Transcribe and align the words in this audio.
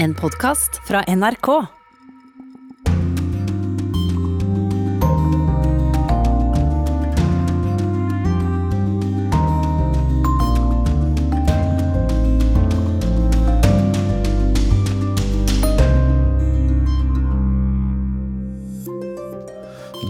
En 0.00 0.14
podkast 0.14 0.80
fra 0.88 1.02
NRK. 1.06 1.48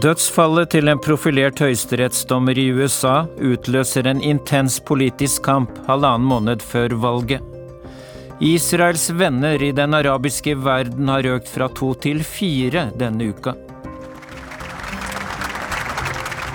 Dødsfallet 0.01 0.71
til 0.71 0.87
en 0.87 0.99
profilert 1.03 1.59
høyesterettsdommer 1.59 2.55
i 2.55 2.71
USA 2.71 3.25
utløser 3.43 4.07
en 4.07 4.23
intens 4.23 4.79
politisk 4.79 5.49
kamp 5.51 5.83
halvannen 5.91 6.31
måned 6.31 6.63
før 6.63 6.95
valget. 7.03 7.50
Israels 8.41 9.11
venner 9.11 9.63
i 9.63 9.73
den 9.73 9.95
arabiske 9.95 10.55
verden 10.57 11.09
har 11.13 11.27
økt 11.29 11.49
fra 11.53 11.67
to 11.77 11.91
til 12.01 12.23
fire 12.25 12.87
denne 12.97 13.27
uka. 13.35 13.53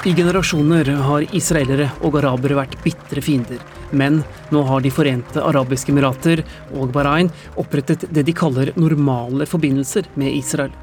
I 0.05 0.13
generasjoner 0.17 0.89
har 1.05 1.27
israelere 1.37 1.91
og 2.01 2.17
arabere 2.17 2.57
vært 2.57 2.73
bitre 2.81 3.21
fiender. 3.21 3.61
Men 3.93 4.23
nå 4.49 4.63
har 4.65 4.81
De 4.81 4.89
forente 4.89 5.41
arabiske 5.41 5.93
emirater 5.93 6.41
og 6.73 6.89
Bahrain 6.93 7.29
opprettet 7.55 8.07
det 8.09 8.25
de 8.25 8.33
kaller 8.33 8.73
normale 8.75 9.45
forbindelser 9.45 10.09
med 10.15 10.33
Israel. 10.33 10.73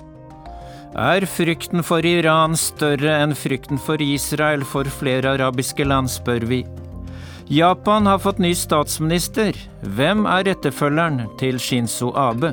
Er 0.95 1.27
frykten 1.27 1.83
for 1.83 2.07
Iran 2.07 2.55
større 2.55 3.19
enn 3.25 3.35
frykten 3.35 3.79
for 3.79 3.99
Israel 3.99 4.63
for 4.63 4.87
flere 4.87 5.35
arabiske 5.35 5.83
land, 5.83 6.11
spør 6.15 6.47
vi. 6.47 6.63
Japan 7.49 8.07
har 8.07 8.19
fått 8.19 8.39
ny 8.39 8.55
statsminister. 8.55 9.57
Hvem 9.83 10.27
er 10.31 10.53
etterfølgeren 10.53 11.27
til 11.41 11.59
Shinzo 11.61 12.13
Abe? 12.17 12.53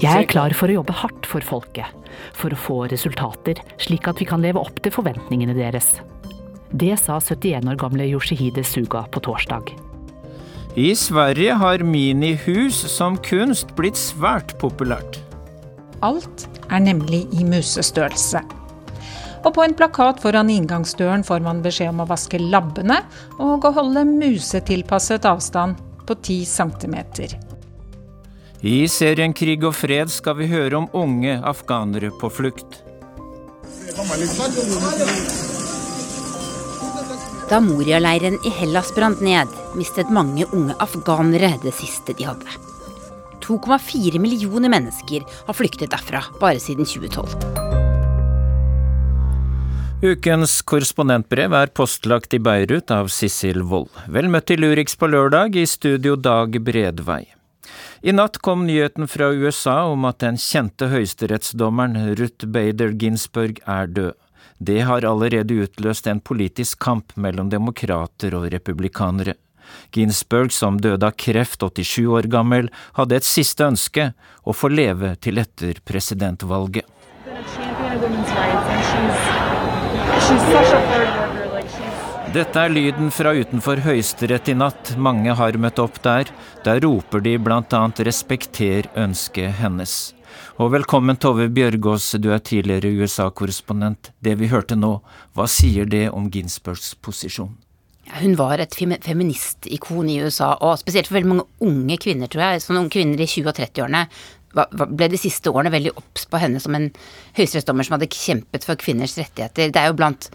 Jeg 0.00 0.14
er 0.14 0.28
klar 0.30 0.54
for 0.56 0.70
å 0.70 0.76
jobbe 0.78 0.96
hardt 1.02 1.26
for 1.28 1.44
folket, 1.44 1.86
for 2.36 2.54
å 2.54 2.58
få 2.58 2.78
resultater, 2.92 3.60
slik 3.82 4.08
at 4.08 4.22
vi 4.22 4.28
kan 4.30 4.42
leve 4.42 4.62
opp 4.62 4.78
til 4.84 4.94
forventningene 4.94 5.56
deres. 5.58 5.98
Det 6.70 6.94
sa 7.02 7.18
71 7.18 7.66
år 7.72 7.80
gamle 7.80 8.06
Yoshihide 8.06 8.62
Suga 8.64 9.02
på 9.10 9.22
torsdag. 9.26 9.74
I 10.78 10.94
Sverige 10.94 11.56
har 11.58 11.82
minihus 11.82 12.78
som 12.92 13.18
kunst 13.26 13.74
blitt 13.74 13.98
svært 13.98 14.54
populært. 14.62 15.18
Alt 16.06 16.46
er 16.70 16.80
nemlig 16.86 17.26
i 17.34 17.44
musestørrelse. 17.44 18.59
Og 19.40 19.54
på 19.56 19.64
en 19.64 19.74
plakat 19.76 20.20
foran 20.20 20.50
inngangsdøren 20.52 21.24
får 21.24 21.40
man 21.44 21.62
beskjed 21.64 21.94
om 21.94 22.02
å 22.04 22.08
vaske 22.10 22.40
labbene 22.40 23.00
og 23.40 23.64
å 23.64 23.72
holde 23.78 24.04
musetilpasset 24.08 25.28
avstand 25.28 25.80
på 26.06 26.16
10 26.18 26.44
cm. 26.50 26.96
I 28.60 28.84
serien 28.92 29.32
Krig 29.32 29.64
og 29.64 29.72
fred 29.78 30.12
skal 30.12 30.36
vi 30.36 30.50
høre 30.50 30.76
om 30.82 30.88
unge 30.92 31.38
afghanere 31.48 32.10
på 32.20 32.28
flukt. 32.28 32.82
Da 37.50 37.58
Moria-leiren 37.64 38.36
i 38.46 38.52
Hellas 38.60 38.92
brant 38.94 39.24
ned, 39.24 39.48
mistet 39.74 40.12
mange 40.12 40.44
unge 40.52 40.76
afghanere 40.78 41.54
det 41.64 41.72
siste 41.80 42.14
de 42.18 42.28
hadde. 42.28 42.60
2,4 43.40 44.20
millioner 44.22 44.70
mennesker 44.70 45.24
har 45.48 45.58
flyktet 45.58 45.90
derfra 45.96 46.22
bare 46.38 46.60
siden 46.62 46.86
2012. 46.86 47.59
Ukens 50.00 50.62
korrespondentbrev 50.64 51.52
er 51.52 51.70
postlagt 51.76 52.32
i 52.32 52.38
Beirut 52.40 52.88
av 52.94 53.10
Sissel 53.12 53.60
Wold. 53.68 53.90
Vel 54.08 54.30
møtt 54.32 54.46
til 54.48 54.62
Lurix 54.64 54.94
på 54.96 55.10
lørdag, 55.12 55.58
i 55.60 55.66
studio 55.68 56.14
Dag 56.16 56.56
Bredvei. 56.64 57.26
I 58.00 58.14
natt 58.16 58.38
kom 58.40 58.62
nyheten 58.64 59.04
fra 59.12 59.28
USA 59.28 59.82
om 59.92 60.06
at 60.08 60.22
den 60.24 60.40
kjente 60.40 60.88
høyesterettsdommeren 60.88 62.14
Ruth 62.16 62.48
Bader 62.48 62.96
Ginsburg 62.96 63.60
er 63.68 63.92
død. 63.92 64.16
Det 64.56 64.78
har 64.88 65.04
allerede 65.04 65.60
utløst 65.66 66.08
en 66.08 66.24
politisk 66.24 66.80
kamp 66.80 67.12
mellom 67.20 67.52
demokrater 67.52 68.38
og 68.40 68.48
republikanere. 68.56 69.36
Ginsburg, 69.92 70.48
som 70.48 70.80
døde 70.80 71.12
av 71.12 71.12
kreft 71.20 71.60
87 71.60 72.08
år 72.08 72.30
gammel, 72.32 72.72
hadde 72.96 73.20
et 73.20 73.28
siste 73.28 73.68
ønske, 73.68 74.14
å 74.48 74.56
få 74.56 74.72
leve 74.72 75.12
til 75.20 75.44
etter 75.44 75.84
presidentvalget. 75.84 76.88
Dette 82.30 82.62
er 82.62 82.70
lyden 82.70 83.08
fra 83.10 83.32
utenfor 83.34 83.80
Høyesterett 83.82 84.52
i 84.52 84.54
natt. 84.54 84.92
Mange 84.94 85.34
har 85.34 85.56
møtt 85.58 85.80
opp 85.82 85.96
der. 86.04 86.30
Der 86.64 86.80
roper 86.84 87.20
de 87.20 87.34
annet 87.36 88.00
'respekter 88.06 88.86
ønsket 88.94 89.54
hennes'. 89.58 90.12
Og 90.60 90.70
velkommen 90.72 91.16
Tove 91.16 91.48
Bjørgaas, 91.48 92.20
du 92.20 92.30
er 92.30 92.38
tidligere 92.38 92.92
USA-korrespondent. 93.00 94.10
Det 94.22 94.38
vi 94.38 94.46
hørte 94.46 94.76
nå, 94.76 95.00
hva 95.34 95.46
sier 95.48 95.86
det 95.86 96.10
om 96.12 96.30
Ginsbergs 96.30 96.94
posisjon? 97.02 97.56
Hun 98.20 98.34
var 98.36 98.58
et 98.58 98.74
feministikon 98.74 100.08
i 100.10 100.20
USA, 100.20 100.56
og 100.60 100.78
spesielt 100.78 101.06
for 101.06 101.14
veldig 101.18 101.28
mange 101.28 101.46
unge 101.60 101.96
kvinner, 101.96 102.28
tror 102.28 102.42
jeg. 102.42 102.62
Sånne 102.64 102.82
unge 102.82 102.90
kvinner 102.90 103.20
i 103.20 103.26
20- 103.26 103.48
og 103.48 103.56
30-årene 103.56 104.06
ble 104.52 105.08
de 105.12 105.20
siste 105.20 105.50
årene 105.52 105.72
veldig 105.72 105.94
obs 105.96 106.26
på 106.30 106.40
henne 106.42 106.60
som 106.62 106.74
en 106.74 106.88
høyesterettsdommer 107.38 107.86
som 107.86 107.96
hadde 107.96 108.10
kjempet 108.14 108.66
for 108.66 108.80
kvinners 108.80 109.16
rettigheter. 109.18 109.70
Det 109.70 109.80
er 109.80 109.90
jo 109.90 109.98
blant 110.00 110.30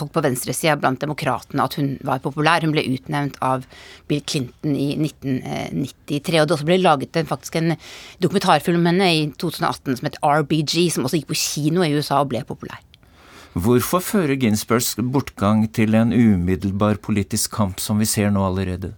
folk 0.00 0.12
på 0.14 0.22
venstresida, 0.24 0.76
blant 0.80 1.00
demokratene, 1.02 1.64
at 1.64 1.76
hun 1.78 1.94
var 2.06 2.22
populær. 2.24 2.64
Hun 2.64 2.74
ble 2.74 2.86
utnevnt 2.94 3.38
av 3.44 3.66
Bill 4.10 4.22
Clinton 4.22 4.76
i 4.76 4.92
1993. 4.96 6.38
Og 6.40 6.46
det 6.46 6.56
også 6.56 6.68
ble 6.68 6.78
laget 6.80 7.18
en, 7.20 7.28
faktisk 7.28 7.58
en 7.60 7.74
dokumentarfilm 8.22 8.80
om 8.80 8.90
henne 8.92 9.10
i 9.16 9.26
2018 9.34 10.00
som 10.00 10.08
het 10.08 10.20
RBG, 10.22 10.76
som 10.94 11.08
også 11.08 11.20
gikk 11.20 11.32
på 11.32 11.40
kino 11.42 11.84
i 11.84 11.92
USA 11.96 12.22
og 12.22 12.30
ble 12.32 12.44
populær. 12.48 12.80
Hvorfor 13.50 13.98
fører 13.98 14.38
Ginsbergs 14.38 14.94
bortgang 15.02 15.64
til 15.74 15.96
en 15.98 16.14
umiddelbar 16.14 17.00
politisk 17.02 17.50
kamp 17.56 17.82
som 17.82 17.98
vi 17.98 18.06
ser 18.06 18.30
nå 18.30 18.44
allerede? 18.46 18.94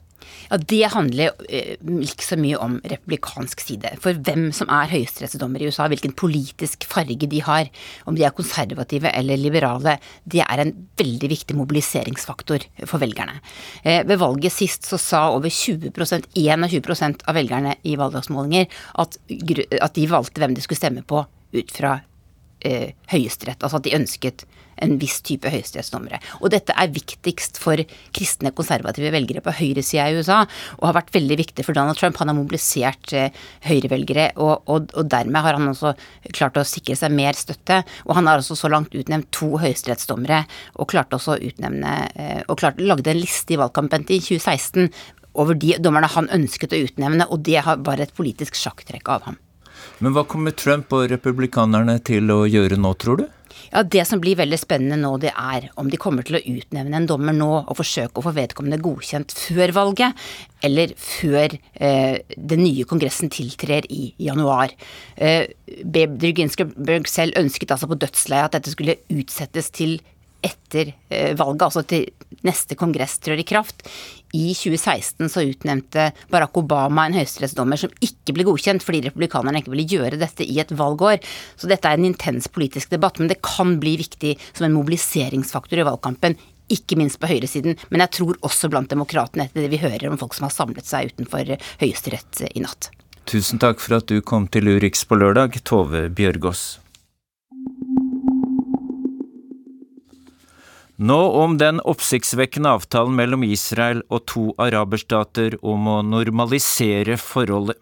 Ja, 0.50 0.59
Det 0.59 0.82
handler 0.93 1.32
eh, 1.48 1.76
ikke 2.04 2.26
så 2.26 2.38
mye 2.41 2.59
om 2.60 2.78
republikansk 2.84 3.62
side. 3.65 3.94
For 4.03 4.19
hvem 4.26 4.50
som 4.56 4.70
er 4.72 4.91
høyesterettsdommer 4.93 5.62
i 5.62 5.70
USA, 5.70 5.88
hvilken 5.93 6.15
politisk 6.19 6.87
farge 6.91 7.28
de 7.28 7.43
har, 7.44 7.70
om 8.06 8.16
de 8.16 8.26
er 8.26 8.37
konservative 8.37 9.12
eller 9.12 9.41
liberale, 9.41 9.98
det 10.25 10.44
er 10.44 10.65
en 10.65 10.75
veldig 11.00 11.32
viktig 11.32 11.56
mobiliseringsfaktor 11.59 12.66
for 12.84 13.03
velgerne. 13.03 13.41
Eh, 13.84 14.03
ved 14.09 14.20
valget 14.22 14.54
sist 14.54 14.88
så 14.88 15.00
sa 15.00 15.25
over 15.32 15.53
20% 15.53 16.31
21% 16.37 17.26
av 17.28 17.37
velgerne 17.37 17.76
i 17.88 17.97
valgdagsmålinger 17.99 18.69
at, 19.03 19.19
at 19.81 19.94
de 19.97 20.09
valgte 20.10 20.43
hvem 20.43 20.56
de 20.56 20.64
skulle 20.64 20.81
stemme 20.81 21.04
på 21.06 21.25
ut 21.53 21.75
fra 21.75 21.99
eh, 22.64 22.92
Høyesterett. 23.12 23.62
Altså 23.62 23.80
at 23.80 23.86
de 23.86 23.96
ønsket 23.98 24.46
en 24.82 24.96
viss 25.00 25.20
type 25.24 25.50
høyesterettsdommere. 25.52 26.18
Og 26.40 26.52
dette 26.54 26.74
er 26.78 26.92
viktigst 26.92 27.60
for 27.62 27.80
kristne, 28.14 28.52
konservative 28.56 29.12
velgere 29.14 29.42
på 29.44 29.54
høyresida 29.58 30.08
i 30.10 30.18
USA, 30.18 30.42
og 30.78 30.88
har 30.88 30.98
vært 31.00 31.12
veldig 31.14 31.38
viktig 31.42 31.66
for 31.66 31.76
Donald 31.76 32.00
Trump. 32.00 32.18
Han 32.20 32.32
har 32.32 32.38
mobilisert 32.38 33.14
eh, 33.16 33.44
høyrevelgere, 33.68 34.30
og, 34.42 34.66
og, 34.66 34.90
og, 34.96 35.08
dermed 35.12 35.44
har 35.44 35.58
han 35.58 35.70
også 35.70 35.94
klart 36.32 36.60
å 36.60 36.66
sikre 36.66 36.96
seg 36.98 37.14
mer 37.14 37.38
støtte. 37.38 37.82
Og 38.08 38.16
han 38.18 38.30
har 38.30 38.42
også 38.42 38.58
så 38.58 38.72
langt 38.72 38.96
utnevnt 38.96 39.30
to 39.34 39.54
høyesterettsdommere, 39.62 40.44
og 40.80 40.90
klarte 40.92 41.18
også 41.18 41.36
å 41.36 41.42
utnevne 41.42 41.96
eh, 42.18 42.40
Og 42.48 42.58
klart, 42.60 42.80
lagde 42.80 43.12
en 43.12 43.20
liste 43.20 43.54
i 43.54 43.60
valgkampen 43.60 44.06
til 44.08 44.22
2016 44.24 44.90
over 45.38 45.56
de 45.56 45.76
dommerne 45.80 46.10
han 46.12 46.28
ønsket 46.34 46.74
å 46.74 46.82
utnevne, 46.84 47.28
og 47.32 47.44
det 47.46 47.62
var 47.64 48.02
et 48.02 48.12
politisk 48.16 48.58
sjakktrekk 48.58 49.08
av 49.14 49.30
ham. 49.30 49.38
Men 50.03 50.16
hva 50.16 50.26
kommer 50.28 50.54
Trump 50.56 50.93
og 50.97 51.09
republikanerne 51.12 51.98
til 52.04 52.31
å 52.34 52.43
gjøre 52.50 52.81
nå, 52.81 52.94
tror 53.00 53.22
du? 53.22 53.28
Ja, 53.72 53.82
Det 53.82 54.04
som 54.09 54.20
blir 54.20 54.37
veldig 54.37 54.59
spennende 54.60 54.98
nå, 55.00 55.15
det 55.22 55.32
er 55.32 55.70
om 55.81 55.88
de 55.88 56.00
kommer 56.00 56.26
til 56.26 56.37
å 56.37 56.43
utnevne 56.44 56.98
en 56.98 57.09
dommer 57.09 57.37
nå 57.37 57.50
og 57.62 57.78
forsøke 57.78 58.20
å 58.20 58.25
få 58.26 58.34
vedkommende 58.37 58.81
godkjent 58.84 59.32
før 59.32 59.72
valget, 59.76 60.19
eller 60.64 60.93
før 61.00 61.56
eh, 61.75 62.20
den 62.37 62.64
nye 62.67 62.84
kongressen 62.88 63.32
tiltrer 63.32 63.88
i 63.88 64.12
januar. 64.20 64.75
Eh, 65.17 65.49
Ginsburg 65.67 67.08
selv 67.08 67.38
ønsket 67.40 67.73
altså 67.73 67.88
på 67.88 67.99
dødsleiet 68.02 68.50
at 68.50 68.58
dette 68.58 68.75
skulle 68.75 69.00
utsettes 69.12 69.73
til 69.73 70.00
etter 70.42 70.92
eh, 71.08 71.32
valget, 71.38 71.64
altså 71.68 71.82
til 71.86 72.08
neste 72.46 72.76
kongress 72.78 73.18
trår 73.22 73.42
i 73.42 73.46
kraft. 73.46 73.84
I 74.32 74.52
2016 74.56 75.28
så 75.30 75.44
utnevnte 75.44 76.08
Barack 76.32 76.56
Obama 76.58 77.04
en 77.06 77.16
høyesterettsdommer 77.18 77.80
som 77.80 77.92
ikke 78.02 78.34
ble 78.36 78.46
godkjent 78.48 78.84
fordi 78.84 79.04
republikanerne 79.06 79.60
ikke 79.60 79.74
ville 79.74 79.88
gjøre 79.88 80.20
dette 80.20 80.46
i 80.46 80.58
et 80.62 80.72
valgår. 80.76 81.20
Så 81.56 81.70
dette 81.70 81.88
er 81.88 82.00
en 82.00 82.08
intens 82.08 82.48
politisk 82.52 82.94
debatt, 82.94 83.20
men 83.20 83.30
det 83.30 83.42
kan 83.44 83.76
bli 83.82 83.98
viktig 84.00 84.34
som 84.50 84.66
en 84.66 84.76
mobiliseringsfaktor 84.78 85.82
i 85.82 85.86
valgkampen. 85.86 86.38
Ikke 86.72 86.96
minst 86.96 87.20
på 87.20 87.28
høyresiden, 87.28 87.76
men 87.90 88.04
jeg 88.04 88.16
tror 88.16 88.38
også 88.46 88.70
blant 88.72 88.90
demokratene, 88.90 89.46
etter 89.48 89.66
det 89.66 89.72
vi 89.74 89.82
hører 89.82 90.08
om 90.08 90.18
folk 90.20 90.34
som 90.36 90.48
har 90.48 90.54
samlet 90.54 90.88
seg 90.88 91.12
utenfor 91.12 91.56
Høyesterett 91.82 92.46
i 92.54 92.62
natt. 92.64 92.88
Tusen 93.28 93.60
takk 93.62 93.82
for 93.82 94.00
at 94.00 94.08
du 94.10 94.22
kom 94.24 94.48
til 94.50 94.70
Urix 94.72 95.04
på 95.06 95.18
lørdag, 95.20 95.60
Tove 95.68 96.08
Bjørgaas. 96.10 96.81
Nå 101.02 101.19
om 101.44 101.56
den 101.58 101.81
oppsiktsvekkende 101.81 102.70
avtalen 102.76 103.16
mellom 103.19 103.43
Israel 103.43 104.04
og 104.06 104.20
to 104.31 104.43
araberstater 104.62 105.56
om 105.66 105.88
å 105.90 105.96
normalisere 106.06 107.16
forholdet. 107.19 107.81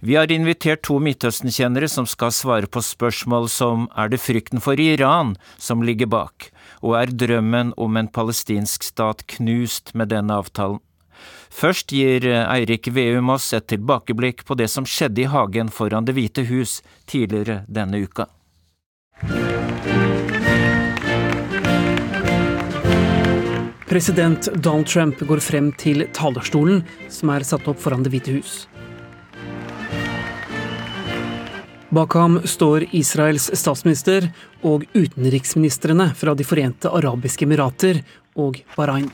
Vi 0.00 0.16
har 0.16 0.32
invitert 0.32 0.80
to 0.88 0.96
Midtøsten-kjennere 1.04 1.90
som 1.92 2.06
skal 2.08 2.32
svare 2.32 2.70
på 2.72 2.80
spørsmål 2.80 3.50
som 3.52 3.84
er 3.92 4.08
det 4.08 4.22
frykten 4.24 4.64
for 4.64 4.80
Iran 4.80 5.34
som 5.60 5.84
ligger 5.84 6.08
bak, 6.08 6.48
og 6.80 6.96
er 7.02 7.12
drømmen 7.12 7.74
om 7.76 8.00
en 8.00 8.08
palestinsk 8.08 8.88
stat 8.88 9.26
knust 9.36 9.92
med 9.92 10.08
denne 10.14 10.40
avtalen? 10.40 10.80
Først 11.52 11.92
gir 11.92 12.24
Eirik 12.24 12.88
Veum 12.88 13.28
oss 13.36 13.52
et 13.52 13.68
tilbakeblikk 13.68 14.46
på 14.48 14.56
det 14.56 14.70
som 14.72 14.88
skjedde 14.88 15.26
i 15.26 15.28
hagen 15.28 15.68
foran 15.68 16.08
Det 16.08 16.16
hvite 16.16 16.48
hus 16.48 16.80
tidligere 17.04 17.66
denne 17.68 18.00
uka. 18.00 18.30
President 23.90 24.48
Donald 24.54 24.86
Trump 24.86 25.18
går 25.18 25.40
frem 25.42 25.72
til 25.74 26.04
talerstolen 26.14 26.84
som 27.10 27.32
er 27.34 27.42
satt 27.42 27.66
opp 27.66 27.80
foran 27.82 28.04
Det 28.06 28.12
hvite 28.12 28.36
hus. 28.36 28.52
Bak 31.90 32.14
ham 32.14 32.38
står 32.46 32.86
Israels 32.94 33.48
statsminister 33.58 34.28
og 34.62 34.86
utenriksministrene 34.94 36.12
fra 36.14 36.36
De 36.38 36.46
forente 36.46 36.86
arabiske 36.86 37.48
emirater 37.50 38.04
og 38.38 38.62
Bahrain. 38.76 39.10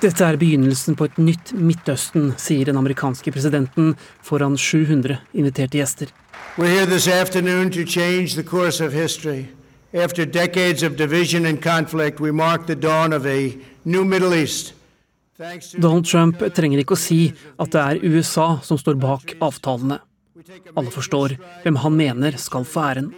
Dette 0.00 0.30
er 0.30 0.38
begynnelsen 0.38 0.94
på 0.94 1.10
et 1.10 1.18
nytt 1.18 1.50
Midtøsten, 1.50 2.36
sier 2.38 2.70
den 2.70 2.78
amerikanske 2.78 3.34
presidenten 3.34 3.96
foran 4.22 4.54
700 4.54 5.18
inviterte 5.34 5.82
gjester. 5.82 6.14
We're 6.54 6.70
here 6.70 6.86
this 6.86 7.08
afternoon 7.08 7.70
to 7.74 7.82
change 7.82 8.36
the 8.36 8.46
course 8.46 8.78
of 8.78 8.94
history. 8.94 9.48
After 9.92 10.24
decades 10.24 10.84
of 10.84 10.96
division 10.96 11.46
and 11.46 11.60
conflict, 11.60 12.20
we 12.20 12.30
mark 12.30 12.66
the 12.66 12.76
dawn 12.76 13.12
of 13.12 13.26
a 13.26 13.58
new 13.84 14.04
Middle 14.04 14.34
East. 14.34 14.74
Donald 15.78 16.06
Trump 16.06 16.38
trenger 16.54 16.78
ikke 16.78 16.94
å 16.94 17.00
si 17.00 17.32
at 17.58 17.72
det 17.74 17.80
er 17.80 18.04
USA 18.04 18.60
som 18.62 18.78
står 18.78 19.00
bak 19.02 19.32
avtalene. 19.42 19.98
Alle 20.78 20.92
forstår 20.94 21.34
hvem 21.64 21.78
han 21.82 21.96
mener 21.96 22.38
skal 22.38 22.66
få 22.68 22.84
æren. 22.86 23.08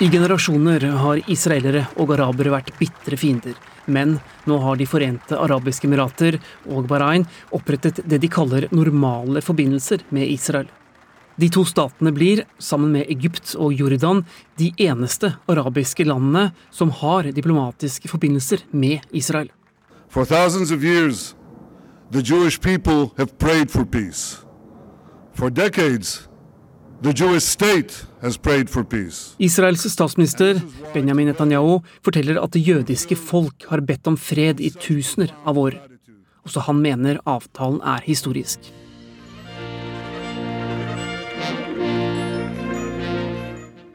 I 0.00 0.08
generasjoner 0.08 0.86
har 1.02 1.20
israelere 1.28 1.84
og 2.00 2.14
arabere 2.16 2.54
vært 2.54 2.72
bitre 2.78 3.18
fiender. 3.20 3.58
Men 3.84 4.16
nå 4.48 4.56
har 4.62 4.80
De 4.80 4.86
forente 4.88 5.36
arabiske 5.36 5.84
emirater 5.84 6.38
og 6.64 6.88
Bahrain 6.88 7.26
opprettet 7.52 8.00
det 8.08 8.22
de 8.24 8.32
kaller 8.32 8.70
normale 8.72 9.44
forbindelser 9.44 10.06
med 10.08 10.32
Israel. 10.32 10.72
De 11.36 11.48
to 11.50 11.64
statene 11.66 12.12
blir, 12.14 12.44
sammen 12.62 12.92
med 12.94 13.08
Egypt 13.10 13.56
og 13.58 13.74
Jordan, 13.74 14.22
de 14.58 14.70
eneste 14.78 15.32
arabiske 15.50 16.06
landene 16.06 16.52
som 16.70 16.92
har 17.02 17.26
diplomatiske 17.34 18.08
forbindelser 18.08 18.62
med 18.70 19.02
Israel. 19.10 19.50
For 20.08 20.24
thousands 20.24 20.70
of 20.70 20.84
years, 20.84 21.34
the 22.12 22.22
Jewish 22.22 22.60
people 22.60 23.10
have 23.16 23.36
prayed 23.38 23.70
for 23.70 23.84
peace. 23.84 24.44
For 25.34 25.50
decades, 25.50 26.28
the 27.02 27.12
Jewish 27.12 27.44
state 27.44 28.06
has 28.22 28.38
prayed 28.38 28.70
for 28.70 28.84
peace. 28.84 29.34
Israels 29.38 29.82
statsminister 29.90 30.60
Benjamin 30.94 31.26
Netanyahu 31.32 31.82
forteller 32.04 32.38
at 32.38 32.54
det 32.54 32.62
jødiske 32.62 33.16
folk 33.18 33.66
har 33.68 33.82
bedt 33.82 34.06
om 34.06 34.16
fred 34.16 34.62
i 34.62 34.70
tusener 34.70 35.34
av 35.44 35.58
år. 35.58 35.80
Også 36.46 36.62
han 36.68 36.78
mener 36.84 37.18
avtalen 37.26 37.82
er 37.82 38.06
historisk. 38.06 38.70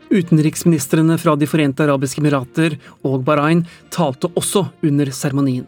Utenriksministrene 0.09 1.17
fra 1.21 1.35
De 1.37 1.45
forente 1.45 1.85
arabiske 1.85 2.21
emirater 2.21 2.79
og 3.05 3.21
Bahrain 3.27 3.61
talte 3.93 4.31
også 4.39 4.65
under 4.81 5.11
seremonien. 5.13 5.67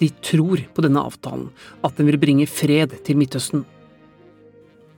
De 0.00 0.10
tror 0.20 0.60
på 0.74 0.82
denne 0.84 1.00
avtalen, 1.00 1.48
at 1.86 1.96
den 1.96 2.10
vil 2.10 2.18
bringe 2.20 2.48
fred 2.50 2.98
til 3.06 3.16
Midtøsten. 3.16 3.62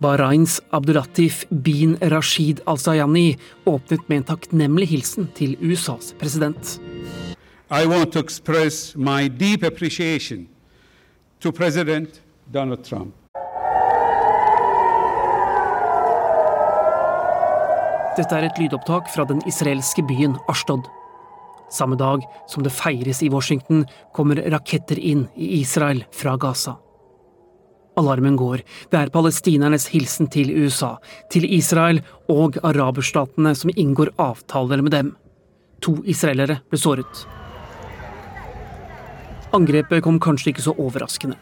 Bahrains 0.01 0.61
Abdulatif 0.73 1.45
bin 1.51 1.97
Rashid 2.01 2.63
al-Sayani 2.67 3.37
åpnet 3.67 4.09
med 4.09 4.23
en 4.23 4.29
takknemlig 4.33 4.89
hilsen 4.95 5.29
til 5.35 5.57
USAs 5.61 6.15
president. 6.19 6.79
I 7.71 7.85
want 7.85 8.13
to 8.13 8.21
express 8.21 8.97
my 8.97 9.29
deep 9.29 9.63
appreciation 9.63 10.49
to 11.41 11.53
President 11.53 12.23
Donald 12.51 12.85
Trump. 12.85 13.13
Dette 18.19 18.35
er 18.35 18.49
et 18.49 18.57
lydopptak 18.59 19.07
fra 19.13 19.23
den 19.29 19.39
israelske 19.47 20.03
byen 20.03 20.33
Ashtod. 20.51 20.89
Samme 21.71 21.95
dag 22.01 22.25
som 22.51 22.65
det 22.65 22.73
feires 22.75 23.21
i 23.23 23.29
Washington, 23.31 23.85
kommer 24.17 24.41
raketter 24.51 24.99
inn 24.99 25.29
i 25.37 25.61
Israel 25.61 26.03
fra 26.11 26.35
Gaza. 26.41 26.75
Alarmen 27.99 28.35
går. 28.39 28.65
Det 28.91 28.99
er 28.99 29.13
palestinernes 29.15 29.87
hilsen 29.93 30.27
til 30.35 30.51
USA, 30.51 30.97
til 31.31 31.47
Israel 31.47 32.03
og 32.31 32.59
araberstatene 32.67 33.55
som 33.55 33.71
inngår 33.75 34.11
avtaler 34.19 34.83
med 34.83 34.97
dem. 34.97 35.15
To 35.87 36.01
israelere 36.03 36.59
ble 36.71 36.83
såret. 36.83 37.25
Angrepet 39.55 40.03
kom 40.03 40.19
kanskje 40.19 40.57
ikke 40.57 40.67
så 40.67 40.75
overraskende. 40.75 41.39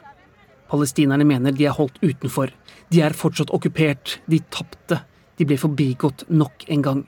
Palestinerne 0.68 1.24
mener 1.24 1.56
de 1.56 1.70
er 1.70 1.76
holdt 1.76 2.02
utenfor. 2.04 2.52
De 2.92 3.00
er 3.00 3.16
fortsatt 3.16 3.52
okkupert. 3.54 4.18
De 4.28 4.44
tapte. 4.52 5.06
De 5.36 5.46
ble 5.48 5.58
forbigått 5.60 6.24
nok 6.28 6.66
en 6.72 6.82
gang. 6.82 7.04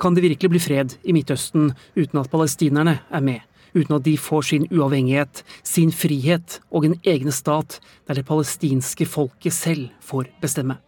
Kan 0.00 0.16
det 0.16 0.24
virkelig 0.24 0.50
bli 0.50 0.60
fred 0.62 0.96
i 1.04 1.12
Midtøsten 1.12 1.74
uten 1.94 2.20
at 2.20 2.30
palestinerne 2.32 3.00
er 3.10 3.24
med? 3.24 3.40
Uten 3.74 3.98
at 3.98 4.06
de 4.06 4.16
får 4.18 4.46
sin 4.48 4.64
uavhengighet, 4.72 5.42
sin 5.62 5.92
frihet 5.94 6.58
og 6.70 6.88
en 6.88 6.96
egen 7.04 7.30
stat 7.30 7.78
der 8.08 8.18
det 8.18 8.26
palestinske 8.26 9.06
folket 9.06 9.54
selv 9.54 9.92
får 10.00 10.32
bestemme? 10.42 10.80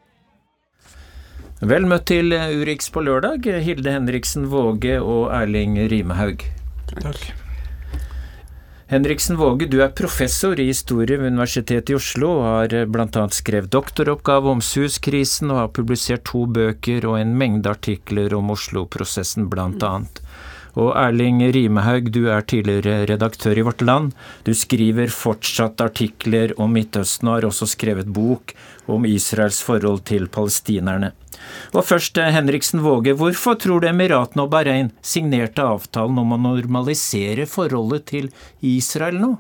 Vel 1.63 1.87
møtt 1.87 2.09
til 2.11 2.35
Urix 2.35 2.89
på 2.91 3.05
lørdag, 3.07 3.47
Hilde 3.63 3.93
Henriksen 3.95 4.49
Våge 4.51 4.99
og 4.99 5.29
Erling 5.37 5.79
Rimehaug. 5.93 6.43
Takk. 6.97 7.42
Henriksen 8.93 9.39
Våge, 9.41 9.65
du 9.73 9.79
er 9.81 9.95
professor 9.97 10.59
i 10.61 10.67
historie 10.69 11.17
ved 11.17 11.31
Universitetet 11.33 11.95
i 11.95 11.95
Oslo 11.97 12.29
og 12.35 12.43
har 12.45 12.75
bl.a. 12.93 13.23
skrevet 13.33 13.73
doktoroppgave 13.73 14.51
om 14.53 14.61
Suez-krisen 14.61 15.49
og 15.49 15.61
har 15.63 15.71
publisert 15.73 16.27
to 16.29 16.43
bøker 16.45 17.07
og 17.09 17.17
en 17.23 17.33
mengde 17.41 17.73
artikler 17.73 18.37
om 18.37 18.53
Oslo-prosessen, 18.53 19.47
bl.a. 19.49 19.95
Og 20.77 20.91
Erling 20.93 21.41
Rimehaug, 21.57 22.11
du 22.13 22.27
er 22.33 22.45
tidligere 22.45 23.07
redaktør 23.09 23.63
i 23.63 23.65
Vårt 23.65 23.81
Land. 23.81 24.13
Du 24.45 24.53
skriver 24.53 25.09
fortsatt 25.09 25.81
artikler 25.81 26.53
om 26.61 26.77
Midtøsten 26.77 27.33
og 27.33 27.39
har 27.39 27.49
også 27.49 27.71
skrevet 27.73 28.13
bok 28.13 28.53
om 28.87 29.07
Israels 29.07 29.61
forhold 29.63 30.05
til 30.09 30.29
palestinerne. 30.33 31.13
Og 31.75 31.85
først, 31.85 32.19
eh, 32.19 32.33
Henriksen 32.33 32.83
Våge, 32.83 33.15
hvorfor 33.15 33.59
tror 33.59 33.81
du 33.81 33.89
Emiratene 33.89 34.43
og 34.43 34.51
Bahrain 34.51 34.93
signerte 35.03 35.63
avtalen 35.63 36.19
om 36.19 36.33
å 36.33 36.41
normalisere 36.41 37.47
forholdet 37.47 38.07
til 38.07 38.31
Israel 38.63 39.19
nå? 39.19 39.39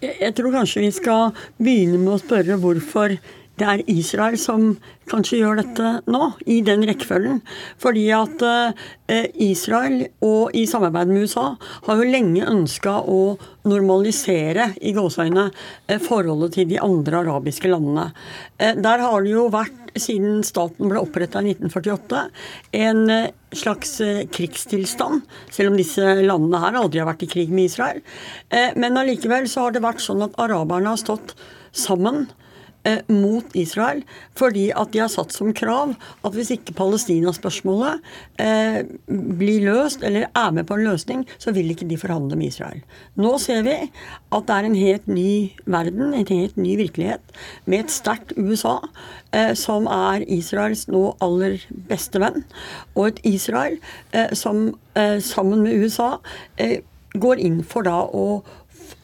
Jeg 0.00 0.32
tror 0.34 0.54
kanskje 0.54 0.80
vi 0.80 0.90
skal 0.96 1.34
begynne 1.60 1.98
med 2.00 2.14
å 2.14 2.20
spørre 2.22 2.56
hvorfor 2.60 3.18
det 3.60 3.68
er 3.68 3.82
Israel 3.92 4.38
som 4.40 4.70
kanskje 5.10 5.40
gjør 5.40 5.58
dette 5.60 5.90
nå, 6.08 6.30
i 6.48 6.60
den 6.64 6.84
rekkefølgen. 6.88 7.40
Fordi 7.82 8.06
at 8.16 8.44
eh, 8.46 9.26
Israel, 9.50 10.06
og 10.24 10.54
i 10.56 10.64
samarbeid 10.70 11.10
med 11.10 11.26
USA, 11.26 11.46
har 11.86 12.00
jo 12.00 12.08
lenge 12.08 12.46
ønska 12.48 13.00
å 13.04 13.36
normalisere 13.68 14.70
i 14.80 14.94
gåseøyne 14.96 15.50
eh, 15.50 16.00
forholdet 16.00 16.56
til 16.56 16.70
de 16.72 16.80
andre 16.80 17.20
arabiske 17.24 17.68
landene. 17.68 18.08
Eh, 18.56 18.72
der 18.80 19.04
har 19.04 19.26
det 19.26 19.34
jo 19.34 19.50
vært, 19.52 19.76
siden 19.98 20.44
staten 20.46 20.88
ble 20.88 21.02
oppretta 21.02 21.42
i 21.42 21.50
1948, 21.50 22.26
en 22.78 23.00
slags 23.58 23.96
krigstilstand. 24.30 25.24
Selv 25.50 25.72
om 25.72 25.80
disse 25.80 26.14
landene 26.22 26.60
her 26.62 26.78
aldri 26.78 27.02
har 27.02 27.10
vært 27.10 27.24
i 27.26 27.32
krig 27.32 27.50
med 27.50 27.66
Israel. 27.66 27.98
Men 28.78 29.00
allikevel 29.00 29.48
så 29.50 29.64
har 29.64 29.74
det 29.74 29.82
vært 29.82 30.04
sånn 30.04 30.22
at 30.22 30.38
araberne 30.38 30.92
har 30.92 31.02
stått 31.02 31.34
sammen 31.74 32.28
eh, 32.88 33.00
mot 33.12 33.56
Israel 33.58 34.02
fordi 34.38 34.68
at 34.76 34.92
de 34.94 35.02
har 35.02 35.10
satt 35.12 35.34
som 35.34 35.52
krav 35.56 35.94
at 36.26 36.36
hvis 36.36 36.52
ikke 36.54 36.74
Palestina-spørsmålet 36.78 38.00
eh, 38.40 38.82
blir 39.06 39.64
løst, 39.66 40.04
eller 40.06 40.28
er 40.28 40.50
med 40.56 40.66
på 40.68 40.78
en 40.78 40.86
løsning, 40.88 41.24
så 41.38 41.54
vil 41.56 41.70
ikke 41.72 41.88
de 41.90 41.98
forhandle 42.00 42.38
med 42.38 42.50
Israel. 42.50 42.82
Nå 43.20 43.36
ser 43.42 43.64
vi 43.66 43.76
at 43.80 44.46
det 44.48 44.56
er 44.56 44.68
en 44.68 44.78
helt 44.78 45.08
ny 45.10 45.32
verden, 45.66 46.14
en 46.14 46.30
helt 46.30 46.56
ny 46.60 46.76
virkelighet, 46.80 47.34
med 47.66 47.84
et 47.84 47.94
sterkt 47.94 48.34
USA 48.38 48.78
eh, 49.34 49.52
som 49.58 49.88
er 49.90 50.24
Israels 50.30 50.86
nå 50.90 51.10
aller 51.24 51.60
beste 51.90 52.22
venn, 52.22 52.44
og 52.94 53.10
et 53.10 53.20
Israel 53.34 53.76
som 54.36 54.72
sammen 55.22 55.62
med 55.64 55.82
USA 55.84 56.16
går 57.18 57.42
inn 57.42 57.60
for 57.66 57.86
da 57.86 58.02
å 58.06 58.40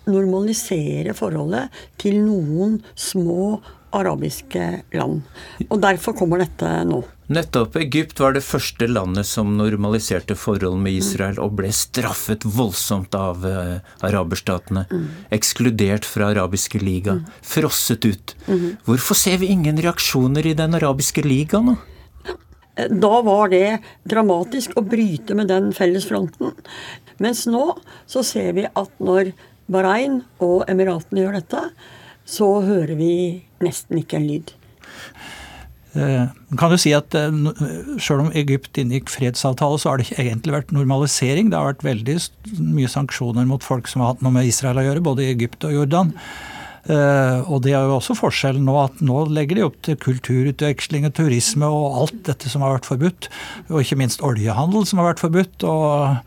normalisere 0.07 1.15
forholdet 1.17 1.75
til 2.01 2.21
noen 2.25 2.81
små 2.95 3.57
arabiske 3.97 4.63
land. 4.97 5.23
Og 5.69 5.79
derfor 5.83 6.17
kommer 6.17 6.43
dette 6.43 6.69
nå. 6.89 7.03
Nettopp. 7.33 7.75
Egypt 7.81 8.21
var 8.23 8.37
det 8.37 8.45
første 8.47 8.87
landet 8.87 9.27
som 9.27 9.57
normaliserte 9.59 10.37
forhold 10.39 10.79
med 10.83 10.99
Israel 11.01 11.41
og 11.43 11.57
ble 11.59 11.73
straffet 11.75 12.45
voldsomt 12.47 13.17
av 13.19 13.43
uh, 13.43 13.79
araberstatene. 14.07 14.85
Mm. 14.91 15.09
Ekskludert 15.35 16.07
fra 16.07 16.31
arabiske 16.35 16.79
liga. 16.83 17.17
Mm. 17.19 17.25
Frosset 17.43 18.07
ut. 18.07 18.37
Mm. 18.47 18.69
Hvorfor 18.87 19.19
ser 19.19 19.41
vi 19.43 19.51
ingen 19.55 19.81
reaksjoner 19.83 20.47
i 20.47 20.55
Den 20.59 20.79
arabiske 20.79 21.27
liga 21.27 21.63
nå? 21.65 21.75
Da 22.77 23.23
var 23.25 23.49
det 23.51 23.79
dramatisk 24.05 24.77
å 24.77 24.85
bryte 24.85 25.35
med 25.35 25.49
den 25.49 25.71
felles 25.75 26.07
fronten. 26.07 26.53
Mens 27.19 27.47
nå 27.49 27.71
så 28.07 28.23
ser 28.27 28.53
vi 28.59 28.67
at 28.69 28.93
når 29.01 29.33
Bahrain 29.73 30.21
og 30.43 30.67
Emiratene 30.71 31.25
gjør 31.25 31.41
dette, 31.41 31.63
så 32.27 32.51
hører 32.67 32.95
vi 32.99 33.13
nesten 33.63 34.01
ikke 34.01 34.21
en 34.21 34.29
lyd. 34.29 34.53
Eh, 35.97 36.27
kan 36.61 36.73
du 36.73 36.77
si 36.77 36.91
at 36.93 37.15
Sjøl 37.15 38.01
Selv 38.03 38.27
om 38.27 38.33
Egypt 38.37 38.77
inngikk 38.81 39.09
fredsavtale, 39.09 39.79
så 39.81 39.91
har 39.91 39.99
det 39.99 40.11
ikke 40.11 40.27
egentlig 40.27 40.57
vært 40.59 40.75
normalisering. 40.77 41.49
Det 41.51 41.59
har 41.59 41.71
vært 41.73 41.87
veldig 41.87 42.19
mye 42.75 42.91
sanksjoner 42.91 43.49
mot 43.49 43.65
folk 43.65 43.89
som 43.89 44.05
har 44.05 44.15
hatt 44.15 44.27
noe 44.27 44.35
med 44.35 44.51
Israel 44.51 44.83
å 44.83 44.87
gjøre, 44.91 45.07
både 45.07 45.25
i 45.25 45.33
Egypt 45.33 45.65
og 45.69 45.75
Jordan. 45.79 46.13
Uh, 46.87 47.43
og 47.51 47.65
det 47.65 47.73
er 47.75 47.83
jo 47.83 47.97
også 47.97 48.15
forskjellen 48.15 48.63
nå 48.63 48.77
at 48.79 49.01
nå 49.03 49.25
legger 49.35 49.59
de 49.59 49.65
opp 49.67 49.79
til 49.83 49.97
kulturutveksling 49.99 51.09
og 51.09 51.17
turisme 51.19 51.67
og 51.67 51.97
alt 52.05 52.21
dette 52.29 52.53
som 52.53 52.63
har 52.63 52.77
vært 52.77 52.87
forbudt. 52.87 53.27
Og 53.73 53.81
ikke 53.83 53.99
minst 53.99 54.23
oljehandel 54.23 54.87
som 54.87 55.03
har 55.03 55.11
vært 55.11 55.25
forbudt. 55.25 55.67
og 55.67 56.21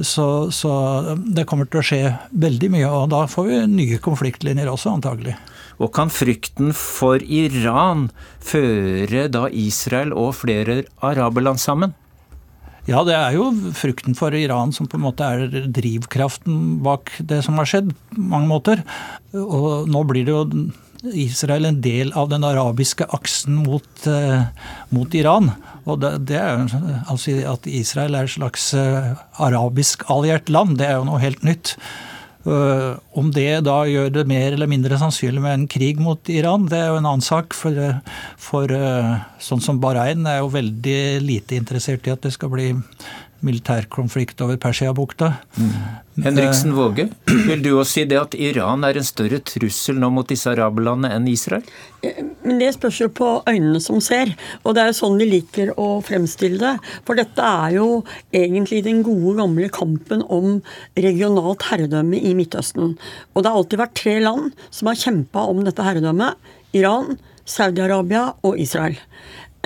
så, 0.00 0.50
så 0.52 0.72
det 1.16 1.46
kommer 1.48 1.68
til 1.70 1.80
å 1.80 1.86
skje 1.86 2.00
veldig 2.36 2.72
mye, 2.74 2.88
og 2.88 3.10
da 3.14 3.24
får 3.30 3.46
vi 3.48 3.60
nye 3.72 4.00
konfliktlinjer 4.02 4.68
også, 4.68 4.92
antagelig. 4.98 5.36
Og 5.80 5.92
kan 5.96 6.10
frykten 6.12 6.72
for 6.76 7.20
Iran 7.20 8.08
føre 8.44 9.26
da 9.32 9.46
Israel 9.52 10.14
og 10.16 10.34
flere 10.38 10.82
araberland 11.04 11.60
sammen? 11.60 11.94
Ja, 12.86 13.00
det 13.02 13.16
er 13.18 13.34
jo 13.34 13.48
frykten 13.74 14.14
for 14.14 14.34
Iran 14.36 14.70
som 14.74 14.86
på 14.86 14.98
en 14.98 15.06
måte 15.08 15.26
er 15.26 15.64
drivkraften 15.74 16.78
bak 16.86 17.10
det 17.18 17.40
som 17.42 17.58
har 17.58 17.66
skjedd, 17.66 17.90
på 18.14 18.26
mange 18.30 18.46
måter. 18.50 18.84
Og 19.34 19.88
nå 19.90 20.04
blir 20.06 20.26
det 20.28 20.36
jo 20.36 20.44
Israel 21.12 21.68
en 21.68 21.80
del 21.84 22.12
av 22.16 22.30
den 22.32 22.44
arabiske 22.46 23.06
aksen 23.14 23.60
mot, 23.66 24.06
eh, 24.06 24.48
mot 24.94 25.14
Iran. 25.14 25.52
Og 25.84 26.00
det, 26.02 26.12
det 26.30 26.40
er 26.40 26.56
jo, 26.56 26.82
altså 27.06 27.36
At 27.52 27.66
Israel 27.70 28.14
er 28.16 28.26
et 28.26 28.36
slags 28.36 28.72
eh, 28.74 29.14
arabisk 29.42 30.06
alliert 30.10 30.48
land, 30.48 30.78
det 30.80 30.88
er 30.88 30.98
jo 30.98 31.08
noe 31.08 31.22
helt 31.22 31.44
nytt. 31.46 31.76
Eh, 32.46 32.92
om 33.18 33.30
det 33.34 33.64
da 33.66 33.80
gjør 33.90 34.12
det 34.14 34.26
mer 34.30 34.54
eller 34.54 34.70
mindre 34.70 34.98
sannsynlig 35.00 35.42
med 35.42 35.54
en 35.56 35.68
krig 35.70 35.98
mot 36.02 36.30
Iran, 36.30 36.68
det 36.70 36.78
er 36.78 36.92
jo 36.92 37.00
en 37.00 37.08
annen 37.08 37.24
sak. 37.24 37.56
For, 37.56 37.74
for 38.38 38.70
eh, 38.70 39.16
sånn 39.42 39.62
som 39.64 39.80
Bahrain 39.82 40.26
er 40.30 40.40
jo 40.42 40.52
veldig 40.54 41.00
lite 41.24 41.58
interessert 41.58 42.06
i 42.06 42.14
at 42.14 42.22
det 42.26 42.34
skal 42.36 42.52
bli 42.54 42.70
militærkonflikt 43.44 44.40
over 44.44 44.56
Persiabukta. 44.60 45.32
Mm. 45.58 45.72
Henriksen 46.24 46.72
Våge, 46.72 47.10
vil 47.48 47.60
du 47.60 47.74
også 47.74 47.98
si 47.98 48.04
det 48.08 48.16
at 48.16 48.34
Iran 48.40 48.86
er 48.88 48.96
en 48.96 49.04
større 49.04 49.42
trussel 49.44 49.98
nå 50.00 50.08
mot 50.14 50.28
disse 50.28 50.48
araberlandene 50.48 51.12
enn 51.12 51.28
Israel? 51.28 51.66
Eh, 52.00 52.22
men 52.46 52.62
Det 52.62 52.72
spørs 52.78 53.02
jo 53.02 53.10
på 53.12 53.28
øynene 53.48 53.82
som 53.84 54.00
ser, 54.00 54.32
og 54.64 54.76
det 54.76 54.82
er 54.82 54.90
jo 54.92 54.98
sånn 55.02 55.20
de 55.20 55.28
liker 55.28 55.74
å 55.76 56.00
fremstille 56.06 56.60
det. 56.62 56.74
For 57.04 57.18
dette 57.20 57.44
er 57.44 57.76
jo 57.76 57.88
egentlig 58.32 58.82
den 58.86 59.04
gode, 59.06 59.36
gamle 59.42 59.68
kampen 59.68 60.24
om 60.32 60.60
regionalt 60.96 61.68
herredømme 61.68 62.16
i 62.16 62.32
Midtøsten. 62.38 62.96
Og 63.34 63.42
det 63.42 63.52
har 63.52 63.60
alltid 63.60 63.84
vært 63.84 63.98
tre 64.00 64.18
land 64.24 64.52
som 64.70 64.88
har 64.88 65.02
kjempa 65.04 65.44
om 65.50 65.64
dette 65.66 65.84
herredømmet. 65.84 66.40
Iran, 66.76 67.18
Saudi-Arabia 67.46 68.30
og 68.44 68.56
Israel. 68.58 68.96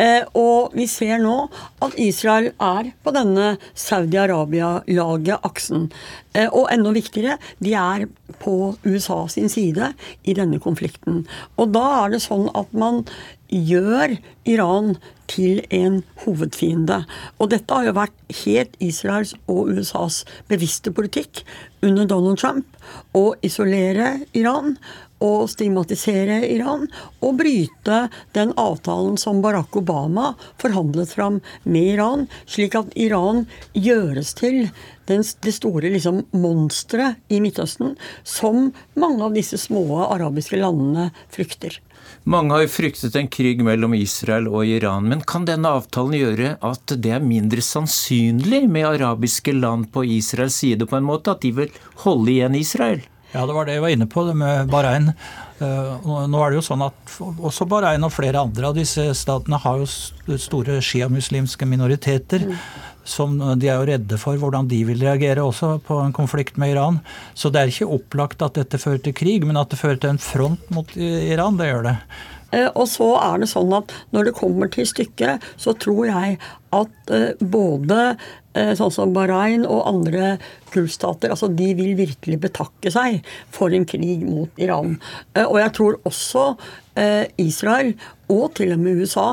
Eh, 0.01 0.23
og 0.39 0.77
vi 0.77 0.87
ser 0.89 1.19
nå 1.23 1.37
at 1.85 1.97
Israel 2.01 2.51
er 2.57 2.93
på 3.05 3.13
denne 3.15 3.55
Saudi-Arabia-laget, 3.75 5.41
aksen. 5.47 5.89
Eh, 6.35 6.49
og 6.49 6.71
enda 6.73 6.95
viktigere, 6.95 7.39
de 7.61 7.75
er 7.77 8.07
på 8.41 8.75
USA 8.87 9.25
sin 9.29 9.51
side 9.53 9.93
i 10.25 10.37
denne 10.37 10.61
konflikten. 10.63 11.25
Og 11.59 11.75
da 11.75 11.85
er 12.05 12.15
det 12.15 12.25
sånn 12.25 12.49
at 12.57 12.73
man 12.73 13.05
gjør 13.51 14.15
Iran 14.49 14.95
til 15.31 15.61
en 15.75 16.01
hovedfiende. 16.25 17.03
Og 17.39 17.51
dette 17.53 17.75
har 17.75 17.87
jo 17.87 17.97
vært 17.99 18.17
helt 18.45 18.75
Israels 18.83 19.35
og 19.51 19.71
USAs 19.75 20.23
bevisste 20.51 20.95
politikk 20.95 21.43
under 21.87 22.07
Donald 22.07 22.41
Trump. 22.43 22.67
Å 23.15 23.35
isolere 23.47 24.21
Iran 24.39 24.77
å 25.21 25.47
stigmatisere 25.51 26.41
Iran 26.49 26.87
og 27.21 27.37
bryte 27.41 28.07
den 28.37 28.55
avtalen 28.61 29.19
som 29.21 29.43
Barack 29.45 29.77
Obama 29.77 30.33
forhandlet 30.61 31.13
fram 31.13 31.41
med 31.63 31.95
Iran, 31.95 32.27
slik 32.47 32.77
at 32.79 32.95
Iran 32.97 33.45
gjøres 33.77 34.35
til 34.41 34.63
den, 35.11 35.25
det 35.45 35.55
store 35.57 35.93
liksom, 35.93 36.25
monsteret 36.33 37.21
i 37.29 37.41
Midtøsten 37.43 37.97
som 38.25 38.71
mange 38.95 39.27
av 39.27 39.37
disse 39.37 39.59
små 39.61 39.85
arabiske 40.09 40.61
landene 40.61 41.11
frykter. 41.33 41.81
Mange 42.29 42.53
har 42.53 42.67
fryktet 42.69 43.15
en 43.17 43.29
krig 43.33 43.63
mellom 43.65 43.95
Israel 43.97 44.49
og 44.51 44.69
Iran, 44.69 45.07
men 45.09 45.23
kan 45.25 45.47
denne 45.49 45.71
avtalen 45.79 46.19
gjøre 46.19 46.51
at 46.65 46.93
det 47.01 47.15
er 47.17 47.25
mindre 47.25 47.65
sannsynlig 47.65 48.67
med 48.69 48.89
arabiske 48.89 49.55
land 49.57 49.89
på 49.95 50.05
Israels 50.19 50.59
side 50.61 50.89
på 50.89 50.99
en 50.99 51.09
måte, 51.09 51.33
at 51.33 51.45
de 51.45 51.55
vil 51.63 51.81
holde 52.05 52.35
igjen 52.35 52.59
Israel? 52.61 53.01
Ja, 53.31 53.45
det 53.47 53.55
var 53.55 53.67
det 53.67 53.77
jeg 53.77 53.85
var 53.85 53.95
inne 53.95 54.09
på, 54.11 54.25
det 54.27 54.35
med 54.39 54.71
Bahrain. 54.73 55.13
Eh, 55.63 56.07
nå 56.09 56.41
er 56.41 56.51
det 56.51 56.59
jo 56.59 56.65
sånn 56.67 56.83
at 56.83 57.19
Også 57.21 57.67
Bahrain 57.69 58.03
og 58.07 58.15
flere 58.15 58.41
andre 58.43 58.71
av 58.71 58.79
disse 58.79 59.05
statene 59.15 59.61
har 59.61 59.83
jo 59.83 60.39
store 60.41 60.81
sjiamuslimske 60.83 61.69
minoriteter. 61.69 62.49
Mm. 62.51 62.57
Som 63.11 63.39
de 63.59 63.71
er 63.71 63.79
jo 63.79 63.87
redde 63.89 64.19
for 64.21 64.39
hvordan 64.39 64.69
de 64.71 64.83
vil 64.87 65.01
reagere 65.03 65.43
også 65.43 65.79
på 65.87 65.97
en 66.03 66.13
konflikt 66.15 66.59
med 66.61 66.75
Iran. 66.75 67.01
Så 67.35 67.51
det 67.51 67.63
er 67.63 67.73
ikke 67.73 67.89
opplagt 67.97 68.45
at 68.45 68.59
dette 68.59 68.79
fører 68.79 69.01
til 69.03 69.17
krig, 69.17 69.47
men 69.47 69.59
at 69.59 69.73
det 69.73 69.81
fører 69.81 69.99
til 70.03 70.13
en 70.13 70.21
front 70.21 70.69
mot 70.75 70.93
Iran, 70.99 71.59
det 71.59 71.71
gjør 71.71 71.89
det. 71.89 71.97
Eh, 72.51 72.69
og 72.75 72.89
så 72.91 73.13
er 73.23 73.43
det 73.43 73.51
sånn 73.51 73.73
at 73.77 73.93
når 74.15 74.31
det 74.31 74.39
kommer 74.39 74.71
til 74.73 74.89
stykket, 74.89 75.45
så 75.61 75.75
tror 75.79 76.09
jeg 76.09 76.39
at 76.75 77.13
eh, 77.15 77.39
både 77.41 77.99
eh, 78.11 78.31
sånn 78.51 78.91
som 78.91 79.15
Bahrain 79.15 79.63
og 79.63 79.85
andre 79.87 80.33
gulfstater, 80.73 81.31
altså 81.31 81.51
de 81.55 81.69
vil 81.79 81.93
virkelig 81.99 82.41
betakke 82.43 82.91
seg 82.91 83.21
for 83.55 83.71
en 83.75 83.87
krig 83.87 84.25
mot 84.27 84.59
Iran. 84.59 84.97
Og 85.47 85.59
jeg 85.61 85.75
tror 85.79 86.01
også 86.09 86.47
Israel, 87.39 87.93
og 88.31 88.57
til 88.59 88.75
og 88.75 88.83
med 88.83 89.05
USA, 89.05 89.29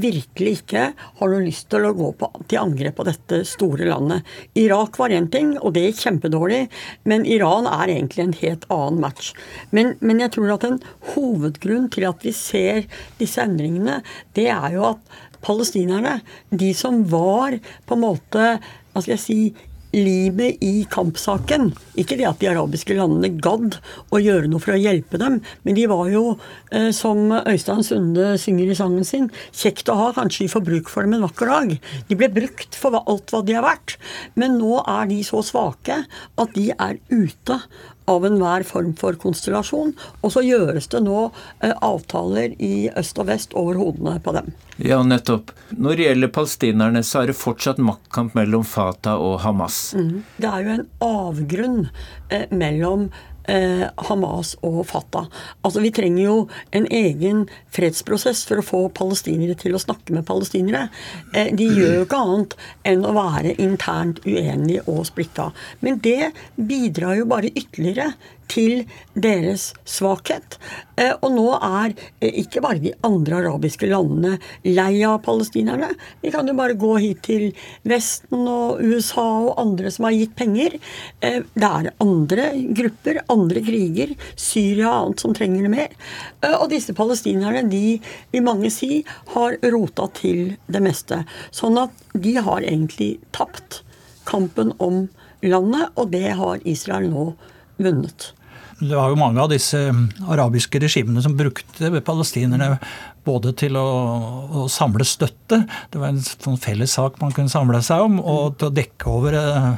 virkelig 0.00 0.60
ikke 0.60 0.82
har 0.96 1.30
noe 1.30 1.44
lyst 1.44 1.68
til 1.72 1.86
å 1.86 1.94
gå 1.96 2.10
på, 2.18 2.28
til 2.50 2.60
angrep 2.60 2.96
på 2.98 3.06
dette 3.06 3.40
store 3.48 3.88
landet. 3.88 4.26
Irak 4.58 4.98
var 5.00 5.14
én 5.14 5.28
ting, 5.32 5.54
og 5.60 5.74
det 5.76 5.86
gikk 5.86 6.02
kjempedårlig, 6.06 6.62
men 7.08 7.26
Iran 7.28 7.68
er 7.70 7.94
egentlig 7.94 8.26
en 8.26 8.36
helt 8.40 8.66
annen 8.72 9.00
match. 9.04 9.32
Men, 9.70 9.94
men, 10.00 10.20
jeg 10.22 10.34
tror 10.36 10.56
at 10.56 10.66
en 10.66 10.80
hovedgrunn 11.14 11.88
til 11.94 12.08
at 12.10 12.26
vi 12.26 12.34
ser 12.36 12.84
disse 13.20 13.42
endringene, 13.42 14.00
det 14.38 14.48
er 14.52 14.68
jo 14.76 14.90
at 14.92 15.16
palestinerne, 15.46 16.18
de 16.50 16.72
som 16.76 17.04
var 17.10 17.56
på 17.86 17.96
en 17.96 18.04
måte 18.04 18.50
hva 18.58 19.02
skal 19.02 19.14
jeg 19.14 19.22
si, 19.22 19.40
limet 19.96 20.62
i 20.64 20.84
kampsaken. 20.90 21.70
Ikke 21.98 22.18
det 22.18 22.26
at 22.28 22.40
de 22.42 22.50
arabiske 22.50 22.96
landene 22.96 23.30
gadd 23.42 23.78
å 24.12 24.20
gjøre 24.20 24.50
noe 24.50 24.62
for 24.62 24.74
å 24.74 24.80
hjelpe 24.80 25.20
dem, 25.20 25.38
men 25.64 25.78
de 25.78 25.86
var 25.90 26.10
jo, 26.12 26.36
eh, 26.70 26.90
som 26.96 27.32
Øystein 27.38 27.84
Sunde 27.86 28.34
synger 28.40 28.72
i 28.72 28.78
sangen 28.78 29.06
sin, 29.08 29.30
kjekt 29.52 29.88
å 29.88 29.96
ha, 30.00 30.12
kanskje 30.16 30.44
de 30.44 30.52
får 30.52 30.66
bruk 30.68 30.92
for 30.92 31.06
dem 31.06 31.16
en 31.16 31.26
vakker 31.26 31.52
dag. 31.52 31.76
De 32.08 32.18
ble 32.18 32.30
brukt 32.34 32.76
for 32.76 32.98
alt 32.98 33.32
hva 33.32 33.42
de 33.46 33.56
har 33.56 33.66
vært, 33.66 33.96
men 34.34 34.58
nå 34.60 34.82
er 34.82 35.12
de 35.12 35.22
så 35.24 35.42
svake 35.44 36.02
at 36.04 36.56
de 36.56 36.70
er 36.72 36.98
ute 37.08 37.60
av 38.10 38.26
enhver 38.26 38.64
form 38.66 38.94
for 38.98 39.18
konstellasjon. 39.20 39.94
Og 40.22 40.32
så 40.34 40.44
gjøres 40.46 40.88
det 40.92 41.02
nå 41.06 41.26
eh, 41.26 41.74
avtaler 41.84 42.54
i 42.62 42.88
øst 42.96 43.18
og 43.22 43.30
vest 43.30 43.56
over 43.58 43.78
hodene 43.80 44.16
på 44.22 44.34
dem. 44.36 44.52
Ja, 44.82 45.00
nettopp. 45.02 45.52
Når 45.72 45.96
det 45.96 46.08
gjelder 46.08 46.34
palestinerne, 46.36 47.02
så 47.06 47.22
er 47.22 47.30
det 47.30 47.38
fortsatt 47.38 47.80
maktkamp 47.82 48.36
mellom 48.36 48.66
Fatah 48.66 49.20
og 49.20 49.40
Hamas. 49.44 49.94
Mm. 49.96 50.20
Det 50.36 50.50
er 50.50 50.66
jo 50.66 50.74
en 50.74 50.86
avgrunn 51.06 51.80
eh, 52.28 52.46
mellom 52.52 53.08
eh, 53.48 53.86
Hamas 54.08 54.54
og 54.66 54.82
Fatah. 54.90 55.26
Altså, 55.64 55.80
Vi 55.80 55.90
trenger 55.90 56.22
jo 56.22 56.36
en 56.72 56.86
egen 56.90 57.46
fredsprosess 57.74 58.44
for 58.48 58.60
å 58.60 58.66
få 58.66 58.82
palestinere 58.94 59.56
til 59.58 59.76
å 59.76 59.82
snakke 59.82 60.14
med 60.14 60.26
palestinere. 60.28 60.88
Eh, 61.32 61.52
de 61.56 61.68
gjør 61.68 61.98
jo 62.00 62.06
ikke 62.06 62.22
annet 62.22 62.56
enn 62.84 63.04
å 63.06 63.14
være 63.16 63.56
internt 63.62 64.22
uenige 64.26 64.86
og 64.86 65.04
splitta. 65.08 65.50
Men 65.80 66.00
det 66.04 66.32
bidrar 66.56 67.16
jo 67.20 67.28
bare 67.30 67.52
ytterligere 67.52 68.12
til 68.50 68.84
deres 69.14 69.70
svakhet. 69.88 70.58
Eh, 70.96 71.12
og 71.20 71.32
nå 71.34 71.46
er 71.56 71.92
eh, 72.20 72.32
ikke 72.42 72.62
bare 72.64 72.80
de 72.82 72.92
andre 73.06 73.40
arabiske 73.42 73.88
landene 73.90 74.36
lei 74.64 75.02
av 75.06 75.18
palestinerne. 75.26 75.90
Vi 76.22 76.32
kan 76.34 76.48
jo 76.48 76.56
bare 76.56 76.78
gå 76.78 76.92
hit 77.02 77.22
til 77.26 77.48
Vesten 77.88 78.46
og 78.48 78.82
USA 78.84 79.26
og 79.48 79.60
andre 79.60 79.92
som 79.92 80.08
har 80.08 80.16
gitt 80.16 80.36
penger. 80.38 80.78
Eh, 81.20 81.42
det 81.56 81.70
er 81.70 81.92
andre 82.02 82.48
grupper, 82.78 83.22
andre 83.32 83.64
kriger, 83.66 84.14
Syria 84.34 84.92
og 84.92 84.98
annet 85.00 85.26
som 85.26 85.36
trenger 85.36 85.66
det 85.66 85.72
mer. 85.72 85.96
Og 86.56 86.68
disse 86.70 86.94
palestinerne, 86.96 87.64
de 87.70 87.98
vil 88.32 88.46
mange 88.46 88.70
si, 88.72 89.02
har 89.34 89.58
rota 89.72 90.08
til 90.16 90.56
det 90.72 90.82
meste. 90.84 91.22
Sånn 91.54 91.78
at 91.80 92.06
de 92.14 92.36
har 92.40 92.64
egentlig 92.64 93.16
tapt 93.36 93.82
kampen 94.26 94.72
om 94.82 95.06
landet, 95.44 95.92
og 95.96 96.10
det 96.14 96.32
har 96.38 96.62
Israel 96.68 97.10
nå 97.12 97.26
vunnet. 97.78 98.32
Det 98.76 98.92
var 98.92 99.08
jo 99.08 99.16
mange 99.16 99.40
av 99.40 99.48
disse 99.48 99.78
um, 99.88 100.04
arabiske 100.28 100.80
regimene 100.82 101.22
som 101.24 101.36
brukte 101.36 101.88
palestinerne 102.04 102.76
både 103.26 103.54
til 103.58 103.78
å, 103.80 103.86
å 104.62 104.66
samle 104.70 105.06
støtte, 105.08 105.62
det 105.90 105.98
var 105.98 106.12
en 106.12 106.20
sånn 106.22 106.60
felles 106.62 106.92
sak 106.94 107.16
man 107.22 107.32
kunne 107.34 107.50
samle 107.50 107.80
seg 107.82 108.04
om, 108.04 108.20
og 108.20 108.58
til 108.60 108.68
å 108.68 108.76
dekke 108.76 109.08
over 109.10 109.38
eh, 109.40 109.72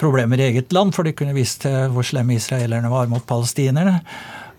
problemer 0.00 0.42
i 0.42 0.50
eget 0.50 0.74
land, 0.76 0.92
for 0.96 1.06
de 1.06 1.14
kunne 1.16 1.36
vise 1.36 1.62
til 1.62 1.94
hvor 1.94 2.04
slemme 2.04 2.36
israelerne 2.36 2.90
var 2.92 3.08
mot 3.08 3.24
palestinerne. 3.24 4.02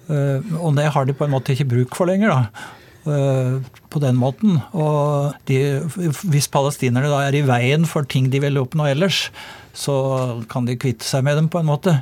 Eh, 0.09 0.55
og 0.57 0.73
det 0.79 0.87
har 0.95 1.05
de 1.05 1.13
på 1.17 1.27
en 1.27 1.35
måte 1.35 1.53
ikke 1.53 1.69
bruk 1.75 1.99
for 1.99 2.09
lenger. 2.09 2.33
da 2.33 2.73
eh, 3.05 3.59
på 3.89 4.01
den 4.03 4.17
måten. 4.19 4.59
Og 4.73 5.35
de, 5.49 5.59
hvis 6.25 6.49
palestinerne 6.51 7.11
da 7.11 7.21
er 7.27 7.37
i 7.37 7.45
veien 7.47 7.85
for 7.89 8.07
ting 8.09 8.31
de 8.33 8.41
vil 8.43 8.59
oppnå 8.61 8.89
ellers, 8.91 9.29
så 9.75 9.95
kan 10.51 10.67
de 10.67 10.79
kvitte 10.79 11.05
seg 11.07 11.25
med 11.27 11.37
dem 11.39 11.51
på 11.51 11.61
en 11.61 11.69
måte. 11.69 11.99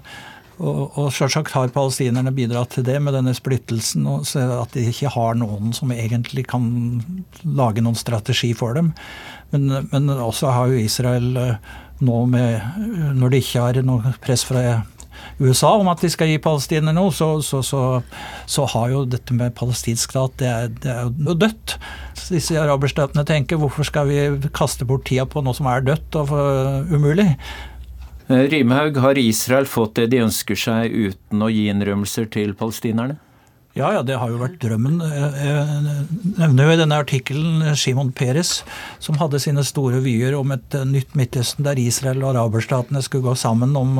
Og, 0.62 0.98
og 1.00 1.07
selvsagt 1.15 1.55
har 1.55 1.72
palestinerne 1.74 2.33
bidratt 2.36 2.75
til 2.75 2.86
det 2.86 3.00
med 3.01 3.15
denne 3.17 3.33
splittelsen, 3.33 4.05
og 4.10 4.27
at 4.38 4.75
de 4.75 4.86
ikke 4.91 5.13
har 5.15 5.38
noen 5.39 5.74
som 5.74 5.93
egentlig 5.95 6.45
kan 6.51 6.67
lage 7.43 7.81
noen 7.81 7.98
strategi 7.98 8.51
for 8.57 8.77
dem. 8.77 8.93
Men, 9.53 9.88
men 9.89 10.12
også 10.13 10.53
har 10.53 10.69
jo 10.69 10.81
Israel 10.81 11.36
eh, 11.38 11.74
nå 12.03 12.24
med 12.25 13.13
Når 13.15 13.29
det 13.31 13.39
ikke 13.43 13.62
har 13.62 13.77
noe 13.86 14.13
press 14.24 14.41
fra 14.43 14.81
USA 15.39 15.69
om 15.79 15.88
at 15.91 16.01
de 16.03 16.10
skal 16.12 16.29
gi 16.29 16.39
palestinerne 16.41 16.95
noe, 16.98 17.13
så, 17.15 17.38
så, 17.45 17.62
så, 17.65 17.81
så, 18.50 18.65
har 18.74 18.89
jo 18.91 19.03
dette 19.10 19.36
med 19.38 19.53
palestinsk 19.57 20.15
stat 20.15 20.36
det 20.41 20.50
er 20.50 21.05
jo 21.05 21.36
dødt. 21.38 21.77
Disse 22.33 22.57
araberstatene 22.60 23.25
tenker 23.27 23.62
hvorfor 23.62 23.88
skal 23.88 24.10
vi 24.10 24.50
kaste 24.55 24.88
bort 24.89 25.05
tida 25.10 25.25
på 25.29 25.43
noe 25.45 25.55
som 25.57 25.69
er 25.69 25.86
dødt 25.86 26.17
og 26.19 26.33
umulig? 26.91 27.29
Eh, 28.27 28.47
Rimhaug, 28.53 28.97
har 28.97 29.17
Israel 29.17 29.67
fått 29.67 29.95
det 29.99 30.07
de 30.13 30.23
ønsker 30.23 30.55
seg 30.55 30.93
uten 30.93 31.43
å 31.43 31.51
gi 31.51 31.67
innrømmelser 31.71 32.29
til 32.31 32.55
palestinerne? 32.55 33.19
Ja, 33.73 33.87
ja, 33.89 34.03
det 34.05 34.19
har 34.21 34.29
jo 34.29 34.37
vært 34.37 34.59
drømmen. 34.61 34.99
Jeg 35.01 36.33
nevner 36.37 36.67
jo 36.67 36.73
i 36.75 36.77
denne 36.77 36.97
artikkelen 37.01 37.71
Shimon 37.73 38.11
Peres, 38.13 38.59
som 39.01 39.17
hadde 39.17 39.39
sine 39.41 39.63
store 39.65 39.97
vyer 40.03 40.35
om 40.37 40.51
et 40.53 40.75
nytt 40.85 41.15
Midtøsten 41.17 41.65
der 41.65 41.81
Israel 41.81 42.21
og 42.21 42.35
araberstatene 42.35 43.01
skulle 43.01 43.25
gå 43.25 43.33
sammen 43.41 43.73
om 43.73 43.95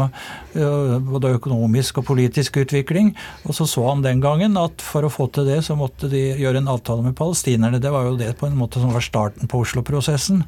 både 0.54 1.32
økonomisk 1.40 2.04
og 2.04 2.06
politisk 2.12 2.60
utvikling. 2.62 3.16
Og 3.50 3.58
så 3.58 3.66
så 3.66 3.88
han 3.88 4.06
den 4.06 4.22
gangen 4.22 4.60
at 4.62 4.78
for 4.78 5.08
å 5.08 5.10
få 5.10 5.26
til 5.34 5.50
det, 5.50 5.64
så 5.66 5.74
måtte 5.80 6.06
de 6.12 6.22
gjøre 6.38 6.62
en 6.62 6.70
avtale 6.76 7.08
med 7.08 7.18
palestinerne. 7.18 7.82
Det 7.82 7.96
var 7.98 8.06
jo 8.06 8.20
det 8.22 8.36
på 8.38 8.52
en 8.52 8.60
måte 8.60 8.78
som 8.78 8.94
var 8.94 9.02
starten 9.02 9.50
på 9.50 9.64
Oslo-prosessen. 9.66 10.46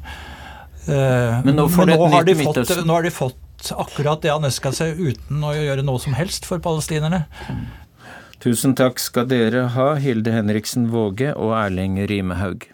Men 0.86 1.50
nå, 1.50 1.66
Men 1.66 1.90
nå, 1.90 2.06
har 2.14 2.30
fått, 2.44 2.76
nå 2.86 2.94
har 2.94 3.02
de 3.02 3.10
fått 3.10 3.42
akkurat 3.74 4.22
det 4.22 4.30
han 4.34 4.46
ønska 4.46 4.72
seg, 4.76 5.00
uten 5.00 5.42
å 5.42 5.54
gjøre 5.56 5.84
noe 5.86 6.02
som 6.02 6.14
helst 6.18 6.46
for 6.46 6.62
palestinerne. 6.62 7.24
Tusen 8.42 8.76
takk 8.78 9.00
skal 9.02 9.26
dere 9.30 9.66
ha, 9.74 9.94
Hilde 9.98 10.34
Henriksen 10.34 10.90
Våge 10.92 11.32
og 11.34 11.56
Erling 11.58 11.98
Rimehaug. 12.06 12.68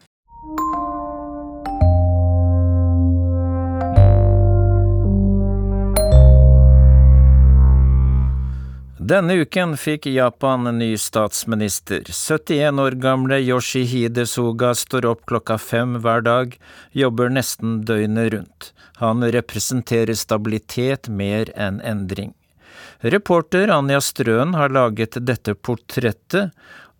Denne 9.12 9.34
uken 9.34 9.74
fikk 9.76 10.06
Japan 10.06 10.66
en 10.66 10.78
ny 10.78 10.96
statsminister. 10.96 12.06
71 12.08 12.78
år 12.80 12.94
gamle 12.96 13.36
Yoshihide 13.44 14.22
Suga 14.26 14.70
står 14.74 15.04
opp 15.10 15.26
klokka 15.28 15.58
fem 15.60 15.98
hver 16.00 16.22
dag, 16.24 16.54
jobber 16.96 17.28
nesten 17.28 17.82
døgnet 17.84 18.30
rundt. 18.32 18.68
Han 19.02 19.20
representerer 19.34 20.16
stabilitet 20.16 21.10
mer 21.12 21.50
enn 21.60 21.82
endring. 21.84 22.30
Reporter 23.04 23.68
Anja 23.74 24.00
Strøen 24.00 24.54
har 24.56 24.72
laget 24.72 25.18
dette 25.20 25.54
portrettet 25.60 26.48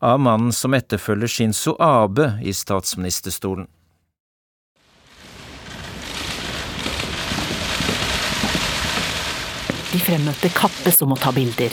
av 0.05 0.21
mannen 0.21 0.53
som 0.53 0.77
etterfølger 0.77 1.33
Shinzo 1.33 1.79
Abe 1.81 2.35
i 2.45 2.53
statsministerstolen. 2.53 3.71
De 9.95 10.03
fremmøtte 10.05 10.53
kappes 10.53 11.01
om 11.05 11.17
å 11.17 11.21
ta 11.21 11.33
bilder 11.33 11.73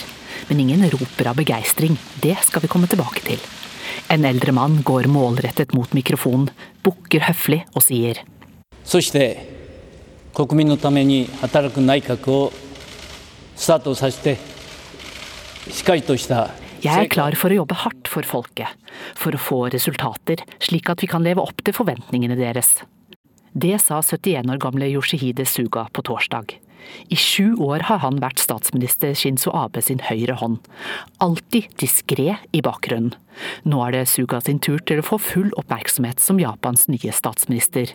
men 0.50 0.60
ingen 0.66 0.82
roper 0.90 1.30
av 1.30 1.38
begeistring. 1.38 1.96
Det 2.20 2.36
skal 2.44 2.64
vi 2.66 2.70
komme 2.72 2.90
tilbake 2.90 3.22
til. 3.24 3.40
En 4.10 4.26
eldre 4.26 4.52
mann 4.52 4.80
går 4.86 5.06
målrettet 5.10 5.72
mot 5.76 5.94
mikrofonen, 5.94 6.50
bukker 6.82 7.24
høflig 7.30 7.62
og 7.72 7.86
sier 7.86 8.22
jeg 16.80 16.96
er 16.96 17.10
klar 17.12 17.34
for 17.36 17.52
å 17.52 17.58
jobbe 17.58 17.76
hardt 17.76 18.08
for 18.08 18.24
folket, 18.24 18.70
for 19.18 19.36
å 19.36 19.40
få 19.40 19.58
resultater, 19.74 20.40
slik 20.64 20.88
at 20.88 21.02
vi 21.04 21.10
kan 21.10 21.20
leve 21.26 21.42
opp 21.44 21.60
til 21.60 21.76
forventningene 21.76 22.38
deres. 22.38 22.78
Det 23.52 23.76
sa 23.82 23.98
71 24.00 24.48
år 24.48 24.62
gamle 24.62 24.88
Yoshihide 24.88 25.44
Suga 25.44 25.88
på 25.92 26.04
torsdag. 26.06 26.54
I 27.10 27.16
sju 27.18 27.56
år 27.58 27.86
har 27.88 28.02
han 28.04 28.20
vært 28.22 28.42
statsminister 28.42 29.14
Shinzo 29.18 29.52
Abe 29.56 29.82
sin 29.82 30.02
høyre 30.06 30.36
hånd. 30.40 30.58
Alltid 31.22 31.70
diskré 31.80 32.36
i 32.52 32.62
bakgrunnen. 32.64 33.14
Nå 33.64 33.80
er 33.86 33.96
det 33.96 34.08
Suga 34.10 34.40
sin 34.44 34.60
tur 34.62 34.78
til 34.86 35.00
å 35.00 35.06
få 35.06 35.18
full 35.22 35.50
oppmerksomhet 35.60 36.20
som 36.22 36.40
Japans 36.42 36.86
nye 36.90 37.14
statsminister. 37.14 37.94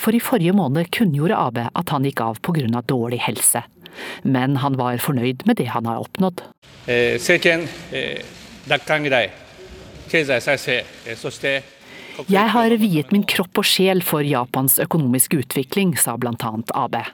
For 0.00 0.16
i 0.16 0.22
forrige 0.22 0.54
måned 0.56 0.90
kunngjorde 0.94 1.36
Abe 1.36 1.68
at 1.74 1.92
han 1.92 2.06
gikk 2.06 2.22
av 2.24 2.40
pga. 2.40 2.82
dårlig 2.82 3.20
helse. 3.26 3.62
Men 4.22 4.56
han 4.56 4.76
var 4.76 4.98
fornøyd 4.98 5.46
med 5.46 5.56
det 5.56 5.68
han 5.72 5.86
har 5.86 6.00
oppnådd. 6.04 6.42
Eh, 6.86 7.16
jeg 12.26 12.48
har 12.48 12.72
viet 12.80 13.12
min 13.12 13.24
kropp 13.28 13.58
og 13.60 13.66
sjel 13.68 14.02
for 14.04 14.24
Japans 14.24 14.78
økonomiske 14.80 15.42
utvikling, 15.42 15.96
sa 15.96 16.16
annet 16.16 16.70
Abe. 16.74 17.04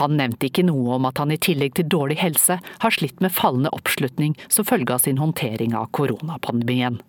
Han 0.00 0.16
nevnte 0.18 0.48
ikke 0.48 0.66
noe 0.66 0.98
om 0.98 1.08
at 1.08 1.20
han 1.22 1.32
i 1.34 1.40
tillegg 1.40 1.76
til 1.78 1.88
dårlig 1.92 2.18
helse 2.22 2.58
har 2.62 2.94
slitt 2.94 3.22
med 3.24 3.34
fallende 3.34 3.72
oppslutning 3.76 4.36
som 4.48 4.68
følge 4.68 4.94
av 4.94 5.04
sin 5.04 5.20
håndtering 5.22 5.76
av 5.78 5.90
koronapandemien. 5.96 7.00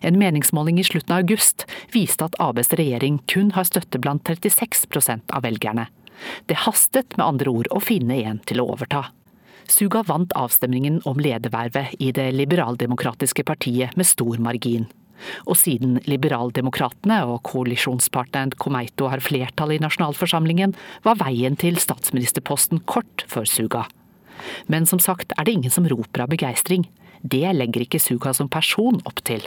En 0.00 0.18
meningsmåling 0.18 0.78
i 0.80 0.84
slutten 0.86 1.12
av 1.12 1.24
august 1.24 1.66
viste 1.92 2.24
at 2.24 2.38
Abs 2.40 2.72
regjering 2.78 3.20
kun 3.30 3.52
har 3.56 3.68
støtte 3.68 4.00
blant 4.00 4.24
36% 4.28 5.34
av 5.34 5.44
velgerne. 5.44 5.88
Det 6.46 6.62
hastet 6.64 7.16
med 7.18 7.26
andre 7.26 7.50
ord 7.50 7.70
å 7.74 7.82
finne 7.82 8.16
en 8.22 8.40
til 8.46 8.62
å 8.62 8.68
overta. 8.76 9.08
Suga 9.68 10.02
vant 10.06 10.32
avstemningen 10.36 11.00
om 11.08 11.20
ledervervet 11.20 11.96
i 11.98 12.12
det 12.12 12.30
liberaldemokratiske 12.36 13.44
partiet 13.48 13.96
med 13.96 14.06
stor 14.06 14.38
margin. 14.38 14.86
Og 15.48 15.58
siden 15.58 15.98
Liberaldemokratene 16.08 17.20
og 17.28 17.42
koalisjonspartneren 17.48 18.54
Komeito 18.60 19.10
har 19.12 19.24
flertall 19.24 19.74
i 19.76 19.80
nasjonalforsamlingen, 19.82 20.74
var 21.04 21.20
veien 21.22 21.58
til 21.60 21.78
statsministerposten 21.80 22.82
kort 22.90 23.26
for 23.30 23.48
Suga. 23.48 23.86
Men 24.66 24.86
som 24.86 25.00
sagt 25.02 25.32
er 25.38 25.46
det 25.46 25.56
ingen 25.56 25.72
som 25.72 25.86
roper 25.88 26.24
av 26.24 26.32
begeistring. 26.32 26.88
Det 27.22 27.46
legger 27.56 27.86
ikke 27.86 28.02
Suga 28.02 28.34
som 28.36 28.50
person 28.52 29.00
opp 29.08 29.22
til. 29.24 29.44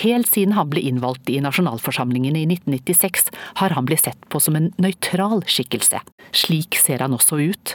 Helt 0.00 0.28
siden 0.30 0.54
han 0.54 0.70
ble 0.70 0.84
innvalgt 0.86 1.30
i 1.32 1.40
nasjonalforsamlingen 1.42 2.36
i 2.38 2.44
1996, 2.46 3.30
har 3.58 3.74
han 3.74 3.88
blitt 3.88 4.04
sett 4.04 4.28
på 4.30 4.38
som 4.42 4.54
en 4.58 4.70
nøytral 4.78 5.42
skikkelse. 5.50 5.98
Slik 6.30 6.78
ser 6.78 7.02
han 7.02 7.16
også 7.16 7.40
ut. 7.42 7.74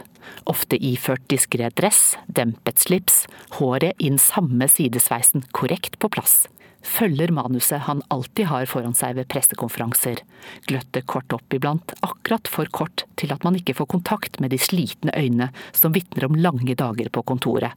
Ofte 0.49 0.79
iført 0.79 1.25
diskré 1.29 1.67
dress, 1.75 2.15
dempet 2.31 2.79
slips, 2.81 3.25
håret 3.59 3.99
inn 3.99 4.17
samme 4.21 4.69
sidesveisen 4.71 5.43
korrekt 5.53 5.99
på 5.99 6.09
plass 6.15 6.45
følger 6.85 7.33
manuset 7.33 7.85
han 7.87 8.03
alltid 8.13 8.49
har 8.51 8.67
foran 8.69 8.95
seg 8.97 9.17
ved 9.17 9.27
pressekonferanser, 9.31 10.21
gløtter 10.69 11.05
kort 11.09 11.33
opp 11.35 11.55
iblant, 11.57 11.95
akkurat 12.05 12.49
for 12.51 12.69
kort 12.71 13.05
til 13.19 13.33
at 13.35 13.43
man 13.47 13.57
ikke 13.59 13.75
får 13.77 13.89
kontakt 13.97 14.39
med 14.43 14.53
de 14.53 14.59
slitne 14.61 15.13
øynene 15.17 15.49
som 15.75 15.95
vitner 15.95 16.27
om 16.29 16.37
lange 16.37 16.77
dager 16.77 17.09
på 17.09 17.25
kontoret. 17.25 17.73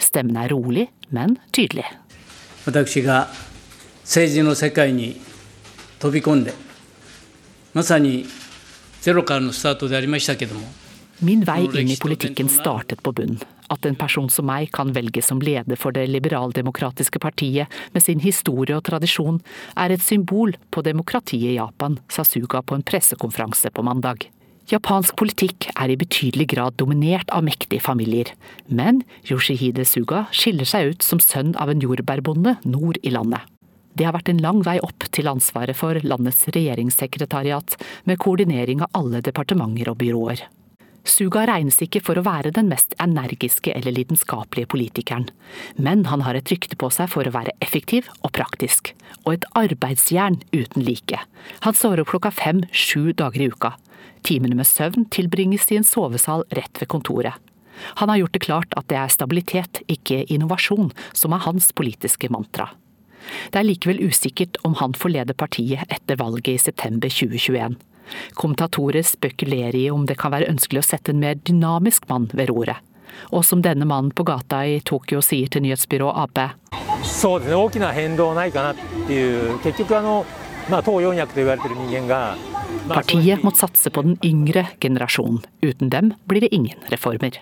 Stemmen 0.00 0.38
er 0.40 0.50
rolig, 0.54 0.88
men 1.12 1.36
tydelig. 1.52 1.84
Min 11.24 11.44
vei 11.48 11.62
inn 11.66 11.92
i 11.92 11.98
politikken 12.00 12.48
startet 12.52 13.02
på 13.04 13.12
bunn. 13.16 13.38
At 13.72 13.86
en 13.86 13.98
person 13.98 14.28
som 14.30 14.46
meg 14.46 14.70
kan 14.76 14.92
velges 14.94 15.30
som 15.32 15.42
leder 15.42 15.78
for 15.80 15.94
det 15.96 16.06
liberaldemokratiske 16.12 17.20
partiet 17.22 17.72
med 17.94 18.04
sin 18.04 18.22
historie 18.22 18.76
og 18.76 18.86
tradisjon, 18.86 19.40
er 19.76 19.92
et 19.94 20.04
symbol 20.04 20.54
på 20.70 20.84
demokratiet 20.86 21.56
i 21.56 21.58
Japan, 21.58 21.98
sa 22.08 22.24
Suga 22.26 22.62
på 22.62 22.78
en 22.78 22.86
pressekonferanse 22.86 23.72
på 23.74 23.84
mandag. 23.86 24.28
Japansk 24.66 25.14
politikk 25.20 25.68
er 25.78 25.92
i 25.92 25.98
betydelig 25.98 26.48
grad 26.50 26.74
dominert 26.80 27.30
av 27.30 27.44
mektige 27.46 27.82
familier, 27.82 28.32
men 28.66 29.04
Yoshihide 29.30 29.84
Suga 29.86 30.24
skiller 30.34 30.66
seg 30.66 30.90
ut 30.90 31.06
som 31.06 31.22
sønn 31.22 31.54
av 31.54 31.70
en 31.70 31.82
jordbærbonde 31.82 32.56
nord 32.66 32.98
i 33.06 33.12
landet. 33.14 33.44
Det 33.96 34.04
har 34.04 34.16
vært 34.16 34.28
en 34.28 34.42
lang 34.42 34.64
vei 34.66 34.76
opp 34.84 35.06
til 35.14 35.30
ansvaret 35.30 35.78
for 35.78 35.96
landets 36.02 36.42
regjeringssekretariat, 36.50 37.78
med 38.04 38.20
koordinering 38.20 38.82
av 38.84 38.98
alle 38.98 39.22
departementer 39.24 39.92
og 39.92 40.00
byråer. 40.02 40.42
Suga 41.06 41.44
regnes 41.46 41.78
ikke 41.84 42.00
for 42.02 42.18
å 42.18 42.24
være 42.26 42.50
den 42.56 42.66
mest 42.66 42.96
energiske 43.02 43.70
eller 43.76 43.94
lidenskapelige 43.94 44.68
politikeren, 44.72 45.28
men 45.78 46.04
han 46.10 46.24
har 46.26 46.34
et 46.34 46.50
rykte 46.50 46.78
på 46.78 46.90
seg 46.90 47.12
for 47.12 47.28
å 47.28 47.34
være 47.34 47.54
effektiv 47.62 48.08
og 48.26 48.32
praktisk, 48.34 48.90
og 49.22 49.36
et 49.36 49.46
arbeidsjern 49.58 50.40
uten 50.50 50.82
like. 50.86 51.20
Han 51.62 51.78
står 51.78 52.02
opp 52.02 52.10
klokka 52.10 52.34
fem 52.34 52.64
sju 52.74 53.12
dager 53.14 53.44
i 53.44 53.50
uka. 53.54 53.76
Timene 54.26 54.58
med 54.58 54.66
søvn 54.66 55.06
tilbringes 55.14 55.70
i 55.70 55.78
en 55.78 55.86
sovesal 55.86 56.42
rett 56.58 56.82
ved 56.82 56.90
kontoret. 56.90 57.38
Han 58.00 58.10
har 58.10 58.24
gjort 58.24 58.34
det 58.34 58.44
klart 58.46 58.74
at 58.74 58.88
det 58.90 58.98
er 58.98 59.12
stabilitet, 59.12 59.82
ikke 59.86 60.24
innovasjon, 60.32 60.90
som 61.14 61.36
er 61.36 61.44
hans 61.46 61.70
politiske 61.76 62.30
mantra. 62.32 62.72
Det 63.52 63.60
er 63.60 63.66
likevel 63.66 64.02
usikkert 64.06 64.58
om 64.66 64.74
han 64.80 64.94
får 64.96 65.12
lede 65.12 65.36
partiet 65.38 65.86
etter 65.92 66.18
valget 66.18 66.54
i 66.54 66.62
september 66.62 67.12
2021. 67.12 67.76
Kommentatorer 68.34 69.06
spekulerer 69.06 69.76
i 69.76 69.86
om 69.90 70.06
det 70.06 70.18
kan 70.20 70.34
være 70.34 70.50
ønskelig 70.52 70.82
å 70.82 70.88
sette 70.90 71.14
en 71.14 71.22
mer 71.22 71.38
dynamisk 71.40 72.08
mann 72.10 72.28
ved 72.32 72.50
roret. 72.52 72.82
Og 73.32 73.44
som 73.48 73.62
denne 73.64 73.86
mannen 73.88 74.12
på 74.12 74.26
gata 74.28 74.60
i 74.66 74.80
Tokyo 74.84 75.22
sier 75.24 75.48
til 75.48 75.64
nyhetsbyrået 75.64 76.16
Ap. 76.20 76.36
Partiet 82.86 83.42
må 83.42 83.52
satse 83.54 83.90
på 83.90 84.02
den 84.06 84.16
yngre 84.26 84.66
generasjonen. 84.82 85.42
Uten 85.62 85.90
dem 85.90 86.14
blir 86.26 86.44
det 86.44 86.54
ingen 86.54 86.88
reformer. 86.92 87.40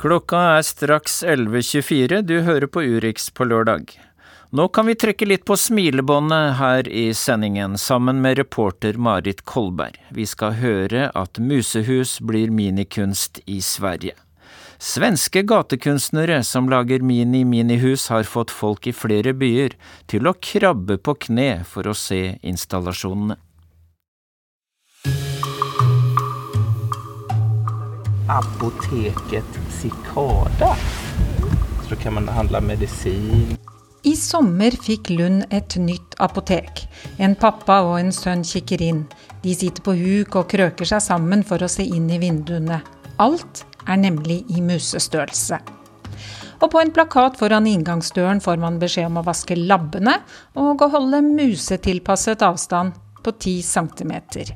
Klokka 0.00 0.38
er 0.56 0.62
straks 0.64 1.18
11.24, 1.28 2.22
du 2.24 2.38
hører 2.40 2.64
på 2.72 2.80
Urix 2.80 3.26
på 3.36 3.44
lørdag. 3.44 3.90
Nå 4.56 4.64
kan 4.72 4.86
vi 4.88 4.94
trekke 4.96 5.26
litt 5.28 5.42
på 5.44 5.58
smilebåndet 5.60 6.54
her 6.56 6.88
i 6.88 7.02
sendingen, 7.12 7.74
sammen 7.76 8.22
med 8.24 8.38
reporter 8.40 8.96
Marit 8.96 9.42
Kolberg. 9.44 9.98
Vi 10.08 10.24
skal 10.24 10.56
høre 10.56 11.10
at 11.12 11.36
musehus 11.36 12.14
blir 12.24 12.48
minikunst 12.48 13.42
i 13.44 13.58
Sverige. 13.60 14.16
Svenske 14.80 15.44
gatekunstnere 15.44 16.40
som 16.48 16.72
lager 16.72 17.04
mini-minihus 17.04 18.08
har 18.08 18.24
fått 18.24 18.56
folk 18.56 18.88
i 18.88 18.96
flere 18.96 19.36
byer 19.36 19.76
til 20.08 20.24
å 20.24 20.32
krabbe 20.40 20.96
på 20.96 21.18
kne 21.28 21.50
for 21.68 21.84
å 21.84 21.92
se 21.92 22.38
installasjonene. 22.40 23.36
Apoteket 28.30 29.44
Sikada. 29.80 30.76
Så 31.88 31.96
kan 31.96 32.14
man 32.14 32.28
handle 32.28 32.60
medisin. 32.60 33.56
I 34.02 34.16
sommer 34.16 34.70
fikk 34.70 35.10
Lund 35.10 35.44
et 35.50 35.76
nytt 35.76 36.14
apotek. 36.18 36.86
En 37.18 37.34
pappa 37.34 37.80
og 37.88 37.98
en 37.98 38.12
sønn 38.14 38.44
kikker 38.46 38.82
inn. 38.86 39.02
De 39.42 39.54
sitter 39.54 39.82
på 39.84 39.96
huk 39.98 40.38
og 40.38 40.48
krøker 40.52 40.88
seg 40.88 41.02
sammen 41.04 41.42
for 41.44 41.60
å 41.60 41.68
se 41.68 41.84
inn 41.84 42.08
i 42.08 42.20
vinduene. 42.22 42.80
Alt 43.20 43.64
er 43.84 44.00
nemlig 44.00 44.44
i 44.48 44.62
musestørrelse. 44.64 45.58
Og 46.60 46.70
på 46.70 46.80
en 46.80 46.94
plakat 46.94 47.38
foran 47.40 47.66
inngangsdøren 47.66 48.40
får 48.44 48.60
man 48.62 48.78
beskjed 48.80 49.10
om 49.10 49.20
å 49.20 49.26
vaske 49.26 49.58
labbene 49.58 50.20
og 50.60 50.84
å 50.84 50.92
holde 50.94 51.24
musetilpasset 51.26 52.44
avstand 52.46 52.94
på 53.24 53.34
10 53.34 53.62
centimeter. 53.66 54.54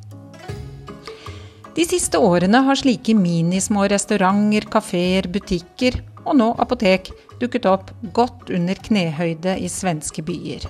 De 1.75 1.83
siste 1.83 2.19
årene 2.23 2.61
har 2.63 2.79
slike 2.79 3.17
minismå 3.19 3.89
restauranter, 3.91 4.63
kafeer, 4.71 5.27
butikker 5.27 5.97
og 6.23 6.37
nå 6.39 6.53
apotek 6.63 7.11
dukket 7.41 7.67
opp 7.67 7.91
godt 8.15 8.53
under 8.55 8.79
knehøyde 8.79 9.57
i 9.59 9.71
svenske 9.71 10.23
byer. 10.23 10.69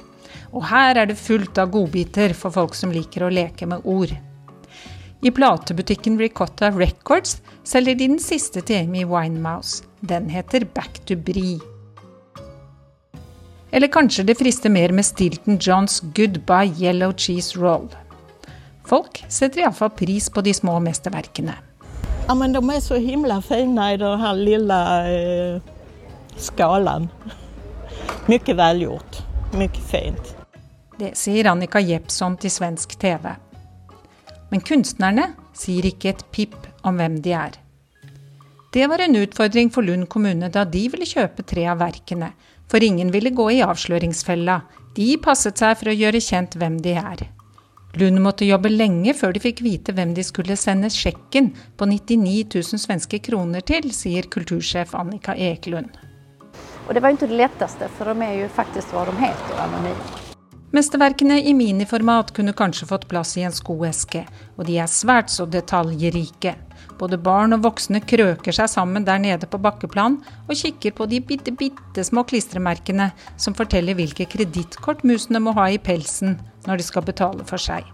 Og 0.57 0.65
her 0.71 0.97
er 1.03 1.11
det 1.11 1.19
fullt 1.21 1.61
av 1.61 1.75
godbiter 1.75 2.33
for 2.39 2.55
folk 2.55 2.79
som 2.79 2.95
liker 2.95 3.27
å 3.27 3.33
leke 3.33 3.69
med 3.69 3.85
ord. 3.85 4.15
I 5.25 5.33
platebutikken 5.33 6.17
Ricotta 6.21 6.71
Records 6.73 7.37
selger 7.69 7.99
de 8.01 8.09
den 8.15 8.21
siste 8.21 8.63
til 8.65 8.87
Amy 8.87 9.05
Winemouse. 9.09 9.85
Den 10.01 10.31
heter 10.33 10.65
Back 10.77 11.03
to 11.09 11.17
Brie. 11.17 11.61
Eller 13.75 13.93
kanskje 13.93 14.25
det 14.25 14.39
frister 14.41 14.73
mer 14.73 14.93
med 14.93 15.05
Stilton 15.05 15.61
Johns 15.61 16.01
Goodbye 16.17 16.73
Yellow 16.81 17.13
Cheese 17.13 17.61
Roll. 17.61 17.91
Folk 18.85 19.23
setter 19.33 19.65
iallfall 19.65 19.93
pris 19.97 20.29
på 20.31 20.43
de 20.45 20.53
små 20.55 20.77
mesterverkene. 20.85 21.55
Ja, 22.29 22.35
men 22.35 22.53
de 22.53 22.61
er 22.73 22.81
så 22.81 22.99
himla 23.01 23.41
fine 23.45 23.91
i 23.95 23.99
den 24.01 24.21
her 24.21 24.37
lille 24.39 24.79
eh, 25.09 25.73
skalaen. 26.41 27.09
Mye 28.29 28.57
velgjort. 28.57 29.21
Mye 29.57 29.85
fint. 29.91 30.35
Det 30.99 31.15
sier 31.19 31.51
Annika 31.51 31.81
Jeppsson 31.83 32.37
til 32.41 32.53
svensk 32.53 32.97
TV. 33.01 33.29
Men 34.53 34.63
kunstnerne 34.65 35.33
sier 35.57 35.89
ikke 35.89 36.13
et 36.13 36.25
pip 36.33 36.57
om 36.87 37.01
hvem 37.01 37.19
de 37.25 37.35
er. 37.37 37.59
Det 38.75 38.89
var 38.91 39.05
en 39.05 39.17
utfordring 39.17 39.71
for 39.71 39.87
Lund 39.87 40.09
kommune 40.11 40.49
da 40.51 40.65
de 40.67 40.87
ville 40.91 41.07
kjøpe 41.07 41.45
tre 41.47 41.67
av 41.71 41.79
verkene, 41.83 42.33
for 42.71 42.83
ingen 42.83 43.13
ville 43.15 43.31
gå 43.31 43.51
i 43.55 43.63
avsløringsfella. 43.63 44.61
De 44.97 45.09
passet 45.23 45.61
seg 45.61 45.77
for 45.79 45.93
å 45.93 45.95
gjøre 45.95 46.23
kjent 46.23 46.57
hvem 46.59 46.81
de 46.83 46.97
er. 46.99 47.27
Lund 48.01 48.19
måtte 48.19 48.47
jobbe 48.47 48.73
lenge 48.73 49.15
før 49.15 49.35
de 49.35 49.43
fikk 49.43 49.63
vite 49.63 49.95
hvem 49.95 50.17
de 50.17 50.25
skulle 50.27 50.57
sende 50.59 50.91
sjekken 50.91 51.53
på 51.79 51.87
99 51.87 52.57
000 52.57 52.83
svenske 52.83 53.21
kroner 53.23 53.63
til, 53.63 53.87
sier 53.95 54.27
kultursjef 54.31 54.97
Annika 54.99 55.37
Eklund. 55.39 55.95
Og 56.89 56.93
det 56.95 57.01
var 57.05 57.15
ikke 57.15 57.31
det 57.31 57.39
letteste, 57.39 57.89
for 57.97 58.11
de 58.11 58.27
er 58.27 58.41
jo 58.43 58.53
faktisk 58.53 58.93
hva 58.93 59.07
de 59.09 59.15
heter, 59.23 59.59
anonyme. 59.63 60.21
Mesterverkene 60.75 61.37
i 61.47 61.53
miniformat 61.55 62.33
kunne 62.35 62.53
kanskje 62.59 62.89
fått 62.91 63.07
plass 63.07 63.37
i 63.39 63.45
en 63.47 63.55
skoeske, 63.55 64.25
og 64.59 64.67
de 64.67 64.81
er 64.83 64.91
svært 64.91 65.31
så 65.31 65.47
detaljrike. 65.47 66.57
Både 66.99 67.19
barn 67.19 67.55
og 67.55 67.63
voksne 67.63 68.01
krøker 68.03 68.55
seg 68.55 68.67
sammen 68.73 69.07
der 69.07 69.21
nede 69.23 69.47
på 69.51 69.61
bakkeplan 69.63 70.19
og 70.49 70.59
kikker 70.59 70.97
på 70.99 71.07
de 71.11 71.21
bitte, 71.23 71.55
bitte 71.55 72.03
små 72.07 72.27
klistremerkene 72.27 73.13
som 73.39 73.55
forteller 73.55 73.95
hvilke 73.99 74.27
kredittkort 74.31 75.07
musene 75.07 75.43
må 75.47 75.55
ha 75.55 75.69
i 75.71 75.79
pelsen 75.79 76.41
når 76.67 76.81
de 76.81 76.87
skal 76.87 77.07
betale 77.07 77.45
for 77.49 77.61
seg. 77.61 77.85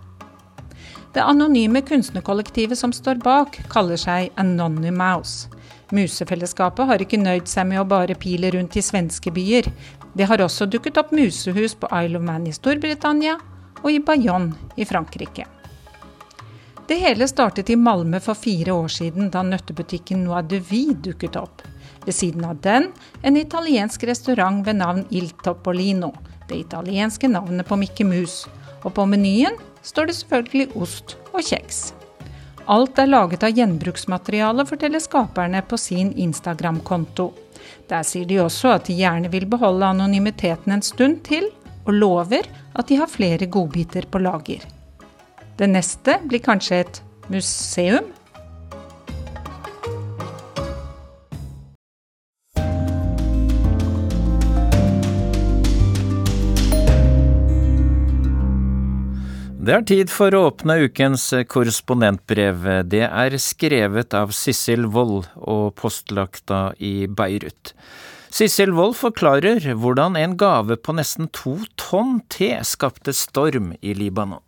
Det 1.14 1.22
anonyme 1.22 1.82
kunstnerkollektivet 1.82 2.78
som 2.78 2.92
står 2.94 3.18
bak, 3.24 3.56
kaller 3.72 3.98
seg 3.98 4.30
Anonymouse. 4.38 5.50
Musefellesskapet 5.90 6.86
har 6.86 7.02
ikke 7.02 7.18
nøyd 7.18 7.48
seg 7.50 7.66
med 7.66 7.80
å 7.82 7.88
bare 7.88 8.14
pile 8.14 8.52
rundt 8.54 8.76
i 8.78 8.84
svenske 8.84 9.32
byer. 9.34 9.66
Det 10.14 10.28
har 10.30 10.42
også 10.42 10.68
dukket 10.70 11.00
opp 11.02 11.10
musehus 11.10 11.74
på 11.74 11.90
Isle 11.90 12.20
of 12.20 12.26
Man 12.26 12.46
i 12.46 12.54
Storbritannia 12.54 13.40
og 13.82 13.90
i 13.90 13.98
Bayonne 13.98 14.70
i 14.78 14.86
Frankrike. 14.86 15.48
Det 16.86 16.98
hele 16.98 17.26
startet 17.30 17.70
i 17.70 17.78
Malmö 17.78 18.18
for 18.22 18.34
fire 18.34 18.74
år 18.74 18.88
siden, 18.90 19.28
da 19.30 19.42
nøttebutikken 19.46 20.24
Noix 20.24 20.46
de 20.50 20.58
Vie 20.70 20.94
dukket 20.94 21.36
opp. 21.38 21.62
Ved 22.06 22.14
siden 22.14 22.46
av 22.46 22.62
den 22.62 22.88
en 23.22 23.38
italiensk 23.38 24.06
restaurant 24.10 24.62
ved 24.66 24.78
navn 24.78 25.04
Il 25.10 25.30
Topolino, 25.42 26.10
det 26.48 26.64
italienske 26.64 27.30
navnet 27.30 27.66
på 27.66 27.78
Mikke 27.78 28.06
Mus. 28.06 28.44
Og 28.84 28.94
på 28.96 29.06
menyen 29.08 29.56
står 29.82 30.10
det 30.10 30.18
selvfølgelig 30.20 30.70
ost 30.76 31.16
og 31.32 31.42
kjeks. 31.44 31.90
Alt 32.70 33.00
er 33.02 33.08
laget 33.10 33.42
av 33.42 33.54
gjenbruksmateriale, 33.56 34.66
forteller 34.68 35.02
skaperne 35.02 35.62
på 35.66 35.78
sin 35.80 36.12
Instagram-konto. 36.14 37.30
Der 37.90 38.04
sier 38.06 38.28
de 38.28 38.38
også 38.44 38.76
at 38.76 38.86
de 38.86 38.98
gjerne 39.00 39.30
vil 39.32 39.48
beholde 39.50 39.88
anonymiteten 39.88 40.76
en 40.76 40.84
stund 40.84 41.24
til, 41.26 41.48
og 41.88 41.96
lover 41.96 42.46
at 42.78 42.86
de 42.86 43.00
har 43.00 43.10
flere 43.10 43.48
godbiter 43.50 44.06
på 44.06 44.20
lager. 44.22 44.62
Det 45.58 45.68
neste 45.68 46.20
blir 46.28 46.42
kanskje 46.44 46.82
et 46.84 47.02
museum? 47.32 48.06
Det 59.60 59.74
er 59.76 59.82
tid 59.84 60.08
for 60.08 60.32
å 60.32 60.46
åpne 60.48 60.78
ukens 60.86 61.26
korrespondentbrev. 61.52 62.62
Det 62.88 63.02
er 63.04 63.34
skrevet 63.36 64.16
av 64.16 64.32
Sissel 64.32 64.86
Wold 64.88 65.26
og 65.36 65.74
postlagta 65.76 66.70
i 66.80 67.04
Beirut. 67.04 67.74
Sissel 68.32 68.72
Wold 68.72 68.96
forklarer 68.96 69.60
hvordan 69.76 70.16
en 70.16 70.38
gave 70.40 70.80
på 70.80 70.96
nesten 70.96 71.28
to 71.36 71.58
tonn 71.76 72.22
te 72.32 72.54
skapte 72.64 73.12
storm 73.12 73.74
i 73.84 73.92
Libanon. 73.92 74.40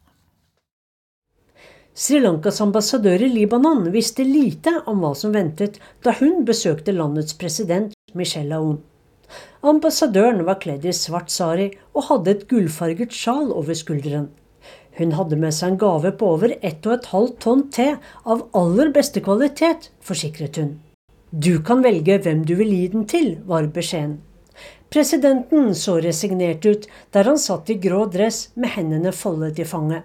Sri 1.93 2.25
Lankas 2.25 2.65
ambassadør 2.65 3.29
i 3.29 3.33
Libanon 3.37 3.91
visste 3.93 4.25
lite 4.25 4.79
om 4.89 5.05
hva 5.05 5.13
som 5.13 5.37
ventet 5.37 5.77
da 6.01 6.17
hun 6.23 6.47
besøkte 6.49 6.97
landets 6.97 7.37
president 7.37 7.93
Michelle 8.17 8.57
Aoun. 8.57 8.79
Ambassadøren 9.61 10.47
var 10.49 10.63
kledd 10.65 10.89
i 10.89 10.97
svart 10.97 11.29
sari 11.29 11.75
og 11.93 12.07
hadde 12.09 12.33
et 12.33 12.49
gullfarget 12.49 13.13
sjal 13.13 13.53
over 13.53 13.77
skulderen. 13.77 14.33
Hun 14.99 15.15
hadde 15.17 15.39
med 15.41 15.55
seg 15.57 15.73
en 15.73 15.79
gave 15.81 16.13
på 16.21 16.35
over 16.35 16.53
1,5 16.61 17.31
tonn 17.41 17.69
te 17.73 17.95
av 18.25 18.45
aller 18.59 18.93
beste 18.93 19.23
kvalitet, 19.25 19.89
forsikret 20.05 20.59
hun. 20.61 20.75
Du 21.33 21.63
kan 21.65 21.81
velge 21.81 22.19
hvem 22.21 22.45
du 22.45 22.55
vil 22.59 22.75
gi 22.75 22.87
den 22.93 23.07
til, 23.09 23.39
var 23.49 23.71
beskjeden. 23.73 24.19
Presidenten 24.93 25.71
så 25.75 25.97
resignert 26.05 26.67
ut 26.69 26.89
der 27.17 27.25
han 27.25 27.39
satt 27.41 27.71
i 27.73 27.79
grå 27.81 28.05
dress 28.13 28.51
med 28.55 28.75
hendene 28.75 29.15
foldet 29.17 29.63
i 29.63 29.65
fanget. 29.65 30.05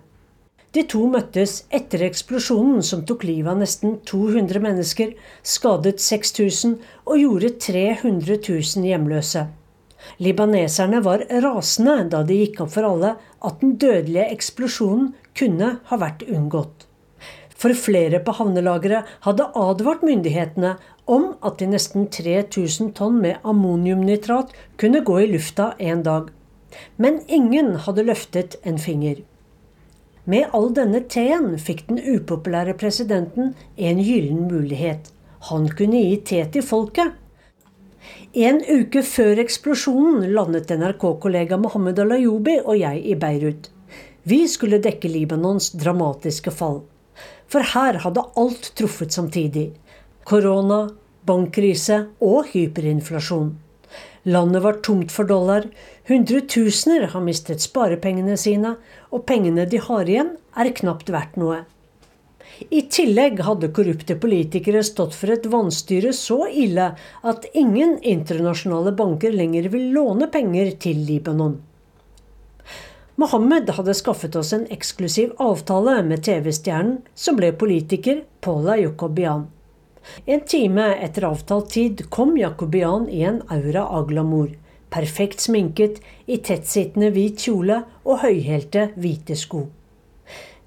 De 0.71 0.83
to 0.87 1.01
møttes 1.11 1.65
etter 1.73 2.05
eksplosjonen 2.07 2.83
som 2.85 3.03
tok 3.07 3.25
livet 3.27 3.51
av 3.51 3.59
nesten 3.59 3.97
200 4.07 4.63
mennesker, 4.63 5.13
skadet 5.43 5.99
6000 6.03 6.77
og 7.03 7.15
gjorde 7.19 7.53
300 7.59 8.39
000 8.47 8.87
hjemløse. 8.87 9.47
Libaneserne 10.23 11.01
var 11.05 11.23
rasende 11.43 11.97
da 12.11 12.23
det 12.27 12.39
gikk 12.41 12.61
opp 12.65 12.73
for 12.75 12.87
alle 12.89 13.15
at 13.47 13.61
den 13.61 13.77
dødelige 13.81 14.27
eksplosjonen 14.35 15.13
kunne 15.37 15.77
ha 15.89 15.99
vært 16.01 16.25
unngått. 16.27 16.87
For 17.57 17.73
flere 17.73 18.19
på 18.21 18.35
havnelageret 18.37 19.07
hadde 19.25 19.49
advart 19.57 20.03
myndighetene 20.05 20.75
om 21.09 21.31
at 21.47 21.57
de 21.61 21.69
nesten 21.71 22.05
3000 22.13 22.91
tonn 22.97 23.17
med 23.23 23.41
ammoniumnitrat 23.47 24.53
kunne 24.77 25.01
gå 25.05 25.19
i 25.23 25.31
lufta 25.31 25.71
en 25.79 26.03
dag. 26.05 26.29
Men 27.01 27.21
ingen 27.27 27.73
hadde 27.87 28.05
løftet 28.05 28.59
en 28.63 28.77
finger. 28.77 29.23
Med 30.27 30.51
all 30.53 30.73
denne 30.75 30.99
teen 31.07 31.53
fikk 31.57 31.85
den 31.87 32.01
upopulære 32.03 32.75
presidenten 32.77 33.53
en 33.77 34.01
gyllen 34.03 34.43
mulighet. 34.51 35.13
Han 35.49 35.69
kunne 35.71 36.01
gi 36.03 36.17
te 36.27 36.41
til 36.51 36.65
folket, 36.65 37.13
en 38.37 38.59
uke 38.61 39.01
før 39.03 39.39
eksplosjonen 39.41 40.27
landet 40.35 40.69
NRK-kollega 40.69 41.57
Mohammed 41.61 41.99
Alayoubi 42.03 42.57
og 42.63 42.75
jeg 42.79 43.01
i 43.05 43.15
Beirut. 43.19 43.69
Vi 44.27 44.41
skulle 44.51 44.81
dekke 44.83 45.09
Libanons 45.09 45.71
dramatiske 45.79 46.51
fall. 46.51 46.81
For 47.47 47.63
her 47.73 48.01
hadde 48.03 48.25
alt 48.35 48.73
truffet 48.75 49.15
samtidig. 49.15 49.69
Korona, 50.27 50.89
bankkrise 51.27 52.03
og 52.19 52.51
hyperinflasjon. 52.51 53.53
Landet 54.27 54.63
var 54.65 54.81
tomt 54.83 55.13
for 55.15 55.29
dollar. 55.29 55.69
Hundretusener 56.09 57.07
har 57.13 57.23
mistet 57.23 57.63
sparepengene 57.63 58.35
sine, 58.39 58.75
og 59.11 59.23
pengene 59.29 59.63
de 59.71 59.79
har 59.79 60.09
igjen, 60.09 60.35
er 60.59 60.73
knapt 60.75 61.11
verdt 61.15 61.39
noe. 61.39 61.61
I 62.57 62.81
tillegg 62.89 63.41
hadde 63.45 63.69
korrupte 63.75 64.15
politikere 64.17 64.81
stått 64.85 65.13
for 65.17 65.29
et 65.33 65.45
vannstyre 65.51 66.13
så 66.15 66.39
ille 66.49 66.87
at 67.31 67.45
ingen 67.53 67.97
internasjonale 68.01 68.95
banker 68.97 69.35
lenger 69.35 69.69
vil 69.73 69.91
låne 69.93 70.29
penger 70.33 70.71
til 70.81 71.03
Libanon. 71.05 71.59
Mohammed 73.17 73.69
hadde 73.77 73.93
skaffet 73.97 74.35
oss 74.37 74.53
en 74.53 74.65
eksklusiv 74.73 75.31
avtale 75.41 75.99
med 76.05 76.25
TV-stjernen 76.25 76.99
som 77.17 77.37
ble 77.37 77.51
politiker, 77.53 78.23
Paula 78.41 78.77
Jacobian. 78.77 79.47
En 80.25 80.41
time 80.45 80.85
etter 81.05 81.25
avtalt 81.29 81.71
tid 81.73 82.05
kom 82.13 82.37
Jacobian 82.37 83.09
i 83.09 83.23
en 83.25 83.41
aura 83.53 83.85
av 83.85 84.09
glamour. 84.09 84.53
Perfekt 84.93 85.41
sminket, 85.43 85.97
i 86.25 86.37
tettsittende 86.37 87.09
hvit 87.13 87.41
kjole 87.41 87.83
og 88.05 88.21
høyhælte 88.21 88.91
hvite 88.95 89.35
sko. 89.37 89.65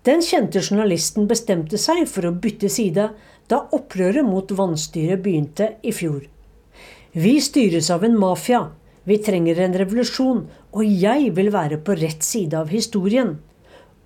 Den 0.05 0.23
kjente 0.25 0.63
journalisten 0.65 1.27
bestemte 1.29 1.77
seg 1.81 2.07
for 2.09 2.25
å 2.25 2.33
bytte 2.33 2.71
side 2.73 3.11
da 3.53 3.59
opprøret 3.77 4.25
mot 4.25 4.53
vannstyret 4.57 5.21
begynte 5.21 5.75
i 5.85 5.93
fjor. 5.93 6.23
Vi 7.13 7.35
styres 7.43 7.91
av 7.91 8.07
en 8.07 8.17
mafia. 8.17 8.71
Vi 9.05 9.19
trenger 9.21 9.61
en 9.61 9.75
revolusjon, 9.77 10.45
og 10.73 10.85
jeg 10.85 11.31
vil 11.37 11.51
være 11.53 11.81
på 11.85 11.97
rett 11.99 12.25
side 12.25 12.57
av 12.57 12.71
historien. 12.73 13.39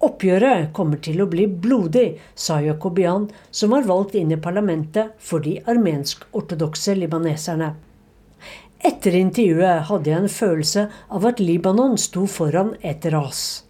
Oppgjøret 0.04 0.72
kommer 0.76 0.98
til 1.02 1.22
å 1.22 1.28
bli 1.30 1.46
blodig, 1.46 2.18
sa 2.35 2.59
Jakobian, 2.61 3.28
som 3.50 3.74
var 3.74 3.87
valgt 3.88 4.16
inn 4.18 4.33
i 4.35 4.40
parlamentet 4.40 5.14
for 5.18 5.44
de 5.44 5.57
armensk-ortodokse 5.70 6.96
libaneserne. 6.98 7.74
Etter 8.85 9.14
intervjuet 9.16 9.87
hadde 9.88 10.11
jeg 10.11 10.24
en 10.24 10.33
følelse 10.33 10.88
av 11.09 11.28
at 11.30 11.40
Libanon 11.40 11.96
sto 12.00 12.26
foran 12.28 12.74
et 12.83 13.07
ras. 13.14 13.63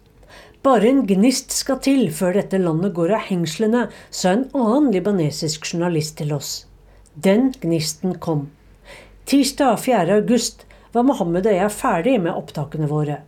Bare 0.65 0.87
en 0.89 1.03
gnist 1.05 1.51
skal 1.53 1.77
til 1.85 2.07
før 2.09 2.39
dette 2.39 2.57
landet 2.57 2.95
går 2.97 3.11
av 3.13 3.27
hengslene, 3.27 3.83
sa 4.09 4.31
en 4.33 4.47
annen 4.57 4.87
libanesisk 4.95 5.67
journalist 5.69 6.15
til 6.17 6.31
oss. 6.33 6.53
Den 7.13 7.51
gnisten 7.61 8.15
kom. 8.23 8.47
Tirsdag 9.29 9.77
4. 9.83 10.15
august 10.15 10.63
var 10.95 11.05
Mohammed 11.05 11.45
og 11.51 11.57
jeg 11.59 11.73
ferdig 11.75 12.15
med 12.23 12.33
opptakene 12.33 12.89
våre. 12.89 13.19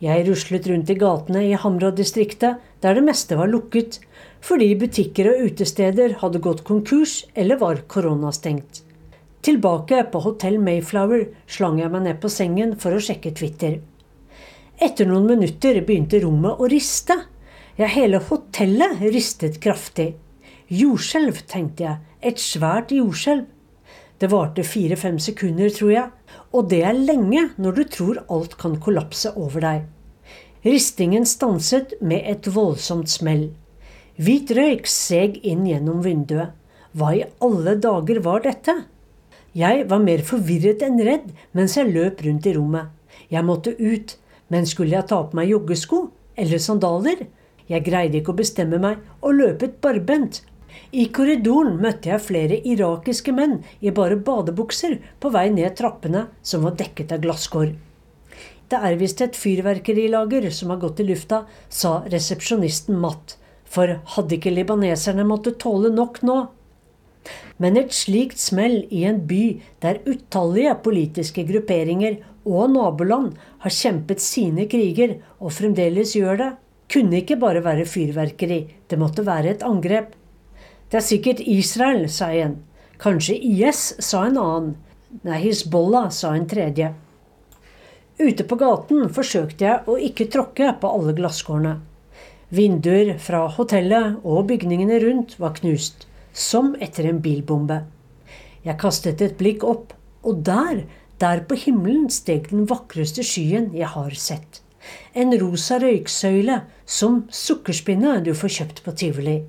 Jeg 0.00 0.24
ruslet 0.30 0.70
rundt 0.70 0.88
i 0.88 0.96
gatene 0.96 1.42
i 1.50 1.58
Hamra-distriktet, 1.60 2.56
der 2.80 2.96
det 2.96 3.04
meste 3.04 3.36
var 3.36 3.52
lukket, 3.52 4.00
fordi 4.40 4.70
butikker 4.80 5.28
og 5.34 5.44
utesteder 5.50 6.16
hadde 6.22 6.40
gått 6.40 6.64
konkurs 6.64 7.18
eller 7.36 7.60
var 7.60 7.84
koronastengt. 7.84 8.80
Tilbake 9.44 10.06
på 10.08 10.24
hotell 10.24 10.56
Mayflower 10.56 11.28
slang 11.52 11.82
jeg 11.82 11.92
meg 11.92 12.08
ned 12.08 12.24
på 12.24 12.32
sengen 12.32 12.78
for 12.80 12.96
å 12.96 13.04
sjekke 13.10 13.36
Twitter. 13.36 13.78
Etter 14.78 15.08
noen 15.10 15.26
minutter 15.26 15.80
begynte 15.82 16.20
rommet 16.22 16.60
å 16.62 16.68
riste. 16.70 17.16
Ja, 17.78 17.88
hele 17.90 18.20
hotellet 18.28 19.00
ristet 19.10 19.56
kraftig. 19.62 20.12
Jordskjelv, 20.70 21.40
tenkte 21.50 21.82
jeg. 21.82 21.96
Et 22.22 22.38
svært 22.38 22.92
jordskjelv. 22.94 23.48
Det 24.18 24.28
varte 24.30 24.62
fire-fem 24.66 25.18
sekunder, 25.22 25.72
tror 25.74 25.90
jeg. 25.90 26.36
Og 26.54 26.68
det 26.70 26.84
er 26.86 26.94
lenge 26.94 27.48
når 27.58 27.74
du 27.74 27.82
tror 27.96 28.20
alt 28.30 28.54
kan 28.60 28.76
kollapse 28.82 29.32
over 29.34 29.66
deg. 29.66 29.88
Ristingen 30.66 31.26
stanset 31.26 31.96
med 31.98 32.22
et 32.30 32.46
voldsomt 32.54 33.10
smell. 33.10 33.48
Hvit 34.18 34.54
røyk 34.54 34.86
seg 34.90 35.40
inn 35.46 35.66
gjennom 35.66 36.04
vinduet. 36.06 36.54
Hva 36.94 37.12
i 37.18 37.26
alle 37.42 37.74
dager 37.82 38.22
var 38.22 38.46
dette? 38.46 38.76
Jeg 39.58 39.88
var 39.90 40.06
mer 40.06 40.22
forvirret 40.26 40.86
enn 40.86 41.02
redd 41.02 41.30
mens 41.54 41.74
jeg 41.78 41.90
løp 41.90 42.22
rundt 42.26 42.46
i 42.46 42.54
rommet. 42.54 42.90
Jeg 43.30 43.46
måtte 43.46 43.74
ut. 43.74 44.14
Men 44.48 44.66
skulle 44.66 44.96
jeg 44.96 45.08
ta 45.10 45.22
på 45.24 45.36
meg 45.38 45.50
joggesko 45.52 46.06
eller 46.38 46.62
sandaler? 46.62 47.26
Jeg 47.68 47.84
greide 47.84 48.20
ikke 48.20 48.32
å 48.32 48.38
bestemme 48.38 48.78
meg 48.80 49.02
og 49.20 49.36
løpet 49.36 49.80
barbent. 49.84 50.42
I 50.92 51.08
korridoren 51.12 51.76
møtte 51.82 52.08
jeg 52.08 52.24
flere 52.24 52.60
irakiske 52.72 53.32
menn 53.34 53.58
i 53.84 53.92
bare 53.94 54.16
badebukser 54.16 54.96
på 55.20 55.32
vei 55.34 55.48
ned 55.52 55.76
trappene 55.76 56.28
som 56.42 56.64
var 56.64 56.78
dekket 56.80 57.12
av 57.12 57.24
glasskår. 57.24 57.74
Det 58.68 58.78
er 58.84 58.96
visst 59.00 59.20
et 59.24 59.36
fyrverkerilager 59.36 60.48
som 60.52 60.72
har 60.72 60.80
gått 60.80 61.00
i 61.00 61.08
lufta, 61.08 61.42
sa 61.68 62.02
resepsjonisten 62.08 62.98
matt. 63.00 63.36
For 63.68 63.98
hadde 64.14 64.36
ikke 64.36 64.52
libaneserne 64.52 65.24
måttet 65.28 65.60
tåle 65.60 65.92
nok 65.92 66.20
nå? 66.24 66.38
Men 67.58 67.76
et 67.76 67.94
slikt 67.94 68.38
smell 68.38 68.84
i 68.94 69.02
en 69.08 69.20
by 69.26 69.58
der 69.82 70.00
utallige 70.06 70.74
politiske 70.84 71.44
grupperinger 71.48 72.20
og 72.46 72.70
naboland 72.72 73.34
har 73.64 73.74
kjempet 73.74 74.22
sine 74.22 74.68
kriger 74.70 75.18
og 75.38 75.52
fremdeles 75.56 76.14
gjør 76.16 76.40
det, 76.42 76.50
kunne 76.88 77.20
ikke 77.20 77.36
bare 77.36 77.60
være 77.64 77.84
fyrverkeri, 77.88 78.60
det 78.88 78.98
måtte 78.98 79.26
være 79.26 79.52
et 79.56 79.64
angrep. 79.66 80.14
Det 80.88 81.02
er 81.02 81.04
sikkert 81.04 81.42
Israel, 81.44 82.06
sa 82.08 82.30
en. 82.32 82.56
Kanskje 82.98 83.36
IS, 83.36 83.82
sa 84.00 84.24
en 84.26 84.38
annen. 84.40 84.72
Nei, 85.24 85.42
Hizbollah, 85.42 86.08
sa 86.12 86.32
en 86.36 86.48
tredje. 86.48 86.94
Ute 88.18 88.44
på 88.48 88.56
gaten 88.58 89.12
forsøkte 89.14 89.66
jeg 89.66 89.84
å 89.86 89.98
ikke 90.02 90.26
tråkke 90.32 90.72
på 90.80 90.90
alle 90.90 91.12
glasskårene. 91.14 91.76
Vinduer 92.48 93.12
fra 93.20 93.44
hotellet 93.52 94.24
og 94.24 94.48
bygningene 94.48 94.98
rundt 95.04 95.36
var 95.38 95.52
knust, 95.60 96.07
som 96.38 96.74
etter 96.80 97.08
en 97.10 97.20
bilbombe. 97.22 97.82
Jeg 98.64 98.78
kastet 98.78 99.22
et 99.24 99.36
blikk 99.40 99.66
opp, 99.66 99.92
og 100.22 100.42
der 100.46 100.84
der 101.18 101.42
på 101.50 101.56
himmelen 101.58 102.06
steg 102.14 102.46
den 102.52 102.68
vakreste 102.70 103.24
skyen 103.26 103.72
jeg 103.74 103.90
har 103.90 104.14
sett. 104.14 104.60
En 105.18 105.34
rosa 105.40 105.80
røyksøyle, 105.82 106.60
som 106.86 107.24
sukkerspinnet 107.34 108.22
du 108.24 108.30
får 108.38 108.54
kjøpt 108.58 108.84
på 108.84 108.94
tivoli. 109.02 109.40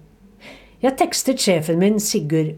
Jeg 0.81 0.97
tekstet 0.97 1.43
sjefen 1.43 1.79
min, 1.79 1.99
Sigurd. 2.01 2.55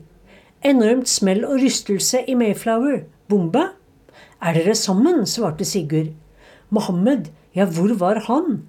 Enormt 0.64 1.10
smell 1.10 1.44
og 1.44 1.60
rystelse 1.60 2.22
i 2.30 2.38
Mayflower. 2.38 3.04
Bombe? 3.28 3.66
Er 4.42 4.56
dere 4.56 4.76
sammen? 4.78 5.26
svarte 5.26 5.66
Sigurd. 5.66 6.14
Mohammed, 6.70 7.28
ja, 7.58 7.66
hvor 7.66 7.92
var 8.00 8.22
han? 8.30 8.62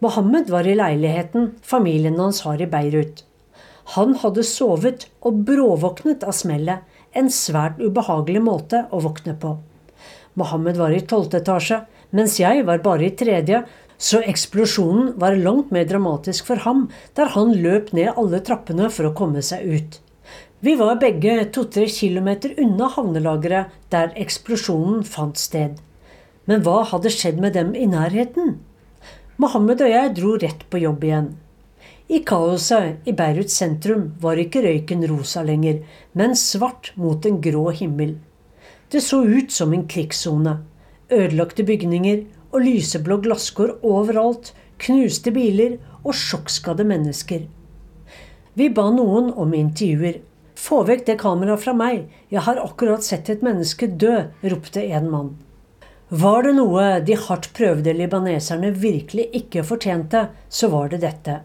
Mohammed 0.00 0.52
var 0.52 0.68
i 0.68 0.76
leiligheten 0.78 1.56
familien 1.66 2.20
hans 2.20 2.44
har 2.46 2.62
i 2.62 2.68
Beirut. 2.70 3.24
Han 3.96 4.14
hadde 4.22 4.44
sovet 4.46 5.08
og 5.26 5.42
bråvåknet 5.48 6.22
av 6.22 6.36
smellet, 6.36 6.84
en 7.16 7.30
svært 7.34 7.80
ubehagelig 7.82 8.42
måte 8.46 8.84
å 8.94 9.00
våkne 9.02 9.34
på. 9.40 9.56
Mohammed 10.38 10.78
var 10.78 10.94
i 10.94 11.02
tolvte 11.02 11.40
etasje, 11.40 11.80
mens 12.14 12.36
jeg 12.38 12.62
var 12.68 12.84
bare 12.84 13.08
i 13.08 13.14
tredje, 13.14 13.64
Så 14.00 14.22
eksplosjonen 14.24 15.10
var 15.20 15.34
langt 15.36 15.68
mer 15.76 15.84
dramatisk 15.84 16.46
for 16.48 16.62
ham, 16.64 16.86
der 17.14 17.28
han 17.34 17.50
løp 17.52 17.90
ned 17.92 18.16
alle 18.16 18.38
trappene 18.40 18.88
for 18.88 19.10
å 19.10 19.12
komme 19.12 19.42
seg 19.44 19.66
ut. 19.68 19.98
Vi 20.64 20.72
var 20.80 20.96
begge 21.02 21.34
to-tre 21.52 21.84
kilometer 21.92 22.54
unna 22.56 22.88
havnelageret 22.94 23.76
der 23.92 24.14
eksplosjonen 24.16 25.04
fant 25.04 25.36
sted. 25.36 25.76
Men 26.48 26.64
hva 26.64 26.80
hadde 26.88 27.12
skjedd 27.12 27.44
med 27.44 27.52
dem 27.58 27.74
i 27.76 27.84
nærheten? 27.92 28.56
Mohammed 29.36 29.84
og 29.84 29.92
jeg 29.92 30.16
dro 30.16 30.32
rett 30.40 30.64
på 30.72 30.80
jobb 30.80 31.04
igjen. 31.04 31.30
I 32.10 32.18
kaoset 32.26 33.06
i 33.06 33.12
Beirut 33.14 33.52
sentrum 33.54 34.08
var 34.18 34.38
ikke 34.42 34.64
røyken 34.64 35.04
rosa 35.06 35.44
lenger, 35.46 35.76
men 36.18 36.32
svart 36.34 36.88
mot 36.98 37.26
en 37.28 37.36
grå 37.38 37.68
himmel. 37.70 38.16
Det 38.90 38.98
så 39.06 39.20
ut 39.22 39.52
som 39.54 39.70
en 39.76 39.84
krigssone. 39.86 40.56
Ødelagte 41.06 41.62
bygninger 41.68 42.24
og 42.50 42.64
lyseblå 42.64 43.20
glasskår 43.22 43.76
overalt, 43.86 44.50
knuste 44.82 45.30
biler 45.30 45.76
og 46.02 46.16
sjokkskadde 46.18 46.88
mennesker. 46.90 47.44
Vi 48.58 48.66
ba 48.74 48.88
noen 48.90 49.30
om 49.30 49.54
intervjuer. 49.54 50.18
Få 50.58 50.80
vekk 50.88 51.06
det 51.12 51.16
kameraet 51.20 51.62
fra 51.62 51.76
meg, 51.78 52.08
jeg 52.34 52.42
har 52.42 52.58
akkurat 52.58 53.06
sett 53.06 53.30
et 53.30 53.46
menneske 53.46 53.86
dø, 53.86 54.16
ropte 54.50 54.82
en 54.82 55.06
mann. 55.14 55.30
Var 56.10 56.42
det 56.42 56.56
noe 56.58 56.88
de 57.06 57.14
hardt 57.28 57.52
prøvde 57.54 57.94
libaneserne 57.94 58.74
virkelig 58.74 59.28
ikke 59.44 59.62
fortjente, 59.62 60.26
så 60.50 60.74
var 60.74 60.90
det 60.90 61.04
dette. 61.06 61.38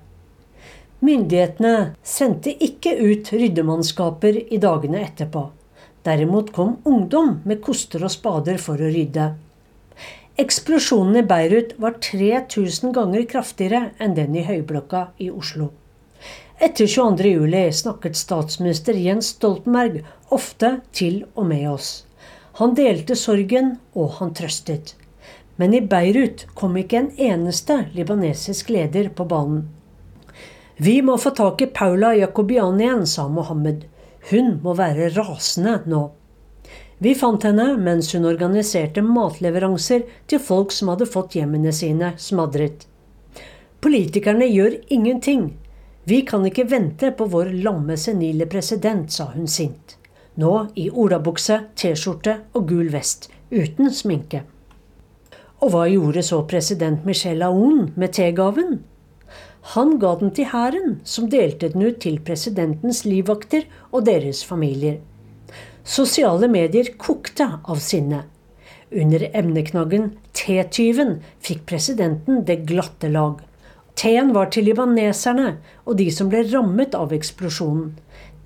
Myndighetene 1.04 1.96
sendte 2.04 2.54
ikke 2.64 2.94
ut 2.96 3.32
ryddemannskaper 3.34 4.38
i 4.54 4.60
dagene 4.62 5.02
etterpå. 5.04 5.50
Derimot 6.06 6.54
kom 6.56 6.78
ungdom 6.86 7.40
med 7.44 7.64
koster 7.66 8.06
og 8.06 8.14
spader 8.14 8.62
for 8.62 8.80
å 8.80 8.92
rydde. 8.94 9.34
Eksplosjonen 10.40 11.20
i 11.20 11.26
Beirut 11.28 11.74
var 11.80 11.98
3000 12.04 12.94
ganger 12.96 13.26
kraftigere 13.32 13.90
enn 14.00 14.16
den 14.18 14.36
i 14.36 14.44
Høyblokka 14.46 15.08
i 15.24 15.30
Oslo. 15.32 15.72
Etter 16.56 16.88
22.07 16.88 17.72
snakket 17.82 18.20
statsminister 18.20 18.96
Jens 18.96 19.34
Stoltenberg 19.36 20.04
ofte 20.36 20.78
til 20.96 21.24
og 21.36 21.50
med 21.52 21.68
oss. 21.72 22.06
Han 22.60 22.76
delte 22.76 23.18
sorgen, 23.20 23.74
og 23.92 24.16
han 24.22 24.32
trøstet. 24.36 24.94
Men 25.60 25.76
i 25.76 25.82
Beirut 25.84 26.46
kom 26.56 26.76
ikke 26.80 27.02
en 27.02 27.12
eneste 27.16 27.82
libanesisk 27.96 28.72
leder 28.72 29.10
på 29.16 29.28
banen. 29.28 29.66
Vi 30.78 31.02
må 31.02 31.18
få 31.18 31.30
tak 31.30 31.62
i 31.62 31.66
Paula 31.72 32.16
Jacobian 32.16 32.82
igjen, 32.82 33.06
sa 33.08 33.28
Mohammed. 33.32 33.86
Hun 34.32 34.58
må 34.64 34.74
være 34.76 35.10
rasende 35.16 35.78
nå. 35.88 36.02
Vi 36.98 37.14
fant 37.16 37.44
henne 37.48 37.76
mens 37.80 38.10
hun 38.16 38.26
organiserte 38.28 39.04
matleveranser 39.04 40.04
til 40.28 40.42
folk 40.44 40.74
som 40.76 40.92
hadde 40.92 41.08
fått 41.08 41.38
hjemmene 41.38 41.72
sine 41.76 42.14
smadret. 42.20 42.88
Politikerne 43.84 44.48
gjør 44.50 44.76
ingenting. 44.92 45.54
Vi 46.04 46.22
kan 46.28 46.44
ikke 46.48 46.68
vente 46.68 47.12
på 47.16 47.28
vår 47.32 47.54
lamme, 47.64 47.96
senile 47.98 48.48
president, 48.50 49.12
sa 49.12 49.30
hun 49.32 49.48
sint. 49.48 49.96
Nå 50.36 50.52
i 50.76 50.90
olabukse, 50.92 51.62
T-skjorte 51.76 52.36
og 52.54 52.68
gul 52.68 52.92
vest, 52.92 53.30
uten 53.52 53.92
sminke. 53.94 54.44
Og 55.64 55.72
hva 55.72 55.86
gjorde 55.88 56.26
så 56.26 56.42
president 56.50 57.08
Michel 57.08 57.46
Aoun 57.48 57.94
med 57.96 58.12
tegaven? 58.18 58.82
Han 59.74 59.98
ga 59.98 60.12
den 60.20 60.30
til 60.38 60.52
hæren, 60.52 61.00
som 61.04 61.30
delte 61.32 61.72
den 61.74 61.88
ut 61.88 61.98
til 62.04 62.20
presidentens 62.22 63.02
livvakter 63.06 63.66
og 63.92 64.06
deres 64.06 64.44
familier. 64.46 65.00
Sosiale 65.86 66.50
medier 66.50 66.92
kokte 67.02 67.48
av 67.66 67.82
sinne. 67.82 68.24
Under 68.94 69.26
emneknaggen 69.34 70.12
T-tyven 70.38 71.18
fikk 71.42 71.66
presidenten 71.70 72.44
det 72.46 72.62
glatte 72.70 73.10
lag. 73.10 73.42
T-en 73.98 74.34
var 74.36 74.52
til 74.54 74.68
libaneserne 74.70 75.56
og 75.86 75.98
de 75.98 76.12
som 76.14 76.30
ble 76.30 76.44
rammet 76.52 76.94
av 76.98 77.14
eksplosjonen. 77.16 77.96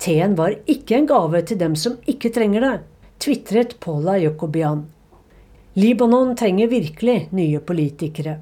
T-en 0.00 0.36
var 0.38 0.56
ikke 0.64 1.02
en 1.02 1.10
gave 1.10 1.42
til 1.44 1.60
dem 1.60 1.76
som 1.76 1.98
ikke 2.08 2.32
trenger 2.32 2.64
det, 2.64 2.76
tvitret 3.20 3.76
Paula 3.84 4.16
Jacobian. 4.16 4.86
Libanon 5.76 6.32
trenger 6.36 6.72
virkelig 6.72 7.28
nye 7.36 7.60
politikere. 7.60 8.40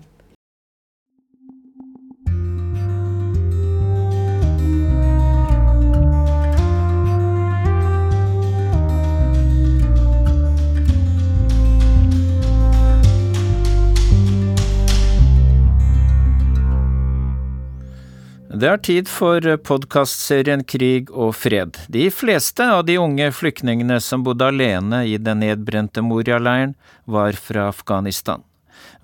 Det 18.59 18.66
er 18.66 18.81
tid 18.83 19.07
for 19.07 19.44
podkastserien 19.62 20.64
Krig 20.66 21.12
og 21.12 21.37
fred. 21.38 21.77
De 21.94 22.09
fleste 22.11 22.64
av 22.66 22.81
de 22.88 22.97
unge 22.99 23.29
flyktningene 23.31 24.01
som 24.03 24.25
bodde 24.27 24.49
alene 24.51 25.05
i 25.07 25.14
den 25.23 25.44
nedbrente 25.44 26.03
Moria-leiren, 26.03 26.73
var 27.05 27.38
fra 27.38 27.68
Afghanistan. 27.71 28.42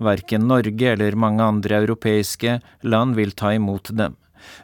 Verken 0.03 0.49
Norge 0.49 0.89
eller 0.91 1.15
mange 1.15 1.45
andre 1.45 1.77
europeiske 1.85 2.57
land 2.83 3.15
vil 3.15 3.31
ta 3.31 3.53
imot 3.55 3.93
dem. 3.95 4.17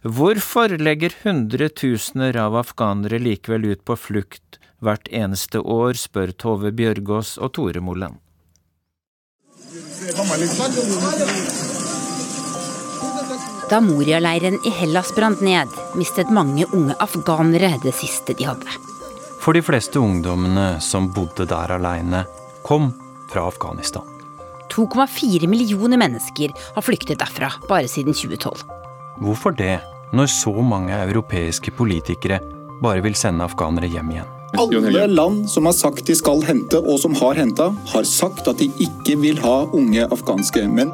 Hvorfor 0.03 0.75
legger 0.75 1.15
hundretusener 1.21 2.35
av 2.43 2.57
afghanere 2.59 3.21
likevel 3.21 3.69
ut 3.71 3.85
på 3.87 3.95
flukt 3.95 4.59
hvert 4.83 5.07
eneste 5.07 5.61
år, 5.63 5.95
spør 5.95 6.35
Tove 6.35 6.73
Bjørgaas 6.75 7.37
og 7.39 7.53
Tore 7.55 7.79
Moland. 7.79 8.19
Da 13.71 13.79
Moria-leiren 13.79 14.59
i 14.67 14.69
Hellas 14.69 15.13
brant 15.15 15.39
ned, 15.41 15.69
mistet 15.95 16.27
mange 16.27 16.65
unge 16.75 16.91
afghanere 16.99 17.69
det 17.79 17.93
siste 17.95 18.33
de 18.35 18.43
hadde. 18.43 18.67
For 19.39 19.55
de 19.55 19.61
fleste 19.63 19.95
ungdommene 20.01 20.81
som 20.83 21.07
bodde 21.15 21.45
der 21.47 21.71
aleine, 21.77 22.25
kom 22.67 22.89
fra 23.31 23.45
Afghanistan. 23.47 24.03
2,4 24.75 25.47
millioner 25.47 25.99
mennesker 25.99 26.51
har 26.75 26.83
flyktet 26.83 27.21
derfra 27.23 27.53
bare 27.69 27.87
siden 27.87 28.11
2012. 28.11 28.65
Hvorfor 29.23 29.55
det, 29.55 29.77
når 30.11 30.27
så 30.27 30.51
mange 30.51 30.97
europeiske 31.05 31.71
politikere 31.71 32.41
bare 32.83 32.99
vil 33.07 33.15
sende 33.15 33.47
afghanere 33.47 33.87
hjem 33.87 34.11
igjen? 34.17 34.35
Alle 34.59 35.07
land 35.07 35.45
som 35.47 35.69
har 35.69 35.77
sagt 35.79 36.03
de 36.11 36.15
skal 36.19 36.43
hente, 36.43 36.75
og 36.75 36.99
som 36.99 37.15
har 37.15 37.39
henta, 37.39 37.69
har 37.93 38.03
sagt 38.03 38.51
at 38.51 38.59
de 38.59 38.67
ikke 38.83 39.15
vil 39.23 39.39
ha 39.39 39.61
unge 39.71 40.03
afghanske 40.11 40.67
menn. 40.67 40.91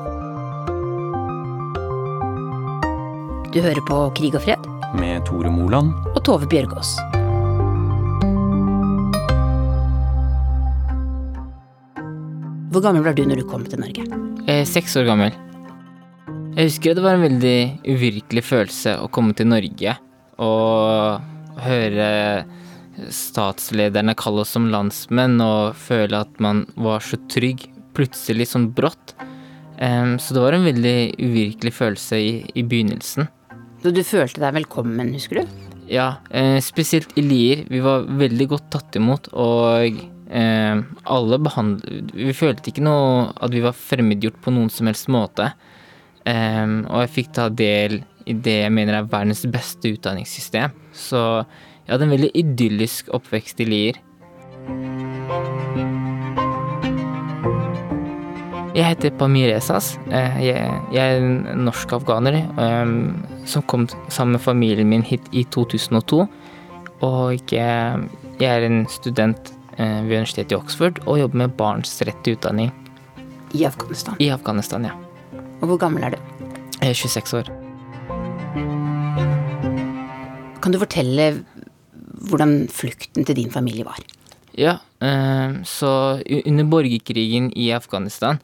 Du 3.53 3.61
hører 3.63 3.79
på 3.87 3.97
Krig 4.11 4.33
og 4.35 4.41
fred 4.43 4.65
Med 4.99 5.23
Tore 5.25 5.47
Moland. 5.47 5.93
og 6.11 6.17
Tove 6.27 6.47
Bjørgaas. 6.51 6.89
Hvor 12.73 12.83
gammel 12.83 13.05
var 13.05 13.15
du 13.15 13.23
når 13.23 13.39
du 13.39 13.45
kom 13.47 13.63
til 13.63 13.79
Norge? 13.79 14.03
Jeg 14.43 14.63
er 14.65 14.67
seks 14.67 14.97
år 14.99 15.07
gammel. 15.07 15.31
Jeg 16.57 16.67
husker 16.73 16.97
det 16.97 17.05
var 17.05 17.15
en 17.15 17.23
veldig 17.23 17.59
uvirkelig 17.87 18.43
følelse 18.49 18.97
å 18.99 19.07
komme 19.15 19.31
til 19.37 19.47
Norge 19.47 19.95
og 20.43 21.63
høre 21.63 22.09
statslederne 23.13 24.17
kalle 24.19 24.43
oss 24.43 24.51
som 24.57 24.67
landsmenn 24.73 25.39
og 25.45 25.79
føle 25.79 26.19
at 26.19 26.43
man 26.43 26.65
var 26.75 26.99
så 27.05 27.21
trygg, 27.31 27.63
plutselig 27.95 28.51
sånn 28.51 28.73
brått. 28.75 29.15
Så 29.79 30.35
det 30.35 30.43
var 30.43 30.57
en 30.57 30.67
veldig 30.67 30.97
uvirkelig 31.21 31.75
følelse 31.79 32.19
i, 32.19 32.31
i 32.57 32.67
begynnelsen. 32.67 33.31
Så 33.83 33.93
du 33.93 34.01
følte 34.05 34.41
deg 34.41 34.55
velkommen, 34.57 35.13
husker 35.13 35.41
du? 35.41 35.55
Ja, 35.87 36.17
eh, 36.31 36.57
spesielt 36.63 37.13
i 37.17 37.23
Lier. 37.23 37.63
Vi 37.69 37.79
var 37.83 38.07
veldig 38.19 38.47
godt 38.51 38.69
tatt 38.73 38.97
imot, 38.99 39.29
og 39.31 39.99
eh, 40.27 40.81
alle 41.05 41.39
behandlet 41.39 42.11
Vi 42.17 42.35
følte 42.35 42.71
ikke 42.71 42.83
noe 42.83 43.29
at 43.31 43.53
vi 43.53 43.63
var 43.63 43.77
fremmedgjort 43.77 44.41
på 44.43 44.53
noen 44.55 44.71
som 44.73 44.89
helst 44.89 45.11
måte. 45.13 45.51
Eh, 46.27 46.65
og 46.89 47.05
jeg 47.05 47.13
fikk 47.19 47.33
ta 47.37 47.47
del 47.49 48.01
i 48.27 48.35
det 48.35 48.57
jeg 48.65 48.73
mener 48.75 48.97
er 48.97 49.07
verdens 49.07 49.45
beste 49.47 49.93
utdanningssystem. 49.95 50.73
Så 50.91 51.21
jeg 51.85 51.93
hadde 51.93 52.09
en 52.09 52.15
veldig 52.17 52.33
idyllisk 52.35 53.13
oppvekst 53.15 53.63
i 53.63 53.69
Lier. 53.71 54.01
Jeg 58.77 58.91
heter 58.91 59.09
Pamir 59.17 59.49
Esas. 59.49 59.95
Eh, 60.13 60.35
Jeg, 60.45 60.57
er 60.93 61.15
en 61.17 61.63
norsk 61.65 61.95
afghaner 61.97 62.35
eh, 62.45 62.89
som 63.49 63.63
kom 63.65 63.87
sammen 64.13 64.35
med 64.35 64.43
familien 64.43 64.85
min 64.91 65.01
hit 65.01 65.23
i 65.33 65.41
2002. 65.49 66.19
Og 67.01 67.49
jeg, 67.49 68.05
er 68.37 68.65
en 68.67 68.83
student 68.85 69.49
eh, 69.79 70.03
ved 70.05 70.19
universitetet 70.19 70.53
i 70.53 70.57
Oxford 70.59 71.01
og 71.07 71.17
jobber 71.23 71.41
med 71.41 71.55
barns 71.57 71.97
rett 72.05 72.19
til 72.21 72.37
utdanning. 72.37 72.69
I 73.57 73.65
Afghanistan? 73.65 74.19
I 74.21 74.29
Afghanistan, 74.35 74.85
ja. 74.85 74.93
Og 75.63 75.71
hvor 75.71 75.81
gammel 75.81 76.05
er 76.05 76.13
du? 76.13 76.45
Jeg 76.77 76.93
er 76.93 77.01
26 77.01 77.41
år. 77.41 77.49
Kan 80.61 80.75
du 80.75 80.77
fortelle 80.77 81.31
hvordan 82.29 82.67
flukten 82.69 83.25
til 83.25 83.41
din 83.41 83.49
familie 83.49 83.89
var? 83.89 83.97
Ja, 84.53 84.77
eh, 85.01 85.63
så 85.65 86.21
under 86.45 86.69
borgerkrigen 86.69 87.49
i 87.57 87.71
Afghanistan 87.73 88.37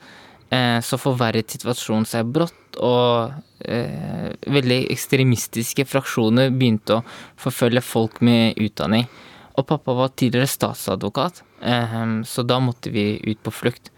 så 0.84 1.00
forverret 1.02 1.54
situasjonen 1.54 2.06
seg 2.08 2.30
brått, 2.34 2.78
og 2.82 3.34
eh, 3.66 4.34
veldig 4.50 4.80
ekstremistiske 4.94 5.86
fraksjoner 5.90 6.52
begynte 6.54 7.00
å 7.00 7.06
forfølge 7.42 7.84
folk 7.86 8.20
med 8.26 8.60
utdanning. 8.62 9.08
Og 9.54 9.68
pappa 9.70 9.94
var 9.94 10.14
tidligere 10.18 10.50
statsadvokat, 10.50 11.44
eh, 11.62 12.00
så 12.26 12.46
da 12.46 12.60
måtte 12.64 12.94
vi 12.94 13.18
ut 13.24 13.42
på 13.46 13.54
flukt. 13.54 13.92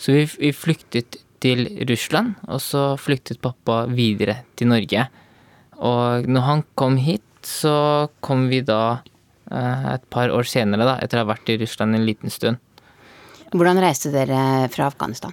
Så 0.00 0.16
vi, 0.16 0.24
vi 0.40 0.52
flyktet 0.56 1.20
til 1.40 1.66
Russland, 1.88 2.36
og 2.48 2.60
så 2.64 2.94
flyktet 3.00 3.40
pappa 3.44 3.84
videre 3.88 4.42
til 4.60 4.70
Norge. 4.72 5.06
Og 5.80 6.28
når 6.28 6.46
han 6.46 6.64
kom 6.76 6.98
hit, 7.00 7.24
så 7.46 8.08
kom 8.20 8.48
vi 8.52 8.60
da 8.64 9.00
eh, 9.50 9.86
et 9.94 10.04
par 10.12 10.32
år 10.32 10.48
senere, 10.48 10.84
da, 10.88 10.98
etter 11.00 11.20
å 11.20 11.24
ha 11.24 11.32
vært 11.32 11.52
i 11.52 11.60
Russland 11.60 11.96
en 11.96 12.04
liten 12.04 12.32
stund. 12.32 12.60
Hvordan 13.50 13.80
reiste 13.82 14.12
dere 14.14 14.68
fra 14.70 14.90
Afghanistan? 14.92 15.32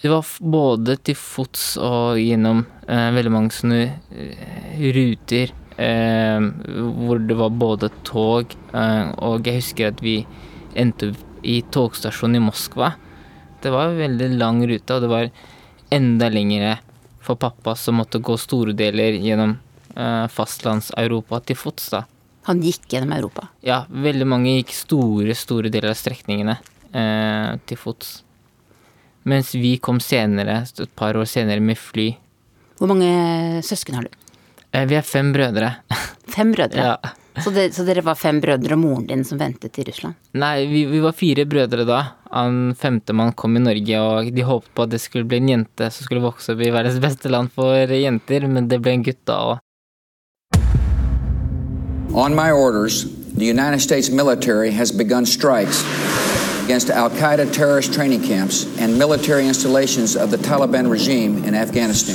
Det 0.00 0.08
var 0.08 0.24
både 0.40 0.96
til 1.04 1.16
fots 1.18 1.74
og 1.76 2.16
gjennom 2.16 2.62
eh, 2.88 3.08
veldig 3.12 3.32
mange 3.34 3.52
sånne 3.52 3.80
eh, 4.16 4.78
ruter 4.96 5.52
eh, 5.76 6.46
hvor 6.96 7.20
det 7.20 7.36
var 7.36 7.52
både 7.52 7.90
tog 8.08 8.54
eh, 8.72 9.10
Og 9.28 9.44
jeg 9.44 9.60
husker 9.60 9.90
at 9.90 10.00
vi 10.00 10.22
endte 10.78 11.12
i 11.44 11.60
togstasjonen 11.72 12.38
i 12.38 12.44
Moskva. 12.44 12.94
Det 13.60 13.72
var 13.72 13.90
en 13.90 14.00
veldig 14.00 14.28
lang 14.40 14.60
rute, 14.68 14.96
og 14.96 15.04
det 15.04 15.08
var 15.10 15.28
enda 15.92 16.28
lengre 16.32 16.78
for 17.20 17.40
pappa 17.40 17.74
som 17.76 17.98
måtte 18.00 18.20
gå 18.24 18.36
store 18.40 18.74
deler 18.76 19.16
gjennom 19.20 19.56
eh, 19.96 20.26
fastlands-Europa 20.32 21.42
til 21.48 21.58
fots, 21.60 21.90
da. 21.92 22.04
Han 22.48 22.62
gikk 22.64 22.88
gjennom 22.92 23.12
Europa? 23.16 23.50
Ja, 23.64 23.82
veldig 23.88 24.28
mange 24.28 24.56
gikk 24.56 24.72
store, 24.76 25.36
store 25.36 25.72
deler 25.72 25.92
av 25.92 26.00
strekningene 26.00 26.56
eh, 26.92 27.56
til 27.68 27.80
fots. 27.80 28.20
Mens 29.28 29.54
vi 29.54 29.76
kom 29.82 30.00
senere, 30.00 30.62
et 30.64 30.96
par 30.96 31.16
år 31.16 31.28
senere, 31.28 31.60
med 31.60 31.78
fly. 31.78 32.12
Hvor 32.80 32.88
mange 32.88 33.60
søsken 33.66 33.98
har 33.98 34.08
du? 34.08 34.12
Eh, 34.72 34.86
vi 34.88 34.96
er 34.96 35.04
fem 35.04 35.32
brødre. 35.34 35.74
Fem 36.30 36.52
brødre? 36.54 36.78
Ja. 36.78 36.96
Så, 37.42 37.50
det, 37.50 37.74
så, 37.74 37.82
dere 37.86 38.02
var 38.06 38.14
fem 38.18 38.40
brødre 38.42 38.76
og 38.76 38.80
moren 38.82 39.06
din 39.08 39.24
som 39.26 39.38
ventet 39.40 39.78
i 39.78 39.84
Russland? 39.86 40.14
Nei, 40.38 40.66
vi, 40.70 40.84
vi 40.86 41.00
var 41.02 41.14
fire 41.16 41.44
brødre 41.48 41.86
da. 41.88 42.00
Han 42.30 42.74
femtemann 42.78 43.32
kom 43.38 43.56
i 43.58 43.62
Norge, 43.62 44.00
og 44.00 44.30
de 44.34 44.44
håpet 44.46 44.70
på 44.74 44.86
at 44.86 44.92
det 44.92 45.00
skulle 45.02 45.26
bli 45.26 45.40
en 45.40 45.50
jente 45.50 45.90
som 45.90 46.06
skulle 46.06 46.22
vokse 46.22 46.54
opp 46.54 46.62
i 46.62 46.70
verdens 46.70 47.00
beste 47.02 47.32
land 47.32 47.50
for 47.54 47.94
jenter, 47.94 48.46
men 48.46 48.68
det 48.70 48.78
ble 48.84 48.94
en 48.98 49.06
gutt 49.06 49.22
da 49.26 49.40
òg. 49.48 49.64
On 52.14 52.34
my 52.34 52.50
orders, 52.50 53.04
the 53.34 53.46
United 53.46 53.80
States 53.80 54.10
military 54.10 54.70
has 54.70 54.92
begun 54.92 55.26
strikes 55.26 55.82
against 56.70 56.90
Al 56.90 57.10
Qaeda 57.10 57.52
terrorist 57.52 57.92
training 57.92 58.22
camps 58.22 58.64
and 58.78 58.96
military 58.96 59.44
installations 59.48 60.14
of 60.16 60.30
the 60.30 60.38
Taliban 60.38 60.88
regime 60.88 61.42
in 61.44 61.54
Afghanistan. 61.54 62.14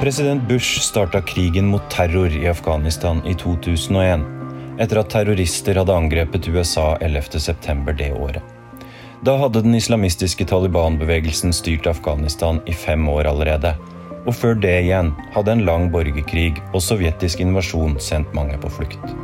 President 0.00 0.48
Bush 0.48 0.80
starta 0.80 1.20
krigen 1.20 1.64
mot 1.64 1.90
terror 1.90 2.32
i 2.32 2.48
Afghanistan 2.48 3.20
i 3.26 3.34
2001, 3.34 4.24
etter 4.80 4.98
at 4.98 5.10
terrorister 5.10 5.74
hadde 5.74 5.92
angrepet 5.92 6.48
USA 6.48 6.96
11.9. 6.96 7.96
det 7.98 8.12
året. 8.12 8.42
Da 9.20 9.36
hadde 9.36 9.62
den 9.62 9.74
islamistiske 9.74 10.44
Taliban-bevegelsen 10.44 11.52
styrt 11.52 11.86
Afghanistan 11.86 12.60
i 12.66 12.72
fem 12.72 13.08
år 13.08 13.28
allerede. 13.28 13.76
Og 14.26 14.34
før 14.34 14.54
det 14.54 14.78
igjen 14.80 15.12
hadde 15.34 15.52
en 15.52 15.66
lang 15.68 15.90
borgerkrig 15.92 16.56
og 16.72 16.80
sovjetisk 16.82 17.40
invasjon 17.40 18.00
sendt 18.00 18.32
mange 18.34 18.56
på 18.58 18.72
flukt. 18.80 19.16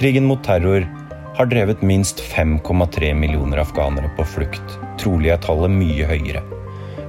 Krigen 0.00 0.24
mot 0.24 0.40
terror 0.42 0.88
har 1.34 1.46
drevet 1.46 1.82
minst 1.82 2.20
5,3 2.20 3.14
millioner 3.14 3.58
afghanere 3.58 4.10
på 4.16 4.24
flukt. 4.24 4.76
Trolig 5.00 5.32
er 5.34 5.40
tallet 5.42 5.72
mye 5.74 6.06
høyere. 6.06 6.42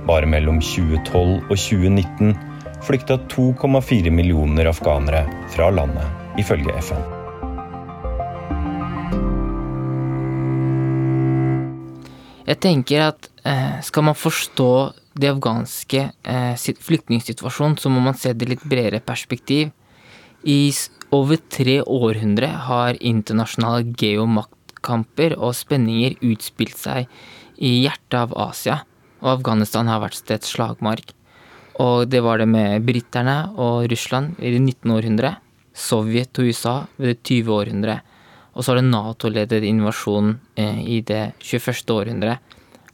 Bare 0.07 0.25
mellom 0.29 0.57
2012 0.61 1.45
og 1.45 1.53
2019 1.53 2.33
flykta 2.85 3.19
2,4 3.29 4.09
millioner 4.13 4.69
afghanere 4.69 5.23
fra 5.53 5.69
landet, 5.73 6.09
ifølge 6.41 6.73
FN. 6.81 7.05
Jeg 12.45 12.61
tenker 12.61 13.07
at 13.11 13.29
eh, 13.45 13.77
skal 13.85 14.09
man 14.09 14.17
forstå 14.17 14.71
det 15.17 15.31
afghanske 15.33 16.01
eh, 16.25 16.73
flyktningsituasjonen, 16.89 17.77
så 17.77 17.89
må 17.93 18.01
man 18.01 18.17
se 18.17 18.33
det 18.33 18.45
i 18.45 18.53
litt 18.55 18.65
bredere 18.65 19.01
perspektiv. 19.05 19.69
I 20.45 20.69
over 21.15 21.39
tre 21.51 21.79
århundre 21.81 22.49
har 22.67 22.97
internasjonale 22.99 23.93
geomaktkamper 23.99 25.35
og 25.37 25.55
spenninger 25.57 26.17
utspilt 26.25 26.77
seg 26.79 27.09
i 27.55 27.71
hjertet 27.85 28.17
av 28.19 28.35
Asia, 28.49 28.81
og 29.23 29.37
Afghanistan 29.37 29.87
har 29.89 30.01
vært 30.03 30.33
et 30.33 30.47
slagmark. 30.47 31.13
Og 31.81 32.07
det 32.07 32.21
var 32.23 32.39
det 32.39 32.47
med 32.47 32.83
briterne 32.87 33.37
og 33.59 33.87
Russland 33.91 34.39
i 34.39 34.51
det 34.53 34.61
19. 34.61 34.91
århundre, 34.95 35.35
Sovjet 35.75 36.39
og 36.39 36.47
USA 36.47 36.75
ved 36.95 37.09
det 37.11 37.17
20. 37.27 37.51
århundre, 37.51 37.97
og 38.55 38.63
så 38.63 38.71
har 38.71 38.79
det 38.79 38.87
Nato-ledet 38.87 39.65
invasjonen 39.67 40.37
eh, 40.55 40.79
i 40.87 41.01
det 41.03 41.33
21. 41.43 41.83
århundre. 41.91 42.37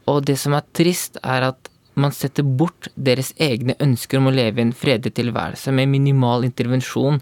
Og 0.10 0.24
det 0.26 0.40
som 0.42 0.56
er 0.58 0.66
trist, 0.74 1.20
er 1.22 1.46
at 1.52 1.70
man 1.94 2.14
setter 2.16 2.48
bort 2.48 2.90
deres 2.96 3.34
egne 3.38 3.76
ønsker 3.84 4.18
om 4.18 4.32
å 4.32 4.34
leve 4.34 4.62
i 4.62 4.66
en 4.66 4.74
fredelig 4.74 5.14
tilværelse 5.20 5.74
med 5.76 5.92
minimal 5.92 6.48
intervensjon 6.48 7.20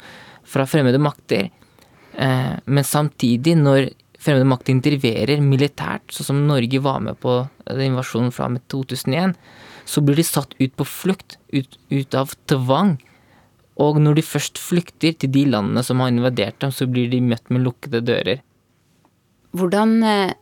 fra 0.50 0.66
fremmede 0.70 1.02
makter. 1.02 1.50
Eh, 2.14 2.54
men 2.66 2.88
samtidig, 2.88 3.56
når 3.60 3.92
fremmede 4.20 4.50
makter 4.50 4.74
interverer 4.76 5.44
militært, 5.44 6.10
sånn 6.12 6.32
som 6.32 6.42
Norge 6.50 6.82
var 6.84 7.00
med 7.04 7.20
på 7.22 7.42
invasjonen 7.70 8.34
fra 8.36 8.50
2001, 8.72 9.38
så 9.90 10.04
blir 10.06 10.20
de 10.20 10.26
satt 10.28 10.54
ut 10.60 10.76
på 10.78 10.86
flukt, 10.86 11.38
ut, 11.54 11.80
ut 11.90 12.18
av 12.18 12.36
tvang. 12.50 12.98
Og 13.80 14.02
når 14.04 14.20
de 14.20 14.26
først 14.28 14.60
flykter 14.60 15.16
til 15.16 15.32
de 15.34 15.46
landene 15.54 15.84
som 15.86 16.02
har 16.04 16.12
invadert 16.12 16.60
dem, 16.62 16.74
så 16.76 16.90
blir 16.90 17.08
de 17.12 17.24
møtt 17.24 17.48
med 17.54 17.64
lukkede 17.64 18.04
dører. 18.06 18.44
Hvordan 19.56 19.96
eh, 20.06 20.36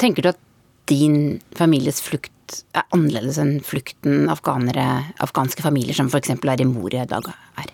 tenker 0.00 0.24
du 0.24 0.32
at 0.32 0.42
din 0.90 1.38
families 1.58 2.00
flukt 2.02 2.32
er 2.78 2.86
annerledes 2.94 3.38
enn 3.42 3.58
flukten 3.66 4.30
afghanere, 4.30 5.12
afghanske 5.22 5.64
familier 5.64 5.96
som 5.98 6.08
f.eks. 6.10 6.32
er 6.38 6.62
i 6.62 6.68
Moria 6.68 7.04
i 7.04 7.10
dag, 7.10 7.26
er? 7.60 7.72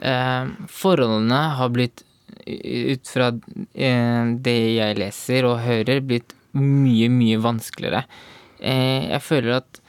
Eh, 0.00 0.50
forholdene 0.70 1.40
har 1.58 1.72
blitt, 1.74 2.04
ut 2.46 3.06
fra 3.10 3.30
eh, 3.30 4.34
det 4.42 4.58
jeg 4.78 4.98
leser 4.98 5.48
og 5.48 5.60
hører, 5.64 6.02
blitt 6.04 6.34
mye, 6.56 7.10
mye 7.12 7.40
vanskeligere. 7.42 8.04
Eh, 8.58 9.10
jeg 9.10 9.22
føler 9.26 9.60
at 9.60 9.80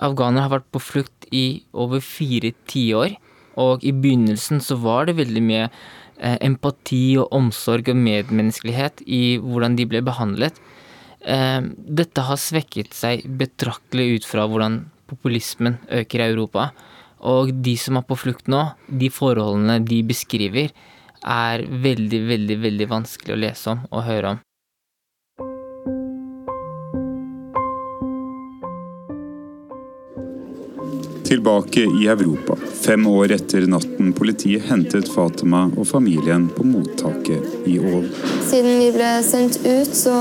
afghanere 0.00 0.46
har 0.46 0.54
vært 0.58 0.70
på 0.72 0.82
flukt 0.82 1.28
i 1.30 1.62
over 1.72 2.02
fire 2.04 2.52
tiår. 2.70 3.16
Og 3.60 3.84
i 3.84 3.92
begynnelsen 3.92 4.62
så 4.64 4.78
var 4.80 5.08
det 5.08 5.18
veldig 5.18 5.42
mye 5.44 5.70
empati 6.20 7.16
og 7.20 7.32
omsorg 7.32 7.88
og 7.88 7.96
medmenneskelighet 7.96 9.00
i 9.08 9.38
hvordan 9.40 9.76
de 9.78 9.86
ble 9.88 10.02
behandlet. 10.04 10.58
Eh, 11.20 11.60
dette 12.00 12.24
har 12.24 12.40
svekket 12.40 12.94
seg 12.96 13.26
betraktelig 13.40 14.20
ut 14.20 14.28
fra 14.28 14.46
hvordan 14.48 14.82
populismen 15.10 15.78
øker 15.92 16.22
i 16.22 16.28
Europa. 16.30 16.70
Og 17.20 17.52
de 17.52 17.76
som 17.76 17.98
er 18.00 18.06
på 18.08 18.16
flukt 18.16 18.48
nå, 18.48 18.62
de 18.88 19.10
forholdene 19.12 19.80
de 19.84 20.00
beskriver, 20.08 20.70
er 21.20 21.66
veldig, 21.68 22.22
veldig, 22.28 22.60
veldig 22.62 22.86
vanskelig 22.88 23.34
å 23.34 23.42
lese 23.42 23.74
om 23.74 23.82
og 23.90 24.06
høre 24.06 24.36
om. 24.36 24.46
Tilbake 31.30 31.84
i 32.00 32.08
Europa, 32.10 32.56
fem 32.82 33.04
år 33.06 33.36
etter 33.36 33.68
natten 33.70 34.10
politiet 34.18 34.64
hentet 34.66 35.06
Fatima 35.12 35.68
og 35.76 35.86
familien 35.86 36.48
på 36.56 36.66
mottaket 36.66 37.68
i 37.70 37.76
Ål. 37.78 38.08
Siden 38.48 38.80
vi 38.80 38.90
ble 38.96 39.12
sendt 39.22 39.60
ut, 39.62 39.94
så 39.94 40.16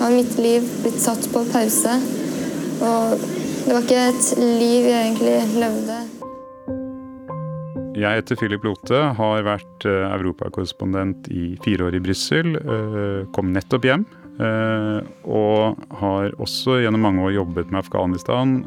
har 0.00 0.14
mitt 0.14 0.38
liv 0.40 0.64
blitt 0.80 1.02
satt 1.02 1.28
på 1.34 1.44
pause. 1.52 1.98
Og 2.80 3.28
det 3.66 3.74
var 3.74 3.84
ikke 3.84 4.08
et 4.08 4.34
liv 4.40 4.88
jeg 4.88 5.12
egentlig 5.12 5.38
levde. 5.60 6.02
Jeg 8.04 8.20
heter 8.20 8.36
Philip 8.36 8.64
Lote, 8.66 8.98
har 9.16 9.44
vært 9.46 9.86
europakorrespondent 9.88 11.30
i 11.32 11.54
fire 11.64 11.86
år 11.86 11.94
i 11.96 12.02
Brussel. 12.04 12.52
Kom 13.32 13.48
nettopp 13.54 13.86
hjem. 13.88 14.04
Og 15.24 15.78
har 16.02 16.34
også 16.42 16.82
gjennom 16.82 17.06
mange 17.06 17.24
år 17.24 17.32
jobbet 17.38 17.72
med 17.72 17.80
Afghanistan 17.80 18.58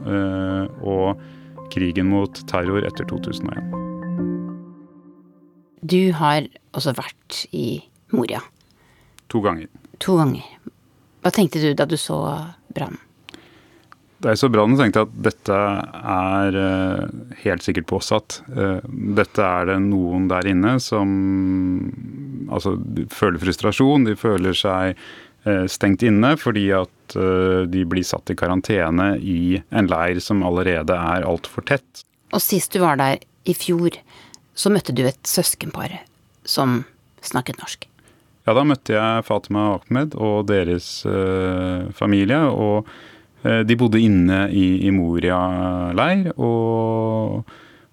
og 0.82 1.22
krigen 1.70 2.10
mot 2.10 2.42
terror 2.50 2.82
etter 2.88 3.06
2001. 3.12 3.62
Du 5.86 6.02
har 6.18 6.48
også 6.74 6.96
vært 6.98 7.44
i 7.54 7.84
Moria. 8.16 8.42
To 9.30 9.44
ganger. 9.46 9.70
To 10.02 10.18
ganger. 10.18 10.48
Hva 11.22 11.30
tenkte 11.36 11.62
du 11.62 11.76
da 11.78 11.86
du 11.86 11.98
så 12.00 12.24
brannen? 12.74 13.04
Da 14.18 14.32
jeg 14.34 14.40
så 14.42 14.50
brannen, 14.50 14.78
tenkte 14.80 15.04
jeg 15.04 15.10
at 15.10 15.18
dette 15.28 15.58
er 16.10 16.56
helt 17.44 17.66
sikkert 17.66 17.86
påsatt. 17.92 18.40
Dette 18.50 19.44
er 19.46 19.68
det 19.70 19.76
noen 19.86 20.26
der 20.32 20.48
inne 20.50 20.78
som 20.82 21.12
altså, 22.50 22.74
føler 23.14 23.38
frustrasjon. 23.44 24.08
De 24.10 24.16
føler 24.18 24.58
seg 24.58 24.98
stengt 25.70 26.02
inne 26.04 26.34
fordi 26.42 26.66
at 26.76 27.18
de 27.72 27.84
blir 27.88 28.04
satt 28.04 28.34
i 28.34 28.36
karantene 28.40 29.14
i 29.22 29.62
en 29.70 29.88
leir 29.88 30.18
som 30.24 30.42
allerede 30.44 30.98
er 30.98 31.28
altfor 31.28 31.68
tett. 31.70 32.02
Og 32.34 32.42
sist 32.44 32.74
du 32.74 32.82
var 32.82 32.98
der, 33.00 33.22
i 33.48 33.54
fjor, 33.56 33.96
så 34.58 34.74
møtte 34.74 34.96
du 34.98 35.06
et 35.08 35.30
søskenpar 35.30 35.94
som 36.44 36.82
snakket 37.24 37.62
norsk. 37.62 37.86
Ja, 38.48 38.56
da 38.58 38.66
møtte 38.66 38.98
jeg 38.98 39.24
Fatima 39.28 39.78
Ahmed 39.78 40.18
og 40.18 40.50
deres 40.50 40.90
familie. 41.96 42.42
Og 42.50 42.90
de 43.44 43.76
bodde 43.78 44.02
inne 44.02 44.48
i, 44.50 44.88
i 44.88 44.92
Moria 44.92 45.38
leir 45.96 46.32
og, 46.34 47.44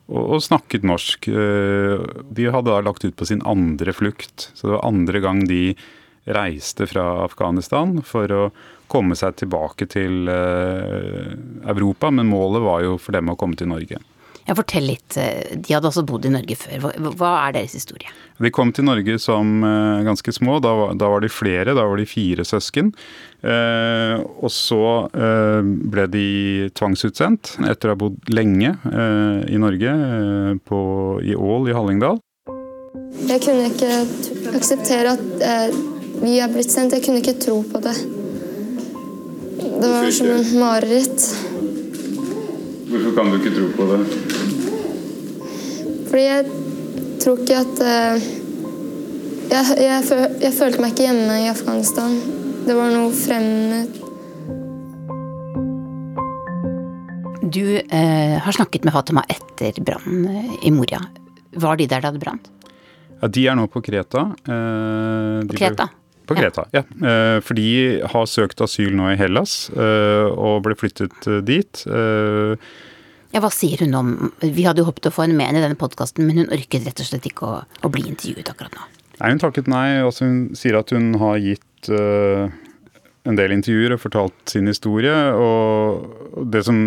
og, 0.08 0.22
og, 0.22 0.38
snakket 0.42 0.86
norsk. 0.88 1.28
Uh, 1.28 2.00
de 2.32 2.48
hadde 2.48 2.70
da 2.70 2.80
lagt 2.82 3.04
ut 3.04 3.16
på 3.18 3.28
sin 3.28 3.44
andre 3.46 3.92
flukt, 3.94 4.48
så 4.54 4.66
det 4.66 4.74
var 4.78 4.88
andre 4.88 5.22
gang 5.22 5.44
de 5.50 5.76
reiste 6.24 6.88
fra 6.88 7.04
Afghanistan 7.26 7.98
for 8.06 8.32
å 8.32 8.42
komme 8.88 9.16
seg 9.18 9.36
tilbake 9.42 9.84
til 9.92 10.28
Europa, 10.30 12.08
men 12.08 12.30
målet 12.30 12.64
var 12.64 12.84
jo 12.86 12.96
for 12.96 13.16
dem 13.16 13.28
å 13.32 13.36
komme 13.36 13.60
til 13.60 13.68
Norge. 13.68 14.00
Ja, 14.44 14.54
Fortell 14.54 14.84
litt. 14.90 15.16
Eh, 15.16 15.56
de 15.56 15.72
hadde 15.72 15.88
også 15.88 16.04
bodd 16.06 16.26
i 16.28 16.32
Norge 16.32 16.56
før. 16.60 16.90
Hva 17.16 17.30
er 17.46 17.54
deres 17.56 17.76
historie? 17.78 18.10
De 18.42 18.50
kom 18.52 18.72
til 18.76 18.84
Norge 18.84 19.16
som 19.22 19.62
eh, 19.64 20.02
ganske 20.04 20.34
små. 20.36 20.58
Da, 20.64 20.72
da 21.00 21.08
var 21.08 21.24
de 21.24 21.30
flere. 21.32 21.72
Da 21.72 21.86
var 21.86 21.96
de 22.00 22.04
fire 22.08 22.44
søsken. 22.44 22.92
Eh, 23.40 24.20
og 24.20 24.52
så 24.52 24.82
eh, 25.16 25.62
ble 25.64 26.06
de 26.12 26.26
tvangsutsendt 26.76 27.54
etter 27.70 27.88
å 27.88 27.94
ha 27.94 28.00
bodd 28.04 28.20
lenge 28.34 28.74
eh, 28.90 29.40
i 29.54 29.60
Norge, 29.60 29.96
eh, 29.96 30.52
på, 30.68 30.82
i 31.24 31.36
Ål 31.36 31.72
i 31.72 31.76
Hallingdal. 31.76 32.20
Jeg 33.24 33.40
kunne 33.46 33.70
ikke 33.70 34.54
akseptere 34.58 35.14
at 35.16 35.74
vi 36.20 36.36
er 36.42 36.52
blitt 36.52 36.72
sendt. 36.72 36.94
Jeg 36.96 37.04
kunne 37.06 37.22
ikke 37.22 37.38
tro 37.40 37.62
på 37.66 37.80
det. 37.84 37.94
Det 39.80 39.88
var 39.88 40.10
som 40.14 40.30
en 40.34 40.54
mareritt. 40.60 41.53
Hvorfor 42.94 43.14
kan 43.16 43.32
du 43.32 43.40
ikke 43.40 43.50
tro 43.56 43.66
på 43.74 43.86
det? 43.90 44.00
Fordi 46.06 46.22
jeg 46.22 46.44
tror 47.24 47.40
ikke 47.42 47.56
at 47.58 47.80
uh, 47.82 48.26
jeg, 49.50 49.78
jeg, 49.82 50.28
jeg, 50.44 50.52
følte 50.54 50.82
meg 50.82 50.94
ikke 50.94 51.08
hjemme 51.08 51.38
i 51.42 51.48
Afghanistan. 51.50 52.14
Det 52.64 52.76
var 52.78 52.94
noe 52.94 53.10
fremmed. 53.18 53.98
Du 57.54 57.66
eh, 57.82 58.38
har 58.42 58.56
snakket 58.56 58.86
med 58.86 58.94
Fatima 58.94 59.26
etter 59.30 59.76
brannen 59.84 60.30
eh, 60.30 60.54
i 60.66 60.72
Moria. 60.74 61.02
Var 61.50 61.82
de 61.82 61.90
der 61.90 62.06
da 62.06 62.14
det 62.14 62.22
brant? 62.22 62.48
Ja, 63.20 63.28
de 63.28 63.44
er 63.50 63.58
nå 63.58 63.66
på 63.70 63.82
Kreta. 63.84 64.24
Eh, 64.46 65.42
på 65.50 65.58
Kreta? 65.58 65.90
Ble, 65.90 66.03
på 66.24 66.36
Kreta, 66.38 66.66
ja. 66.72 66.82
ja. 67.00 67.14
For 67.44 67.58
de 67.58 67.68
har 68.12 68.26
søkt 68.30 68.62
asyl 68.64 68.94
nå 68.96 69.12
i 69.12 69.18
Hellas 69.20 69.68
og 69.74 70.64
ble 70.64 70.76
flyttet 70.78 71.28
dit. 71.44 71.84
Ja, 73.34 73.42
Hva 73.42 73.50
sier 73.50 73.82
hun 73.82 73.96
om 73.98 74.10
Vi 74.40 74.66
hadde 74.66 74.82
jo 74.82 74.88
håpet 74.88 75.10
å 75.10 75.14
få 75.14 75.24
henne 75.26 75.38
med 75.38 75.58
i 75.58 75.62
denne 75.64 75.78
podkasten, 75.78 76.26
men 76.28 76.44
hun 76.44 76.52
orket 76.54 76.86
rett 76.86 77.00
og 77.02 77.08
slett 77.08 77.26
ikke 77.26 77.48
å, 77.48 77.62
å, 77.66 77.90
bli 77.90 78.06
intervjuet 78.12 78.52
akkurat 78.52 78.76
nå. 78.78 78.86
Nei, 79.18 79.30
hun 79.32 79.42
takket 79.42 79.70
nei. 79.70 79.88
Altså, 80.02 80.28
hun 80.28 80.38
sier 80.58 80.78
at 80.78 80.92
hun 80.94 81.16
har 81.18 81.40
gitt 81.42 81.90
uh, 81.90 82.46
en 83.26 83.38
del 83.38 83.54
intervjuer 83.56 83.96
og 83.96 84.02
fortalt 84.04 84.54
sin 84.54 84.70
historie. 84.70 85.14
Og 85.34 86.46
det 86.54 86.62
som 86.66 86.78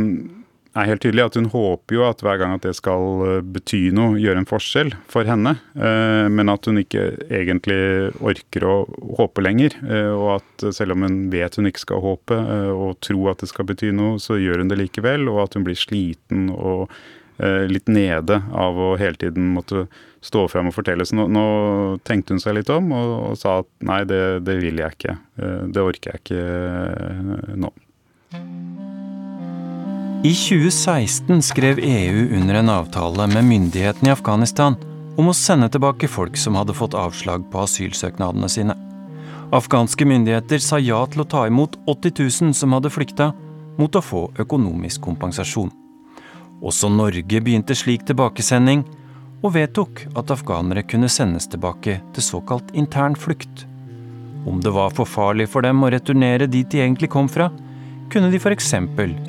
er 0.78 0.90
helt 0.92 1.04
tydelig 1.04 1.26
at 1.26 1.38
hun 1.40 1.50
håper 1.52 1.98
jo 1.98 2.06
at 2.08 2.22
hver 2.24 2.40
gang 2.42 2.54
at 2.56 2.66
det 2.66 2.74
skal 2.78 3.22
eh, 3.26 3.44
bety 3.56 3.88
noe, 3.96 4.18
gjøre 4.22 4.44
en 4.44 4.50
forskjell 4.50 4.94
for 5.12 5.28
henne. 5.30 5.56
Eh, 5.76 6.26
men 6.34 6.52
at 6.54 6.68
hun 6.70 6.82
ikke 6.82 7.10
egentlig 7.28 7.80
orker 8.22 8.68
å 8.68 8.78
håpe 9.20 9.44
lenger. 9.46 9.78
Eh, 9.88 10.12
og 10.14 10.38
at 10.38 10.68
selv 10.76 10.96
om 10.96 11.06
hun 11.08 11.20
vet 11.34 11.60
hun 11.60 11.70
ikke 11.70 11.86
skal 11.86 12.04
håpe 12.04 12.40
og 12.74 12.98
tro 13.06 13.30
at 13.32 13.44
det 13.44 13.52
skal 13.52 13.68
bety 13.70 13.94
noe, 13.96 14.18
så 14.22 14.40
gjør 14.42 14.64
hun 14.64 14.74
det 14.74 14.80
likevel. 14.82 15.30
Og 15.32 15.46
at 15.46 15.58
hun 15.58 15.68
blir 15.68 15.78
sliten 15.78 16.52
og 16.54 16.92
litt 17.70 17.86
nede 17.86 18.40
av 18.58 18.80
å 18.82 18.96
hele 18.98 19.14
tiden 19.22 19.52
måtte 19.54 19.84
stå 20.26 20.48
fram 20.50 20.72
og 20.72 20.74
fortelle. 20.74 21.06
Så 21.06 21.14
nå, 21.20 21.28
nå, 21.30 21.44
tenkte 22.02 22.34
hun 22.34 22.42
seg 22.42 22.58
litt 22.58 22.72
om 22.74 22.90
og, 22.98 23.12
og 23.28 23.38
sa 23.38 23.60
at 23.62 23.70
nei, 23.86 24.00
det, 24.10 24.22
det 24.48 24.58
vil 24.64 24.82
jeg 24.82 24.98
ikke. 24.98 25.20
Det 25.70 25.84
orker 25.84 26.18
jeg 26.18 26.24
ikke 26.24 27.54
nå. 27.62 27.70
I 30.24 30.34
2016 30.34 31.42
skrev 31.42 31.80
EU 31.80 32.38
under 32.38 32.56
en 32.56 32.70
avtale 32.70 33.28
med 33.28 33.46
myndighetene 33.46 34.10
i 34.10 34.12
Afghanistan 34.12 34.74
om 35.18 35.30
å 35.30 35.34
sende 35.38 35.68
tilbake 35.70 36.10
folk 36.10 36.40
som 36.42 36.58
hadde 36.58 36.74
fått 36.74 36.96
avslag 36.98 37.44
på 37.52 37.60
asylsøknadene 37.62 38.50
sine. 38.50 38.74
Afghanske 39.54 40.08
myndigheter 40.10 40.64
sa 40.64 40.80
ja 40.82 41.04
til 41.06 41.22
å 41.22 41.28
ta 41.30 41.44
imot 41.46 41.78
80 41.86 42.16
000 42.48 42.56
som 42.58 42.74
hadde 42.74 42.90
flykta, 42.90 43.30
mot 43.78 43.94
å 43.94 44.02
få 44.02 44.24
økonomisk 44.42 45.06
kompensasjon. 45.06 45.70
Også 46.66 46.90
Norge 46.90 47.44
begynte 47.46 47.78
slik 47.78 48.08
tilbakesending, 48.10 48.82
og 49.46 49.54
vedtok 49.54 50.02
at 50.18 50.34
afghanere 50.34 50.82
kunne 50.82 51.12
sendes 51.14 51.46
tilbake 51.46 52.00
til 52.18 52.26
såkalt 52.26 52.74
intern 52.74 53.14
flukt. 53.14 53.68
Om 54.50 54.66
det 54.66 54.74
var 54.74 54.90
for 54.98 55.06
farlig 55.06 55.46
for 55.54 55.62
dem 55.62 55.86
å 55.86 55.94
returnere 55.94 56.50
dit 56.50 56.66
de 56.74 56.82
egentlig 56.82 57.14
kom 57.14 57.30
fra, 57.30 57.52
kunne 58.12 58.32
de 58.32 58.40
f.eks. 58.40 58.72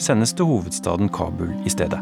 sendes 0.03 0.35
til 0.37 0.49
hovedstaden 0.49 1.11
Kabul 1.15 1.51
i 1.67 1.73
stedet. 1.73 2.01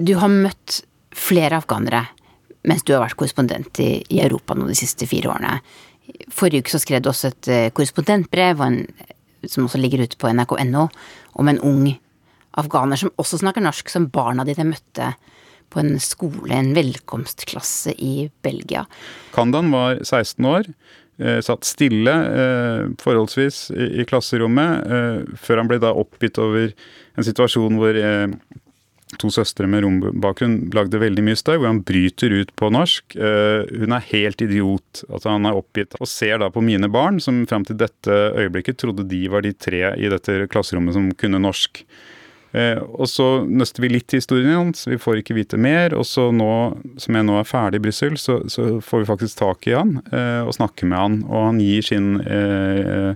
Du 0.00 0.14
har 0.16 0.32
møtt 0.32 0.80
flere 1.16 1.58
afghanere 1.60 2.06
mens 2.68 2.84
du 2.84 2.92
har 2.92 3.02
vært 3.04 3.16
korrespondent 3.16 3.80
i, 3.80 4.02
i 4.12 4.20
Europa 4.20 4.54
nå 4.54 4.66
de 4.68 4.76
siste 4.76 5.08
fire 5.08 5.32
årene. 5.32 5.56
Forrige 6.34 6.64
uke 6.64 6.74
så 6.74 6.80
skrev 6.82 7.00
du 7.02 7.08
også 7.10 7.30
et 7.30 7.48
korrespondentbrev, 7.76 8.60
korrespondentbrev, 8.60 8.60
en, 8.66 9.48
som 9.48 9.64
også 9.64 9.80
ligger 9.80 10.04
ute 10.04 10.18
på 10.20 10.28
nrk.no, 10.28 10.86
om 11.40 11.48
en 11.48 11.60
ung 11.64 11.86
afghaner 12.60 13.00
som 13.00 13.12
også 13.20 13.40
snakker 13.40 13.64
norsk, 13.64 13.88
som 13.88 14.10
barna 14.12 14.44
dine 14.44 14.66
møtte 14.72 15.14
på 15.70 15.80
en 15.80 16.00
skole, 16.02 16.50
en 16.52 16.74
velkomstklasse 16.74 17.94
i 17.96 18.28
Belgia. 18.42 18.84
Kandan 19.32 19.70
var 19.72 20.02
16 20.02 20.48
år. 20.50 20.72
Eh, 21.20 21.40
satt 21.44 21.68
stille 21.68 22.12
eh, 22.12 22.86
forholdsvis 23.02 23.68
i, 23.76 24.06
klasserommet, 24.08 24.86
eh, 24.88 25.36
før 25.36 25.60
han 25.60 25.68
ble 25.68 25.76
da 25.82 25.92
oppgitt 25.92 26.40
over 26.40 26.72
en 27.18 27.26
situasjon 27.26 27.76
hvor 27.76 27.98
to 29.20 29.28
søstre 29.34 29.66
med 29.68 29.82
rombakgrunn 29.84 30.70
lagde 30.72 31.00
veldig 31.02 31.24
mye 31.26 31.36
støy, 31.36 31.56
hvor 31.58 31.66
han 31.66 31.82
bryter 31.84 32.32
ut 32.32 32.52
på 32.56 32.68
norsk. 32.70 33.16
hun 33.18 33.92
er 33.96 34.04
helt 34.12 34.44
idiot. 34.44 35.00
Altså 35.10 35.32
han 35.32 35.48
er 35.50 35.58
oppgitt. 35.58 35.96
Og 35.98 36.06
ser 36.08 36.38
da 36.38 36.46
på 36.54 36.62
mine 36.62 36.86
barn, 36.88 37.18
som 37.20 37.42
fram 37.50 37.66
til 37.66 37.80
dette 37.80 38.06
øyeblikket 38.38 38.78
trodde 38.78 39.08
de 39.10 39.24
var 39.28 39.42
de 39.42 39.50
tre 39.52 39.82
i 39.98 40.08
dette 40.08 40.46
klasserommet 40.54 40.94
som 40.94 41.10
kunne 41.18 41.42
norsk. 41.42 41.82
Eh, 42.52 42.78
og 42.78 43.06
så 43.06 43.44
nøster 43.46 43.84
vi 43.84 43.92
litt 43.92 44.10
i 44.10 44.18
historien 44.18 44.50
hans, 44.50 44.82
vi 44.90 44.98
får 44.98 45.20
ikke 45.20 45.36
vite 45.38 45.60
mer. 45.60 45.94
Og 45.98 46.06
så 46.08 46.30
nå 46.34 46.50
som 47.00 47.18
jeg 47.18 47.28
nå 47.28 47.38
er 47.38 47.48
ferdig 47.48 47.80
i 47.80 47.86
Brussel, 47.86 48.18
så, 48.18 48.40
så, 48.50 48.72
får 48.84 49.04
vi 49.04 49.12
faktisk 49.12 49.38
tak 49.42 49.70
i 49.70 49.76
han 49.76 50.00
eh, 50.10 50.42
og 50.42 50.56
snakker 50.58 50.90
med 50.90 50.98
han. 50.98 51.22
Og 51.28 51.48
han 51.50 51.62
gir 51.62 51.86
sin, 51.86 52.12
eh, 52.24 53.14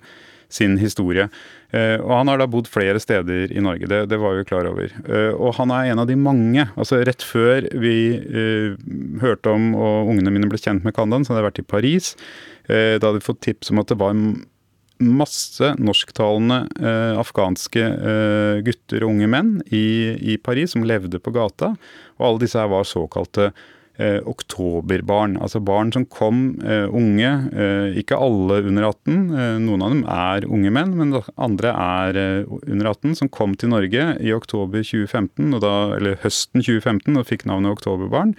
sin 0.53 0.78
historie. 0.82 1.28
Og 1.74 2.11
han 2.14 2.28
har 2.30 2.39
da 2.39 2.47
bodd 2.47 2.68
flere 2.70 3.01
steder 3.03 3.51
i 3.51 3.59
Norge, 3.59 3.89
det, 3.91 3.97
det 4.07 4.18
var 4.22 4.37
vi 4.39 4.45
klar 4.47 4.68
over. 4.70 4.93
Og 5.35 5.57
han 5.57 5.72
er 5.74 5.89
en 5.91 6.05
av 6.05 6.07
de 6.07 6.14
mange. 6.14 6.68
altså 6.78 7.01
Rett 7.03 7.24
før 7.26 7.66
vi 7.82 7.97
eh, 8.14 8.76
hørte 9.18 9.51
om 9.51 9.72
og 9.74 10.12
ungene 10.12 10.30
mine 10.30 10.47
ble 10.53 10.61
kjent 10.62 10.87
med 10.87 10.95
Kandan, 10.95 11.26
så 11.26 11.32
hadde 11.32 11.43
jeg 11.43 11.49
vært 11.49 11.59
i 11.64 11.66
Paris. 11.72 12.12
da 12.68 13.03
hadde 13.03 13.18
vi 13.18 13.26
fått 13.26 13.43
tips 13.43 13.74
om 13.74 13.82
at 13.82 13.91
det 13.91 13.99
var 13.99 14.14
masse 15.03 15.74
norsktalende 15.82 16.64
eh, 16.78 17.18
afghanske 17.18 17.82
eh, 17.82 18.59
gutter 18.66 19.05
og 19.05 19.14
unge 19.16 19.28
menn 19.30 19.55
i, 19.74 20.14
i, 20.14 20.36
Paris 20.38 20.74
som 20.74 20.84
levde 20.86 21.20
på 21.22 21.32
gata. 21.34 21.74
Og 22.18 22.28
alle 22.28 22.45
disse 22.45 22.61
her 22.61 22.70
var 22.70 22.86
såkalte 22.86 23.49
eh, 23.99 24.20
oktoberbarn. 24.22 25.36
Altså 25.42 25.62
barn 25.64 25.90
som 25.95 26.07
kom 26.07 26.45
eh, 26.62 26.86
unge. 26.86 27.32
Eh, 27.51 27.99
ikke 28.01 28.20
alle 28.22 28.61
under 28.62 28.88
18. 28.92 29.18
Eh, 29.18 29.57
noen 29.66 29.84
av 29.84 29.97
dem 29.97 30.05
er 30.14 30.49
unge 30.51 30.74
menn, 30.78 30.95
men 31.01 31.18
andre 31.34 31.74
er 31.74 32.20
under 32.47 32.92
18. 32.95 33.18
Som 33.22 33.32
kom 33.34 33.59
til 33.59 33.74
Norge 33.74 34.12
i 34.22 34.34
oktober 34.36 34.86
2015, 34.86 35.59
da, 35.59 35.74
eller 35.99 36.22
høsten 36.22 36.62
2015 36.62 37.18
og 37.18 37.28
fikk 37.30 37.49
navnet 37.51 37.74
oktoberbarn. 37.74 38.36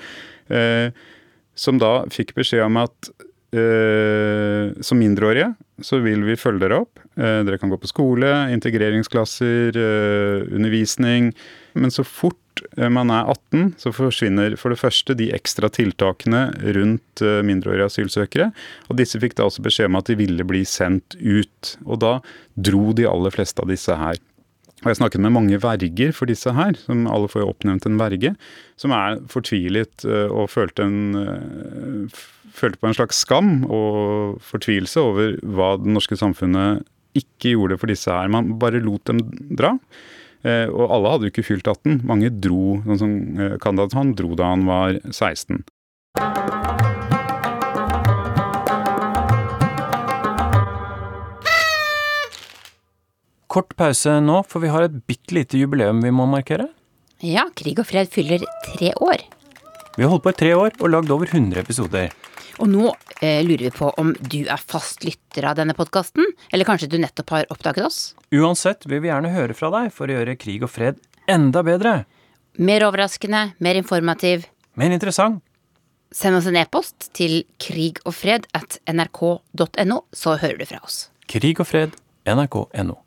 som 1.56 1.80
da 1.80 2.04
fikk 2.12 2.36
beskjed 2.36 2.62
om 2.68 2.76
at 2.78 3.08
som 3.56 5.00
mindreårige 5.00 5.54
så 5.84 6.00
vil 6.04 6.24
vi 6.24 6.38
følge 6.40 6.64
dere 6.64 6.80
opp. 6.86 7.00
Eh, 7.20 7.42
dere 7.44 7.60
kan 7.60 7.72
gå 7.72 7.78
på 7.80 7.90
skole, 7.90 8.32
integreringsklasser, 8.56 9.76
eh, 9.76 10.46
undervisning. 10.56 11.34
Men 11.74 11.92
så 11.92 12.06
fort 12.08 12.62
eh, 12.78 12.88
man 12.90 13.12
er 13.12 13.28
18, 13.28 13.74
så 13.82 13.92
forsvinner 13.96 14.56
for 14.60 14.72
det 14.72 14.80
første 14.80 15.18
de 15.20 15.32
ekstra 15.36 15.70
tiltakene 15.70 16.48
rundt 16.78 17.24
mindreårige 17.44 17.90
asylsøkere. 17.92 18.52
Og 18.90 19.02
disse 19.02 19.20
fikk 19.20 19.36
da 19.36 19.50
også 19.50 19.66
beskjed 19.66 19.92
om 19.92 20.00
at 20.00 20.08
de 20.12 20.20
ville 20.20 20.48
bli 20.48 20.64
sendt 20.64 21.18
ut. 21.20 21.76
Og 21.84 22.00
da 22.04 22.20
dro 22.56 22.94
de 22.96 23.10
aller 23.10 23.36
fleste 23.36 23.60
av 23.64 23.72
disse 23.72 24.00
her. 24.00 24.22
Og 24.84 24.92
jeg 24.92 25.00
snakket 25.00 25.24
med 25.24 25.34
mange 25.34 25.58
verger 25.60 26.12
for 26.14 26.30
disse 26.30 26.52
her, 26.54 26.76
som 26.78 27.08
alle 27.10 27.28
får 27.32 27.42
jo 27.42 27.50
oppnevnt 27.50 27.88
en 27.88 27.98
verge, 27.98 28.36
som 28.78 28.92
er 28.94 29.18
fortvilet 29.32 30.04
og 30.06 30.52
følte, 30.52 30.86
en, 30.86 32.10
følte 32.56 32.82
på 32.82 32.90
en 32.90 32.98
slags 32.98 33.22
skam 33.26 33.64
og 33.68 34.40
fortvilelse 34.44 35.02
over 35.04 35.36
hva 35.44 35.76
det 35.82 35.92
norske 35.96 36.18
samfunnet 36.20 36.86
ikke 37.16 37.54
gjorde 37.56 37.80
for 37.80 37.92
disse 37.92 38.12
her. 38.12 38.32
Man 38.32 38.56
bare 38.60 38.84
lot 38.84 39.06
dem 39.08 39.22
dra. 39.56 39.76
Og 40.46 40.92
alle 40.94 41.12
hadde 41.14 41.28
jo 41.28 41.34
ikke 41.34 41.48
fylt 41.48 41.70
18. 41.72 42.04
Mange 42.06 42.30
dro, 42.30 42.78
sånn 42.86 43.00
som 43.02 43.14
Kandidat 43.64 43.96
han 43.98 44.12
dro 44.20 44.36
da 44.38 44.52
han 44.52 44.68
var 44.68 45.00
16. 45.10 45.64
Kort 53.56 53.72
pause 53.80 54.18
nå, 54.20 54.42
for 54.52 54.60
vi 54.60 54.68
har 54.74 54.84
et 54.84 54.96
bitte 55.08 55.32
lite 55.38 55.56
jubileum 55.56 56.02
vi 56.04 56.12
må 56.12 56.26
markere. 56.28 56.68
Ja, 57.24 57.46
Krig 57.56 57.80
og 57.80 57.88
fred 57.88 58.12
fyller 58.12 58.44
tre 58.66 58.92
år. 59.00 59.24
Vi 59.96 60.04
har 60.04 60.12
holdt 60.12 60.26
på 60.26 60.34
i 60.34 60.40
tre 60.42 60.52
år 60.60 60.74
og 60.82 60.92
lagd 60.92 61.14
over 61.16 61.30
100 61.32 61.62
episoder. 61.64 62.10
Og 62.62 62.70
nå 62.72 62.90
eh, 63.20 63.42
lurer 63.44 63.68
vi 63.68 63.74
på 63.74 63.90
om 64.00 64.14
du 64.20 64.42
er 64.44 64.62
fast 64.62 65.04
lytter 65.06 65.48
av 65.50 65.58
denne 65.60 65.76
podkasten, 65.78 66.28
eller 66.54 66.68
kanskje 66.68 66.90
du 66.92 66.98
nettopp 67.02 67.34
har 67.36 67.50
oppdaget 67.54 67.88
oss? 67.88 68.00
Uansett 68.32 68.88
vil 68.88 69.04
vi 69.04 69.12
gjerne 69.12 69.34
høre 69.36 69.58
fra 69.58 69.72
deg 69.74 69.92
for 69.96 70.08
å 70.08 70.20
gjøre 70.20 70.38
krig 70.40 70.64
og 70.64 70.72
fred 70.72 71.02
enda 71.32 71.64
bedre. 71.66 72.04
Mer 72.56 72.86
overraskende, 72.88 73.50
mer 73.60 73.80
informativ. 73.80 74.48
Mer 74.80 74.96
interessant. 74.96 75.42
Send 76.16 76.38
oss 76.38 76.48
en 76.48 76.56
e-post 76.56 77.10
til 77.18 77.42
krigogfred 77.60 78.48
at 78.56 78.80
nrk.no, 78.88 80.00
så 80.16 80.38
hører 80.40 80.62
du 80.62 80.70
fra 80.70 80.80
oss. 80.86 81.10
Krig 81.28 81.60
og 81.60 81.68
fred, 81.68 81.98
nrk.no. 82.30 83.02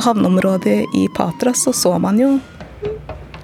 På 0.00 0.04
havneområdet 0.04 0.84
i 0.94 1.08
Patras 1.08 1.62
så, 1.62 1.72
så 1.72 1.98
man 1.98 2.18
jo 2.18 2.38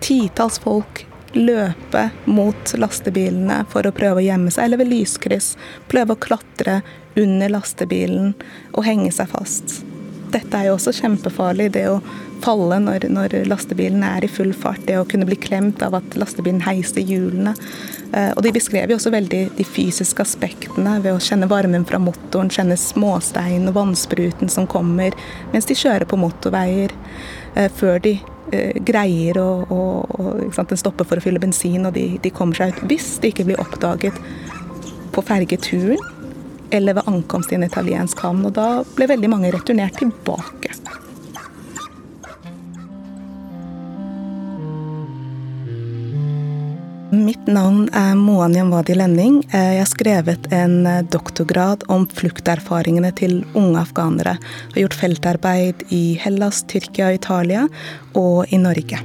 titalls 0.01 0.59
folk 0.59 1.03
løpe 1.33 2.07
mot 2.25 2.73
lastebilene 2.81 3.59
for 3.69 3.85
å 3.85 3.93
prøve 3.93 4.23
å 4.23 4.25
gjemme 4.25 4.49
seg, 4.55 4.65
eller 4.65 4.81
ved 4.81 4.89
lyskryss. 4.89 5.51
Prøve 5.93 6.17
å 6.17 6.23
klatre 6.25 6.79
under 7.13 7.53
lastebilen 7.53 8.33
og 8.73 8.89
henge 8.89 9.13
seg 9.13 9.29
fast. 9.35 9.83
Dette 10.37 10.59
er 10.59 10.69
jo 10.69 10.77
også 10.77 10.93
kjempefarlig, 10.99 11.71
det 11.73 11.87
å 11.89 12.01
falle 12.45 12.77
når, 12.83 13.07
når 13.13 13.35
lastebilen 13.49 14.03
er 14.05 14.27
i 14.27 14.29
full 14.31 14.53
fart. 14.53 14.83
Det 14.85 14.99
å 15.01 15.07
kunne 15.09 15.27
bli 15.29 15.39
klemt 15.41 15.81
av 15.85 15.97
at 15.97 16.17
lastebilen 16.19 16.61
heiser 16.67 17.05
hjulene. 17.07 17.55
Eh, 18.13 18.33
og 18.35 18.43
de 18.45 18.53
beskrev 18.55 18.93
jo 18.93 18.99
også 18.99 19.15
veldig 19.15 19.43
de 19.57 19.67
fysiske 19.67 20.25
aspektene 20.25 20.99
ved 21.05 21.17
å 21.17 21.23
kjenne 21.23 21.49
varmen 21.51 21.87
fra 21.89 22.01
motoren, 22.03 22.53
kjenne 22.53 22.77
småstein 22.81 23.69
og 23.71 23.79
vannspruten 23.79 24.53
som 24.53 24.69
kommer 24.71 25.17
mens 25.55 25.69
de 25.69 25.77
kjører 25.79 26.07
på 26.11 26.19
motorveier, 26.21 26.93
eh, 27.55 27.71
før 27.73 28.03
de 28.05 28.19
eh, 28.53 28.77
greier 28.85 29.41
å, 29.41 29.51
å, 29.73 29.81
å 30.05 30.67
Den 30.67 30.81
stopper 30.81 31.09
for 31.09 31.21
å 31.21 31.25
fylle 31.25 31.41
bensin, 31.41 31.89
og 31.89 31.97
de, 31.97 32.19
de 32.23 32.35
kommer 32.35 32.59
seg 32.59 32.77
ut. 32.77 32.85
Hvis 32.93 33.17
de 33.23 33.33
ikke 33.33 33.49
blir 33.49 33.63
oppdaget 33.63 34.21
på 35.17 35.25
fergeturen 35.25 36.03
eller 36.71 36.99
ved 36.99 37.09
ankomst 37.09 37.53
i 37.53 37.59
en 37.59 37.67
italiensk 37.67 38.21
havn. 38.25 38.45
Og 38.49 38.55
da 38.57 38.69
ble 38.97 39.09
veldig 39.11 39.31
mange 39.33 39.53
returnert 39.55 39.99
tilbake. 40.01 40.75
Mitt 47.17 47.47
navn 47.47 47.87
er 47.97 48.17
Moan 48.19 48.55
Yamwadi 48.59 48.97
Lenning. 48.97 49.39
Jeg 49.53 49.79
har 49.79 49.89
skrevet 49.89 50.49
en 50.53 50.85
doktorgrad 51.13 51.87
om 51.93 52.05
flukterfaringene 52.11 53.13
til 53.17 53.39
unge 53.57 53.79
afghanere. 53.81 54.35
Jeg 54.43 54.75
har 54.75 54.83
gjort 54.83 54.99
feltarbeid 55.01 55.87
i 55.95 56.03
Hellas, 56.21 56.65
Tyrkia 56.69 57.13
Italia, 57.15 57.69
og 58.19 58.51
i 58.53 58.59
Norge. 58.61 59.01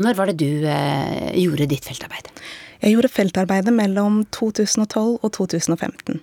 Når 0.00 0.16
var 0.16 0.30
det 0.30 0.40
du 0.40 0.64
eh, 0.64 1.30
gjorde 1.36 1.68
ditt 1.68 1.84
feltarbeid? 1.84 2.32
Jeg 2.80 2.94
gjorde 2.94 3.12
feltarbeidet 3.12 3.72
mellom 3.76 4.22
2012 4.32 5.18
og 5.20 5.32
2015. 5.36 6.20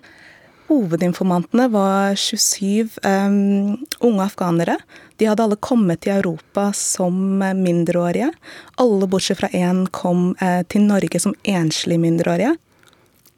Hovedinformantene 0.68 1.68
var 1.72 2.16
27 2.18 2.98
um, 3.06 3.76
unge 4.04 4.24
afghanere. 4.26 4.74
De 5.16 5.28
hadde 5.30 5.44
alle 5.46 5.56
kommet 5.64 6.02
til 6.04 6.18
Europa 6.18 6.66
som 6.76 7.38
mindreårige. 7.40 8.32
Alle 8.82 9.08
bortsett 9.08 9.40
fra 9.40 9.48
én 9.56 9.86
kom 9.94 10.34
uh, 10.42 10.60
til 10.68 10.84
Norge 10.84 11.22
som 11.22 11.36
enslige 11.48 12.02
mindreårige. 12.02 12.56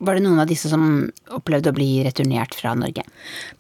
Var 0.00 0.16
det 0.16 0.24
noen 0.24 0.40
av 0.40 0.48
disse 0.48 0.70
som 0.72 0.82
opplevde 1.28 1.70
å 1.70 1.76
bli 1.76 1.90
returnert 2.06 2.56
fra 2.56 2.72
Norge? 2.74 3.04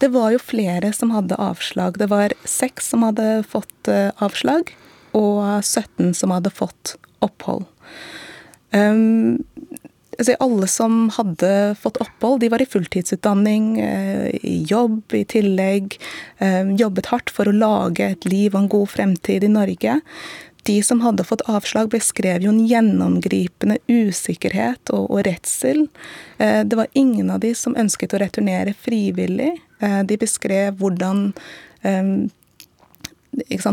Det 0.00 0.08
var 0.10 0.32
jo 0.32 0.40
flere 0.42 0.90
som 0.96 1.12
hadde 1.12 1.36
avslag. 1.36 2.00
Det 2.00 2.08
var 2.10 2.34
seks 2.48 2.90
som 2.94 3.04
hadde 3.06 3.44
fått 3.46 3.92
uh, 3.92 4.08
avslag, 4.24 4.72
og 5.14 5.44
17 5.60 6.16
som 6.16 6.32
hadde 6.32 6.50
fått 6.54 6.96
opphold. 7.22 7.68
Um, 8.72 9.42
altså 10.20 10.36
alle 10.44 10.68
som 10.70 11.08
hadde 11.16 11.50
fått 11.80 12.00
opphold, 12.02 12.40
de 12.42 12.50
var 12.52 12.62
i 12.62 12.68
fulltidsutdanning, 12.68 13.72
uh, 13.80 14.28
i 14.44 14.60
jobb 14.68 15.14
i 15.16 15.24
tillegg. 15.24 15.96
Um, 16.38 16.76
jobbet 16.80 17.10
hardt 17.12 17.32
for 17.34 17.48
å 17.48 17.56
lage 17.56 18.12
et 18.12 18.28
liv 18.28 18.54
og 18.54 18.64
en 18.64 18.70
god 18.76 18.92
fremtid 18.94 19.46
i 19.46 19.52
Norge. 19.52 20.00
De 20.68 20.76
som 20.84 21.00
hadde 21.00 21.24
fått 21.24 21.46
avslag, 21.48 21.88
beskrev 21.92 22.44
jo 22.44 22.52
en 22.52 22.66
gjennomgripende 22.68 23.78
usikkerhet 23.88 24.92
og, 24.92 25.08
og 25.08 25.24
redsel. 25.28 25.86
Uh, 26.36 26.62
det 26.68 26.78
var 26.78 26.92
ingen 26.92 27.32
av 27.32 27.40
de 27.44 27.54
som 27.56 27.78
ønsket 27.80 28.14
å 28.14 28.22
returnere 28.22 28.76
frivillig. 28.76 29.56
De 29.80 30.16
beskrev 30.20 30.74
hvordan 30.76 31.30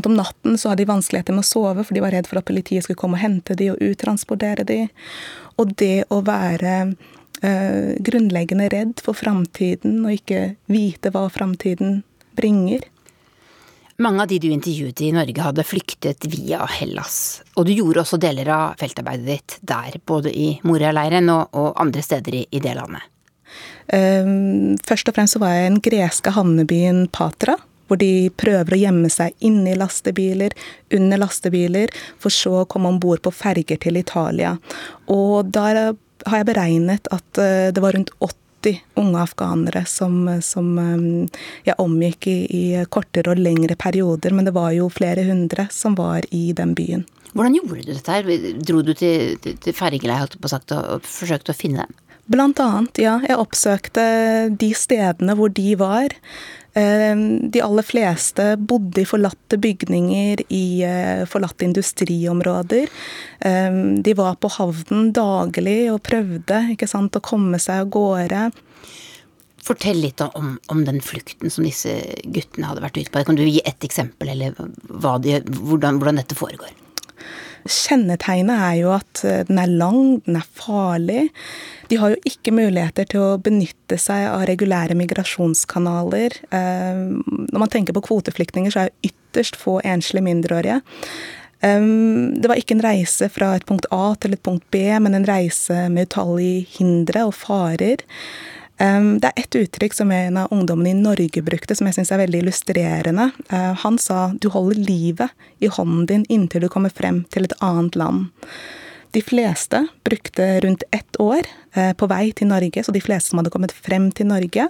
om 0.06 0.16
natten 0.16 0.58
så 0.58 0.70
hadde 0.70 0.84
de 0.84 0.92
vanskeligheter 0.92 1.36
med 1.36 1.46
å 1.46 1.48
sove, 1.48 1.84
for 1.84 1.96
de 1.96 2.04
var 2.04 2.14
redd 2.14 2.28
for 2.30 2.40
at 2.40 2.48
politiet 2.48 2.86
skulle 2.86 3.00
komme 3.00 3.18
og 3.18 3.24
hente 3.24 3.58
de 3.58 3.72
og 3.74 3.82
uttransportere 3.82 4.66
de. 4.68 4.84
Og 5.58 5.74
det 5.80 6.06
å 6.14 6.22
være 6.26 6.76
uh, 6.88 7.90
grunnleggende 8.00 8.70
redd 8.74 9.02
for 9.04 9.18
framtiden 9.18 10.04
og 10.06 10.14
ikke 10.14 10.44
vite 10.72 11.12
hva 11.14 11.28
framtiden 11.34 12.04
bringer. 12.38 12.86
Mange 13.98 14.22
av 14.22 14.30
de 14.30 14.38
du 14.38 14.52
intervjuet 14.54 15.02
i 15.02 15.12
Norge 15.16 15.42
hadde 15.42 15.66
flyktet 15.66 16.28
via 16.30 16.62
Hellas. 16.70 17.42
Og 17.58 17.66
du 17.66 17.74
gjorde 17.74 18.04
også 18.04 18.20
deler 18.22 18.52
av 18.54 18.76
feltarbeidet 18.78 19.26
ditt 19.26 19.56
der, 19.66 19.98
både 20.06 20.30
i 20.30 20.52
Moria-leiren 20.70 21.32
og, 21.34 21.48
og, 21.58 21.72
andre 21.82 22.04
steder 22.06 22.44
i, 22.44 22.44
i 22.54 22.62
det 22.62 22.76
landet. 22.78 23.10
Um, 23.88 24.76
først 24.86 25.10
og 25.10 25.16
fremst 25.16 25.34
så 25.34 25.42
var 25.42 25.56
jeg 25.56 25.64
i 25.64 25.70
den 25.72 25.82
greske 25.82 26.34
havnebyen 26.36 27.08
Patra 27.16 27.56
hvor 27.88 28.00
de 28.02 28.30
prøver 28.40 28.76
å 28.76 28.82
gjemme 28.82 29.12
seg 29.12 29.36
inni 29.46 29.76
lastebiler, 29.78 30.56
under 30.94 31.22
lastebiler, 31.24 31.94
for 32.22 32.34
så 32.34 32.62
å 32.62 32.68
komme 32.70 32.92
om 32.92 33.00
bord 33.02 33.24
på 33.26 33.34
ferger 33.36 33.80
til 33.84 34.00
Italia. 34.00 34.58
Og 35.14 35.50
der 35.56 35.96
har 36.28 36.42
jeg 36.42 36.50
beregnet 36.50 37.08
at 37.14 37.42
eh, 37.42 37.70
det 37.74 37.84
var 37.84 37.96
rundt 37.96 38.14
80 38.20 38.80
unge 39.00 39.22
afghanere 39.22 39.84
som, 39.90 40.18
som 40.44 40.72
eh, 40.82 41.44
jeg 41.70 41.78
omgikk 41.84 42.30
i, 42.32 42.40
i, 42.48 42.64
kortere 42.92 43.34
og 43.34 43.42
lengre 43.42 43.78
perioder, 43.80 44.36
men 44.36 44.48
det 44.48 44.56
var 44.58 44.74
jo 44.76 44.90
flere 44.94 45.28
hundre 45.30 45.70
som 45.74 45.96
var 46.00 46.28
i 46.36 46.50
den 46.58 46.76
byen. 46.78 47.06
Hvordan 47.38 47.58
gjorde 47.60 47.84
du 47.84 47.94
dette 47.94 48.12
her? 48.12 48.28
Dro 48.66 48.82
du 48.82 48.94
til, 48.98 49.38
til, 49.44 49.60
og, 49.62 50.72
og 50.74 51.06
forsøkte 51.06 51.54
å 51.54 51.58
finne 51.58 51.86
dem? 51.86 52.04
Blant 52.28 52.60
annet, 52.60 53.00
ja. 53.00 53.18
Jeg 53.24 53.40
oppsøkte 53.40 54.04
de 54.60 54.72
stedene 54.76 55.36
hvor 55.40 55.52
de 55.54 55.76
var. 55.80 56.12
Ehm, 56.78 57.50
de 57.52 57.62
aller 57.62 57.86
fleste 57.86 58.52
bodde 58.58 59.02
i 59.02 59.08
forlatte 59.08 59.58
bygninger 59.62 60.44
i 60.54 60.66
eh, 60.86 61.24
forlatte 61.30 61.66
industriområder. 61.66 62.92
Ehm, 63.50 64.02
de 64.06 64.14
var 64.18 64.38
på 64.38 64.52
havnen 64.60 65.12
daglig 65.16 65.80
og 65.94 66.04
prøvde 66.06 66.62
sant, 66.86 67.18
å 67.18 67.24
komme 67.24 67.58
seg 67.62 67.86
av 67.86 67.94
gårde. 67.96 68.44
Fortell 69.68 70.00
litt 70.00 70.22
om, 70.24 70.54
om, 70.72 70.84
den 70.88 71.02
flukten 71.04 71.52
som 71.52 71.66
disse 71.66 71.98
guttene 72.24 72.70
hadde 72.70 72.84
vært 72.86 73.00
ute 73.02 73.12
på. 73.12 73.26
Kan 73.28 73.40
du 73.40 73.44
gi 73.44 73.64
ett 73.66 73.84
eksempel, 73.84 74.30
eller 74.36 74.54
de, 75.24 75.40
hvordan, 75.58 75.98
hvordan 75.98 76.22
dette 76.22 76.38
foregår? 76.38 76.76
Kjennetegnet 77.68 78.62
er 78.64 78.76
jo 78.80 78.94
at 78.96 79.24
eh, 79.28 79.42
den 79.50 79.60
er 79.60 79.72
lang, 79.72 80.20
den 80.26 80.38
er 80.40 80.48
farlig. 80.56 81.26
De 81.88 81.96
har 81.96 82.14
jo 82.14 82.20
ikke 82.28 82.54
muligheter 82.56 83.08
til 83.08 83.24
å 83.24 83.40
benytte 83.42 84.00
seg 84.02 84.28
av 84.30 84.46
regulære 84.50 84.98
migrasjonskanaler. 85.00 86.36
Eh, 86.52 87.02
når 87.48 87.64
man 87.64 87.72
tenker 87.72 87.96
på 87.96 88.04
kvoteflyktninger, 88.10 88.74
så 88.74 88.84
er 88.86 88.92
det 88.92 89.12
ytterst 89.14 89.60
få 89.60 89.80
enslige 89.88 90.26
mindreårige. 90.28 90.82
Eh, 91.64 91.88
det 92.36 92.52
var 92.52 92.60
ikke 92.60 92.78
en 92.78 92.86
reise 92.86 93.32
fra 93.32 93.54
et 93.56 93.66
punkt 93.70 93.88
A 93.96 94.12
til 94.20 94.36
et 94.36 94.44
punkt 94.44 94.68
B, 94.74 94.84
men 95.00 95.16
en 95.16 95.28
reise 95.28 95.88
med 95.94 96.12
utallige 96.12 96.68
hindre 96.78 97.30
og 97.30 97.36
farer. 97.40 98.04
Det 98.78 99.26
er 99.26 99.40
ett 99.42 99.56
uttrykk 99.58 99.96
som 99.98 100.12
en 100.14 100.36
av 100.38 100.52
ungdommene 100.54 100.92
i 100.92 100.98
Norge 101.00 101.42
brukte, 101.42 101.74
som 101.74 101.88
jeg 101.90 101.96
syns 101.96 102.12
er 102.14 102.20
veldig 102.22 102.44
illustrerende. 102.44 103.32
Han 103.82 103.98
sa 103.98 104.34
'du 104.38 104.52
holder 104.54 104.78
livet 104.78 105.30
i 105.60 105.66
hånden 105.66 106.06
din 106.06 106.26
inntil 106.30 106.62
du 106.62 106.70
kommer 106.70 106.94
frem 106.94 107.26
til 107.34 107.46
et 107.46 107.58
annet 107.60 107.96
land'. 107.96 108.30
De 109.18 109.22
fleste 109.26 109.88
brukte 110.04 110.60
rundt 110.60 110.84
ett 110.92 111.20
år 111.20 111.42
eh, 111.74 111.94
på 111.98 112.06
vei 112.06 112.30
til 112.38 112.52
Norge, 112.52 112.84
så 112.86 112.94
de 112.94 113.02
fleste 113.02 113.32
som 113.32 113.40
hadde 113.42 113.50
kommet 113.50 113.72
frem 113.74 114.12
til 114.14 114.28
Norge. 114.30 114.68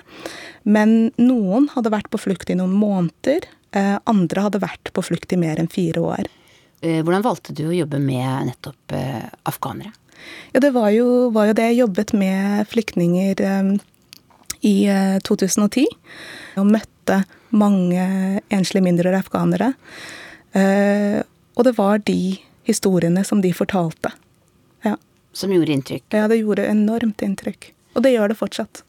Men 0.64 0.93
noen 1.20 1.66
hadde 1.74 1.91
vært 1.91 2.08
på 2.14 2.20
flukt 2.22 2.54
i 2.54 2.56
noen 2.56 2.72
måneder. 2.72 3.43
Eh, 3.76 3.98
andre 4.08 4.45
hadde 4.45 4.62
vært 4.64 4.93
på 4.95 5.04
flukt 5.04 5.36
i 5.36 5.39
mer 5.41 5.60
enn 5.60 5.68
fire 5.68 6.00
år. 6.00 6.30
Hvordan 6.80 7.26
valgte 7.26 7.56
du 7.58 7.66
å 7.68 7.76
jobbe 7.76 7.98
med 8.00 8.52
nettopp 8.52 8.93
afghanere? 9.50 9.89
Ja, 10.54 10.62
det 10.62 10.70
var 10.76 10.91
jo, 10.93 11.08
var 11.36 11.50
jo 11.50 11.56
det. 11.58 11.66
Jeg 11.72 11.80
jobbet 11.82 12.14
med 12.16 12.70
flyktninger 12.70 13.41
i 14.62 14.76
2010. 15.26 15.88
Og 16.62 16.70
møtte 16.70 17.18
mange 17.50 18.06
enslige 18.54 18.86
mindreårige 18.86 19.24
afghanere. 19.26 19.72
Og 20.54 21.66
det 21.66 21.74
var 21.82 22.06
de 22.06 22.38
historiene 22.70 23.26
som 23.26 23.41
de 23.41 23.52
fortalte. 23.58 24.14
Som 25.38 25.54
gjorde 25.54 25.76
inntrykk? 25.76 26.06
Ja, 26.16 26.26
det 26.32 26.42
gjorde 26.42 26.66
enormt 26.66 27.22
inntrykk. 27.22 27.72
Og 27.94 28.06
det 28.06 28.16
gjør 28.16 28.34
det 28.34 28.40
fortsatt. 28.40 28.84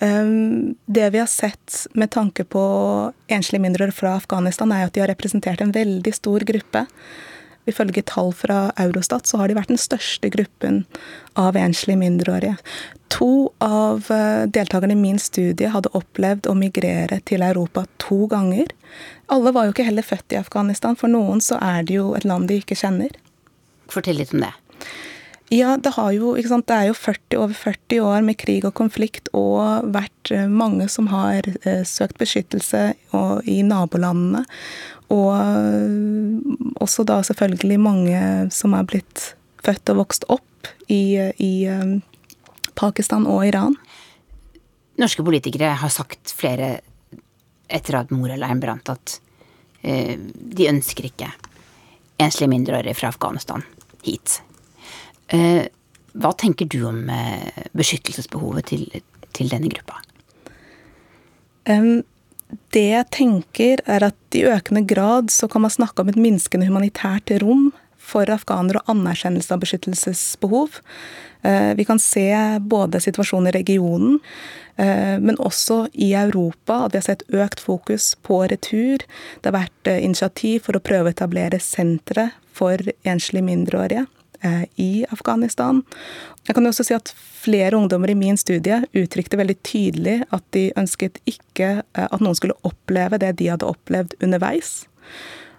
Um, 0.00 0.74
det 0.86 1.08
vi 1.10 1.18
har 1.18 1.30
sett 1.30 1.86
med 1.96 2.10
tanke 2.14 2.44
på 2.44 2.62
enslige 3.32 3.64
mindreårige 3.64 3.96
fra 3.96 4.16
Afghanistan, 4.20 4.72
er 4.72 4.86
at 4.86 4.94
de 4.94 5.02
har 5.02 5.10
representert 5.10 5.64
en 5.64 5.74
veldig 5.74 6.12
stor 6.14 6.44
gruppe. 6.46 6.84
Ifølge 7.66 8.04
tall 8.06 8.30
fra 8.36 8.58
Eurostat 8.78 9.26
så 9.26 9.40
har 9.40 9.50
de 9.50 9.56
vært 9.58 9.72
den 9.72 9.80
største 9.80 10.30
gruppen 10.30 10.84
av 11.34 11.58
enslige 11.58 11.98
mindreårige. 11.98 12.54
To 13.16 13.50
av 13.64 14.06
eh, 14.14 14.44
deltakerne 14.46 14.94
i 14.94 15.00
min 15.00 15.18
studie 15.18 15.72
hadde 15.74 15.90
opplevd 15.98 16.46
å 16.46 16.54
migrere 16.54 17.18
til 17.26 17.42
Europa 17.42 17.88
to 18.02 18.28
ganger. 18.30 18.70
Alle 19.34 19.50
var 19.56 19.66
jo 19.66 19.74
ikke 19.74 19.88
heller 19.88 20.06
født 20.06 20.36
i 20.36 20.38
Afghanistan. 20.38 20.94
For 20.94 21.10
noen 21.10 21.42
så 21.42 21.58
er 21.58 21.82
det 21.88 21.98
jo 21.98 22.12
et 22.14 22.28
land 22.28 22.46
de 22.46 22.60
ikke 22.62 22.78
kjenner. 22.78 23.10
Fortell 23.90 24.20
litt 24.22 24.34
om 24.36 24.46
det. 24.46 24.54
Ja, 25.54 25.76
det, 25.78 25.92
jo, 26.16 26.32
det 26.34 26.74
er 26.74 26.88
jo 26.88 26.94
40, 26.98 27.38
over 27.38 27.54
40 27.54 28.00
år 28.02 28.24
med 28.26 28.38
krig 28.40 28.64
og 28.66 28.74
konflikt 28.74 29.30
og 29.36 29.86
vært 29.94 30.32
eh, 30.34 30.48
mange 30.50 30.88
som 30.90 31.06
har 31.12 31.46
eh, 31.62 31.84
søkt 31.86 32.18
beskyttelse 32.18 32.88
i 33.46 33.60
nabolandene. 33.62 34.42
Og 35.14 35.30
eh, 35.38 36.74
også 36.82 37.06
da 37.06 37.20
selvfølgelig 37.22 37.78
mange 37.78 38.22
som 38.50 38.74
er 38.74 38.88
blitt 38.90 39.32
født 39.62 39.94
og 39.94 40.02
vokst 40.02 40.26
opp 40.34 40.72
i, 40.90 41.14
i 41.42 41.52
Pakistan 42.74 43.26
og 43.30 43.46
Iran. 43.46 43.78
Norske 44.98 45.24
politikere 45.24 45.74
har 45.76 45.92
sagt 45.92 46.32
flere 46.34 46.78
etter 47.68 47.98
at 47.98 48.12
Moria-leiren 48.14 48.60
brant, 48.62 48.88
at 48.88 49.18
eh, 49.82 50.16
de 50.18 50.68
ønsker 50.70 51.10
ikke 51.10 51.30
enslige 52.22 52.48
mindreårige 52.48 52.96
fra 52.96 53.10
Afghanistan 53.12 53.64
hit. 54.06 54.40
Eh, 55.28 55.66
hva 56.16 56.32
tenker 56.38 56.68
du 56.70 56.82
om 56.86 57.08
eh, 57.10 57.64
beskyttelsesbehovet 57.76 58.70
til, 58.70 58.84
til, 59.34 59.50
denne 59.50 59.70
gruppa? 59.72 60.00
Det 61.66 62.84
jeg 62.92 63.06
tenker, 63.10 63.82
er 63.90 64.06
at 64.06 64.38
i 64.38 64.44
økende 64.46 64.84
grad 64.86 65.32
så 65.34 65.48
kan 65.50 65.64
man 65.64 65.74
snakke 65.74 66.02
om 66.04 66.12
et 66.12 66.20
minskende 66.20 66.68
humanitært 66.68 67.32
rom 67.42 67.72
for 67.98 68.30
afghanere 68.30 68.84
og 68.84 68.92
anerkjennelse 68.94 69.50
av 69.50 69.64
beskyttelsesbehov. 69.64 70.78
Eh, 71.42 71.72
vi 71.74 71.88
kan 71.88 71.98
se 71.98 72.28
både 72.62 73.02
situasjonen 73.02 73.50
i 73.50 73.56
regionen, 73.58 74.22
men 74.76 75.38
også 75.40 75.86
i 76.04 76.10
Europa 76.20 76.82
at 76.84 76.92
vi 76.92 76.98
har 76.98 77.04
sett 77.06 77.22
økt 77.32 77.62
fokus 77.64 78.10
på 78.20 78.42
retur. 78.52 79.00
Det 79.40 79.48
har 79.48 79.54
vært 79.54 79.88
initiativ 80.04 80.66
for 80.66 80.76
å 80.76 80.82
prøve 80.84 81.08
å 81.08 81.14
etablere 81.14 81.56
sentre 81.64 82.26
for 82.52 82.84
enslige 83.08 83.46
mindreårige 83.46 84.04
i 84.76 85.04
Afghanistan. 85.12 85.82
Jeg 86.46 86.56
kan 86.58 86.68
også 86.68 86.84
si 86.86 86.94
at 86.96 87.12
flere 87.16 87.76
ungdommer 87.78 88.10
i 88.10 88.18
min 88.18 88.38
studie 88.40 88.82
uttrykte 88.96 89.38
veldig 89.40 89.56
tydelig 89.66 90.18
at 90.34 90.44
de 90.56 90.68
ønsket 90.78 91.18
ikke 91.28 91.70
at 91.98 92.22
noen 92.22 92.36
skulle 92.38 92.58
oppleve 92.66 93.20
det 93.22 93.36
de 93.40 93.50
hadde 93.52 93.68
opplevd 93.68 94.16
underveis. 94.22 94.84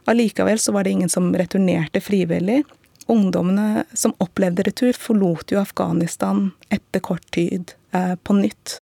Allikevel 0.07 0.59
så 0.59 0.71
var 0.71 0.84
det 0.84 0.95
ingen 0.95 1.09
som 1.11 1.34
returnerte 1.36 2.01
frivillig. 2.01 2.63
Ungdommene 3.07 3.84
som 3.93 4.15
opplevde 4.23 4.63
retur, 4.67 4.93
forlot 4.95 5.51
jo 5.51 5.59
Afghanistan 5.61 6.51
etter 6.71 7.03
kort 7.03 7.23
tid 7.36 7.73
eh, 7.91 8.15
på 8.15 8.36
nytt. 8.36 8.78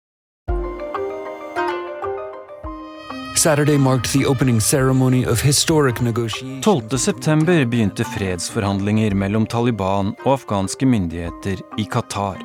Saturday 3.36 3.78
marked 3.78 4.12
the 4.12 4.26
opening 4.26 4.60
ceremony 4.60 5.26
of 5.26 5.40
historic 5.40 6.00
negotiations. 6.00 6.64
12. 6.64 6.98
september 6.98 7.64
begynte 7.64 8.04
fredsforhandlinger 8.04 9.14
mellom 9.14 9.46
Taliban 9.46 10.14
og 10.24 10.32
afghanske 10.32 10.86
myndigheter 10.86 11.58
i 11.78 11.84
Qatar. 11.84 12.38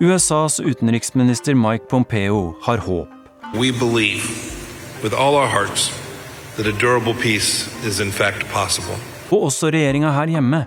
USAs 0.00 0.60
utenriksminister 0.60 1.54
Mike 1.54 1.88
Pompeo 1.90 2.54
har 2.62 2.78
håp. 2.78 3.08
We 3.54 3.72
believe 3.72 4.22
with 5.02 5.14
all 5.14 5.34
our 5.34 5.48
hearts 5.48 5.90
that 6.56 6.66
a 6.66 6.76
durable 6.80 7.14
peace 7.14 7.70
is 7.86 8.00
in 8.00 8.12
fact 8.12 8.46
possible. 8.52 8.96
Og 9.30 9.48
også 9.48 9.72
regjeringa 9.72 10.12
her 10.12 10.26
hjemme 10.26 10.64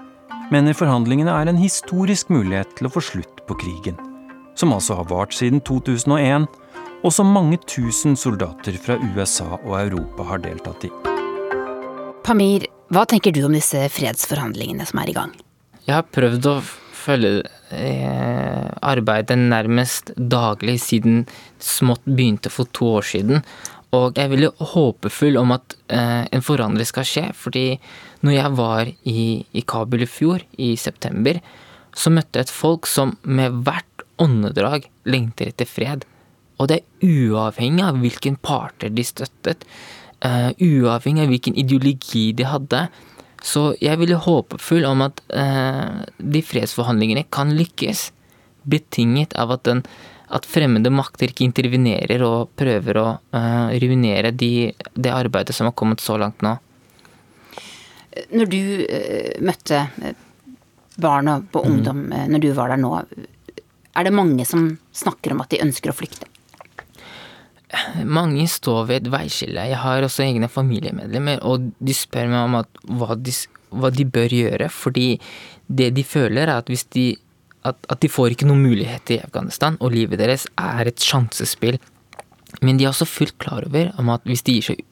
mener 0.52 0.74
forhandlingene 0.74 1.32
er 1.32 1.50
en 1.50 1.62
historisk 1.62 2.30
mulighet 2.34 2.74
til 2.78 2.90
å 2.90 2.94
få 2.98 3.02
slutt 3.14 3.46
på 3.48 3.58
krigen. 3.62 3.98
Som 4.58 4.74
altså 4.74 4.98
har 4.98 5.10
vart 5.10 5.34
siden 5.38 5.62
2001, 5.62 6.48
og 7.06 7.14
som 7.14 7.30
mange 7.30 7.60
tusen 7.70 8.16
soldater 8.18 8.78
fra 8.82 8.98
USA 9.14 9.52
og 9.60 9.76
Europa 9.78 10.26
har 10.32 10.42
deltatt 10.42 10.88
i. 10.88 10.92
Pamir, 12.26 12.66
hva 12.90 13.04
tenker 13.06 13.34
du 13.36 13.44
om 13.46 13.54
disse 13.54 13.84
fredsforhandlingene 13.94 14.88
som 14.90 15.02
er 15.04 15.12
i 15.12 15.16
gang? 15.18 15.36
Jeg 15.86 16.00
har 16.00 16.08
prøvd 16.10 16.50
å 16.50 16.56
følge 17.06 17.44
eh, 17.70 18.66
arbeidet 18.82 19.38
nærmest 19.38 20.10
daglig 20.18 20.80
siden 20.82 21.28
smått 21.62 22.02
begynte 22.10 22.50
for 22.50 22.72
to 22.74 22.96
år 22.98 23.06
siden. 23.06 23.46
Og 23.94 24.18
jeg 24.18 24.26
er 24.26 24.34
veldig 24.34 24.72
håpefull 24.74 25.38
om 25.38 25.54
at 25.54 25.78
eh, 25.94 26.26
en 26.26 26.46
forandring 26.46 26.90
skal 26.90 27.06
skje, 27.06 27.28
fordi 27.38 27.68
når 28.26 28.38
jeg 28.40 28.58
var 28.58 28.90
i, 28.90 29.20
i, 29.54 29.62
Kabul 29.62 30.08
i 30.08 30.10
fjor, 30.10 30.42
i 30.58 30.74
september, 30.82 31.38
så 31.96 32.10
møtte 32.10 32.42
jeg 32.42 32.50
et 32.50 32.58
folk 32.58 32.90
som 32.90 33.14
med 33.22 33.62
hvert 33.62 34.06
åndedrag 34.22 34.90
lengter 35.06 35.54
etter 35.54 35.70
fred. 35.70 36.10
Og 36.60 36.70
det 36.72 36.80
er 36.80 37.10
uavhengig 37.10 37.84
av 37.84 38.00
hvilken 38.00 38.38
parter 38.44 38.94
de 38.94 39.04
støttet, 39.06 39.66
uh, 40.24 40.52
uavhengig 40.56 41.26
av 41.26 41.34
hvilken 41.34 41.58
ideologi 41.60 42.30
de 42.38 42.48
hadde. 42.48 42.86
Så 43.46 43.74
jeg 43.84 44.00
ville 44.02 44.18
håpefull 44.22 44.88
om 44.88 45.04
at 45.06 45.22
uh, 45.36 46.04
de 46.18 46.44
fredsforhandlingene 46.46 47.28
kan 47.34 47.54
lykkes, 47.56 48.10
betinget 48.66 49.36
av 49.38 49.52
at 49.54 49.66
den 49.68 49.84
at 50.34 50.48
fremmede 50.50 50.90
makter 50.90 51.30
ikke 51.30 51.46
intervenerer 51.46 52.24
og 52.26 52.56
prøver 52.58 52.98
å 52.98 53.08
uh, 53.36 53.68
ruinere 53.78 54.32
de, 54.34 54.72
det 54.98 55.12
arbeidet 55.14 55.54
som 55.54 55.70
har 55.70 55.76
kommet 55.78 56.02
så 56.02 56.18
langt 56.18 56.42
nå. 56.42 56.56
Når 58.32 58.48
du 58.50 58.60
møtte 59.44 59.84
barna 60.96 61.36
barn 61.36 61.60
og 61.60 61.66
mm. 61.66 61.72
ungdom 61.72 62.00
mm. 62.08 62.14
når 62.32 62.42
du 62.42 62.50
var 62.56 62.72
der 62.72 62.80
nå, 62.80 62.94
er 63.96 64.08
det 64.08 64.16
mange 64.16 64.48
som 64.48 64.70
snakker 64.96 65.36
om 65.36 65.44
at 65.44 65.52
de 65.52 65.62
ønsker 65.64 65.92
å 65.92 65.96
flykte? 65.96 66.32
Mange 68.06 68.46
står 68.52 68.86
ved 68.90 69.02
et 69.02 69.12
veiskille. 69.12 69.68
Jeg 69.72 69.82
har 69.82 70.06
også 70.06 70.24
egne 70.26 70.50
familiemedlemmer, 70.52 71.42
og 71.42 71.72
de 71.80 71.96
spør 71.98 72.30
meg 72.30 72.42
om 72.46 72.58
at, 72.62 72.82
hva, 72.86 73.18
de, 73.18 73.34
hva 73.74 73.92
de 73.94 74.06
bør 74.06 74.36
gjøre, 74.38 74.70
fordi 74.70 75.08
det 75.68 75.92
de 75.98 76.04
føler, 76.06 76.46
er 76.46 76.60
at 76.60 76.70
de 76.70 77.08
at, 77.66 77.78
at, 77.90 77.98
de 78.02 78.10
får 78.12 78.36
ikke 78.36 78.46
noen 78.46 78.62
mulighet 78.62 79.10
i 79.16 79.22
Afghanistan, 79.26 79.78
og 79.82 79.96
livet 79.96 80.22
deres 80.22 80.46
er 80.62 80.86
et 80.86 81.02
sjansespill. 81.02 81.80
Men 82.62 82.78
de 82.78 82.86
er 82.86 82.92
også 82.92 83.08
fullt 83.10 83.40
klar 83.42 83.66
over 83.66 83.90
om 83.98 84.12
at 84.14 84.26
hvis 84.30 84.46
de 84.46 84.58
gir 84.58 84.68
seg 84.70 84.84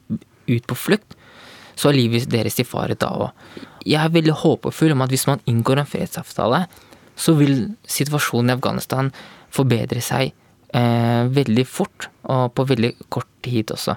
ut 0.50 0.66
på 0.66 0.78
flukt, 0.78 1.14
så 1.78 1.90
er 1.90 1.98
livet 1.98 2.26
deres 2.30 2.58
i 2.58 2.66
fare 2.66 2.96
da 2.98 3.10
òg. 3.14 3.30
Jeg 3.86 4.00
er 4.00 4.14
veldig 4.14 4.34
håpefull 4.42 4.94
om 4.94 5.04
at 5.04 5.12
hvis 5.14 5.26
man 5.30 5.42
inngår 5.50 5.82
en 5.82 5.90
fredsavtale, 5.90 6.64
så 7.14 7.34
vil 7.38 7.76
situasjonen 7.86 8.50
i 8.50 8.56
Afghanistan 8.56 9.10
forbedre 9.54 10.02
seg 10.02 10.34
eh, 10.74 11.24
veldig 11.38 11.66
fort, 11.68 12.08
og 12.30 12.52
på 12.56 12.66
veldig 12.74 12.92
kort 13.12 13.30
tid 13.44 13.72
også. 13.74 13.96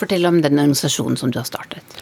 Fortell 0.00 0.28
om 0.28 0.40
den 0.40 0.58
organisasjonen 0.58 1.18
som 1.20 1.32
du 1.32 1.40
har 1.40 1.48
startet. 1.48 2.00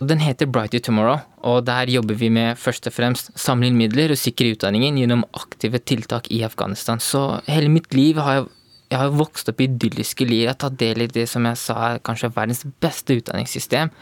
Den 0.00 0.22
heter 0.22 0.48
Brighty 0.48 0.78
Tomorrow, 0.80 1.20
og 1.44 1.66
der 1.66 1.90
jobber 1.92 2.16
vi 2.16 2.30
med 2.32 2.56
først 2.56 2.88
og 2.88 2.94
fremst 2.96 3.34
samle 3.38 3.68
inn 3.68 3.76
midler 3.76 4.14
og 4.14 4.20
sikre 4.20 4.54
utdanningen 4.54 4.96
gjennom 4.96 5.26
aktive 5.36 5.82
tiltak 5.84 6.30
i 6.32 6.40
Afghanistan. 6.46 7.02
Så 7.04 7.42
hele 7.50 7.68
mitt 7.68 7.92
liv 7.92 8.16
har 8.16 8.38
jeg, 8.38 8.46
jeg 8.94 9.02
har 9.02 9.12
vokst 9.18 9.52
opp 9.52 9.60
i 9.60 9.68
idylliske 9.68 10.24
liv. 10.24 10.46
Jeg 10.46 10.54
har 10.54 10.60
tatt 10.62 10.78
del 10.80 11.04
i 11.04 11.10
det 11.12 11.26
som 11.28 11.44
jeg 11.44 11.60
sa 11.60 11.76
er 11.90 12.00
kanskje 12.06 12.32
verdens 12.32 12.64
beste 12.80 13.18
utdanningssystem. 13.20 13.92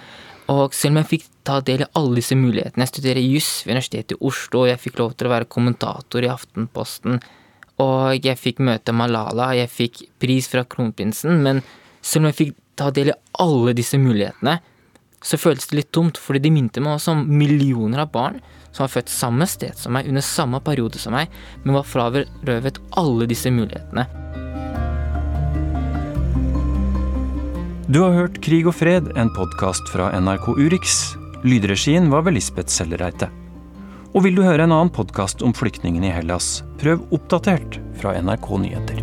Og 0.54 0.72
selv 0.76 0.94
om 0.94 1.02
jeg 1.02 1.10
fikk 1.10 1.26
ta 1.44 1.58
del 1.66 1.82
i 1.84 1.90
alle 1.98 2.20
disse 2.20 2.38
mulighetene, 2.38 2.86
jeg 2.86 2.94
studerer 2.94 3.24
juss 3.24 3.50
ved 3.66 3.74
Universitetet 3.74 4.14
i 4.14 4.22
Oslo, 4.30 4.62
og 4.62 4.70
jeg 4.70 4.80
fikk 4.84 5.02
lov 5.02 5.18
til 5.18 5.28
å 5.28 5.34
være 5.34 5.50
kommentator 5.50 6.24
i 6.24 6.30
Aftenposten, 6.30 7.18
og 7.82 8.24
jeg 8.24 8.38
fikk 8.38 8.62
møte 8.64 8.94
Malala, 8.94 9.52
jeg 9.54 9.70
fikk 9.70 10.02
pris 10.18 10.48
fra 10.50 10.64
kronprinsen, 10.66 11.42
men 11.44 11.62
selv 12.02 12.24
om 12.24 12.30
jeg 12.30 12.38
fikk 12.40 12.56
ta 12.78 12.90
del 12.94 13.12
i 13.12 13.18
alle 13.42 13.74
disse 13.78 13.98
mulighetene, 14.00 14.58
så 15.22 15.38
føltes 15.38 15.70
det 15.70 15.80
litt 15.80 15.92
tomt, 15.94 16.18
fordi 16.18 16.44
de 16.44 16.54
minte 16.54 16.82
meg 16.82 16.98
også 16.98 17.16
om 17.16 17.24
millioner 17.26 18.04
av 18.04 18.12
barn 18.14 18.38
som 18.70 18.84
var 18.84 18.92
født 18.92 19.10
samme 19.10 19.46
sted 19.50 19.74
som 19.78 19.96
meg, 19.96 20.06
under 20.10 20.22
samme 20.22 20.60
periode 20.62 21.00
som 21.02 21.16
meg, 21.16 21.32
men 21.64 21.78
var 21.78 21.88
frarøvet 21.88 22.78
alle 23.00 23.26
disse 23.30 23.50
mulighetene. 23.50 24.06
Du 27.88 28.02
har 28.04 28.12
hørt 28.12 28.42
Krig 28.44 28.68
og 28.68 28.76
fred, 28.76 29.08
en 29.16 29.32
podkast 29.32 29.88
fra 29.94 30.10
NRK 30.20 30.50
Urix. 30.58 31.00
Lydregien 31.46 32.10
var 32.12 32.26
ved 32.26 32.36
Lisbeth 32.36 32.68
Sellereite. 32.68 33.30
Og 34.18 34.24
vil 34.24 34.34
du 34.34 34.40
høre 34.42 34.64
en 34.66 34.72
annen 34.74 34.88
podkast 34.90 35.44
om 35.46 35.52
flyktningene 35.54 36.08
i 36.08 36.10
Hellas, 36.10 36.64
prøv 36.80 37.04
Oppdatert 37.14 37.76
fra 38.00 38.16
NRK 38.18 38.48
Nyheter. 38.64 38.98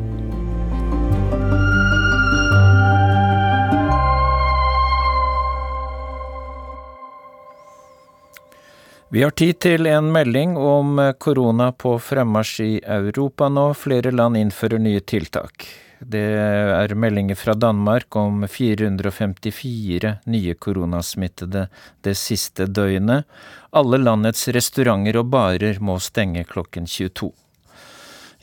Vi 9.07 9.23
har 9.23 9.31
tid 9.39 9.61
til 9.63 9.87
en 9.87 10.11
melding 10.11 10.59
om 10.59 10.99
korona 11.15 11.71
på 11.71 11.95
fremmarsj 11.95 12.59
i 12.67 12.75
Europa 12.83 13.47
nå. 13.47 13.69
Flere 13.71 14.11
land 14.11 14.35
innfører 14.43 14.83
nye 14.83 14.99
tiltak. 14.99 15.69
Det 15.99 16.19
er 16.19 16.91
meldinger 16.99 17.37
fra 17.39 17.53
Danmark 17.55 18.15
om 18.19 18.43
454 18.47 20.11
nye 20.27 20.55
koronasmittede 20.59 21.67
det 22.03 22.17
siste 22.19 22.67
døgnet. 22.67 23.23
Alle 23.71 24.01
landets 24.01 24.47
restauranter 24.51 25.21
og 25.21 25.31
barer 25.31 25.79
må 25.79 25.97
stenge 26.03 26.43
klokken 26.47 26.87
22. 26.87 27.31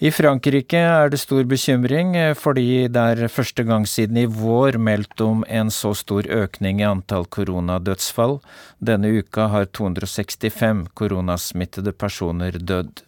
I 0.03 0.11
Frankrike 0.11 0.81
er 0.83 1.13
det 1.13 1.21
stor 1.23 1.45
bekymring, 1.47 2.17
fordi 2.35 2.89
det 2.91 3.03
er 3.23 3.31
første 3.31 3.63
gang 3.63 3.85
siden 3.87 4.17
i 4.19 4.25
vår 4.27 4.75
meldt 4.83 5.21
om 5.23 5.45
en 5.47 5.71
så 5.71 5.93
stor 5.95 6.27
økning 6.27 6.81
i 6.81 6.89
antall 6.89 7.29
koronadødsfall. 7.31 8.41
Denne 8.83 9.13
uka 9.21 9.47
har 9.53 9.69
265 9.71 10.89
koronasmittede 10.99 11.93
personer 11.95 12.59
dødd. 12.59 13.05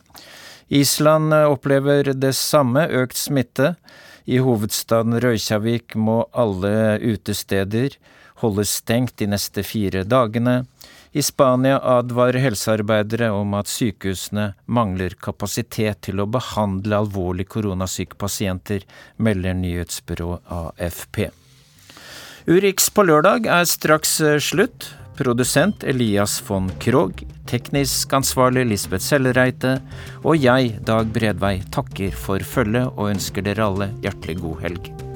Island 0.71 1.35
opplever 1.35 2.13
det 2.15 2.37
samme, 2.39 2.87
økt 2.87 3.19
smitte. 3.19 3.75
I 4.25 4.41
hovedstaden 4.41 5.19
Røykjavik 5.21 5.97
må 6.01 6.23
alle 6.33 6.97
utesteder 7.05 7.97
holdes 8.41 8.79
stengt 8.81 9.19
de 9.21 9.29
neste 9.31 9.63
fire 9.67 10.05
dagene. 10.09 10.65
I 11.15 11.23
Spania 11.23 11.77
advarer 11.79 12.41
helsearbeidere 12.43 13.29
om 13.31 13.55
at 13.55 13.71
sykehusene 13.71 14.49
mangler 14.67 15.15
kapasitet 15.23 16.01
til 16.09 16.25
å 16.25 16.27
behandle 16.27 17.05
alvorlig 17.05 17.47
koronasyke 17.53 18.19
pasienter, 18.19 18.83
melder 19.17 19.55
nyhetsbyrået 19.61 20.43
AFP. 20.51 21.29
Urix 22.51 22.91
på 22.91 23.07
lørdag 23.07 23.47
er 23.47 23.69
straks 23.69 24.19
slutt. 24.43 24.91
Produsent 25.15 25.85
Elias 25.85 26.41
von 26.49 26.67
Krogh, 26.83 27.23
teknisk 27.47 28.13
ansvarlig 28.19 28.65
Lisbeth 28.67 29.07
Sellereite 29.07 29.77
og 30.25 30.43
jeg, 30.43 30.75
Dag 30.83 31.07
Bredvei, 31.15 31.61
takker 31.71 32.11
for 32.19 32.43
følget 32.43 32.91
og 32.99 33.13
ønsker 33.15 33.47
dere 33.47 33.71
alle 33.71 33.93
hjertelig 34.03 34.41
god 34.43 34.65
helg. 34.67 35.14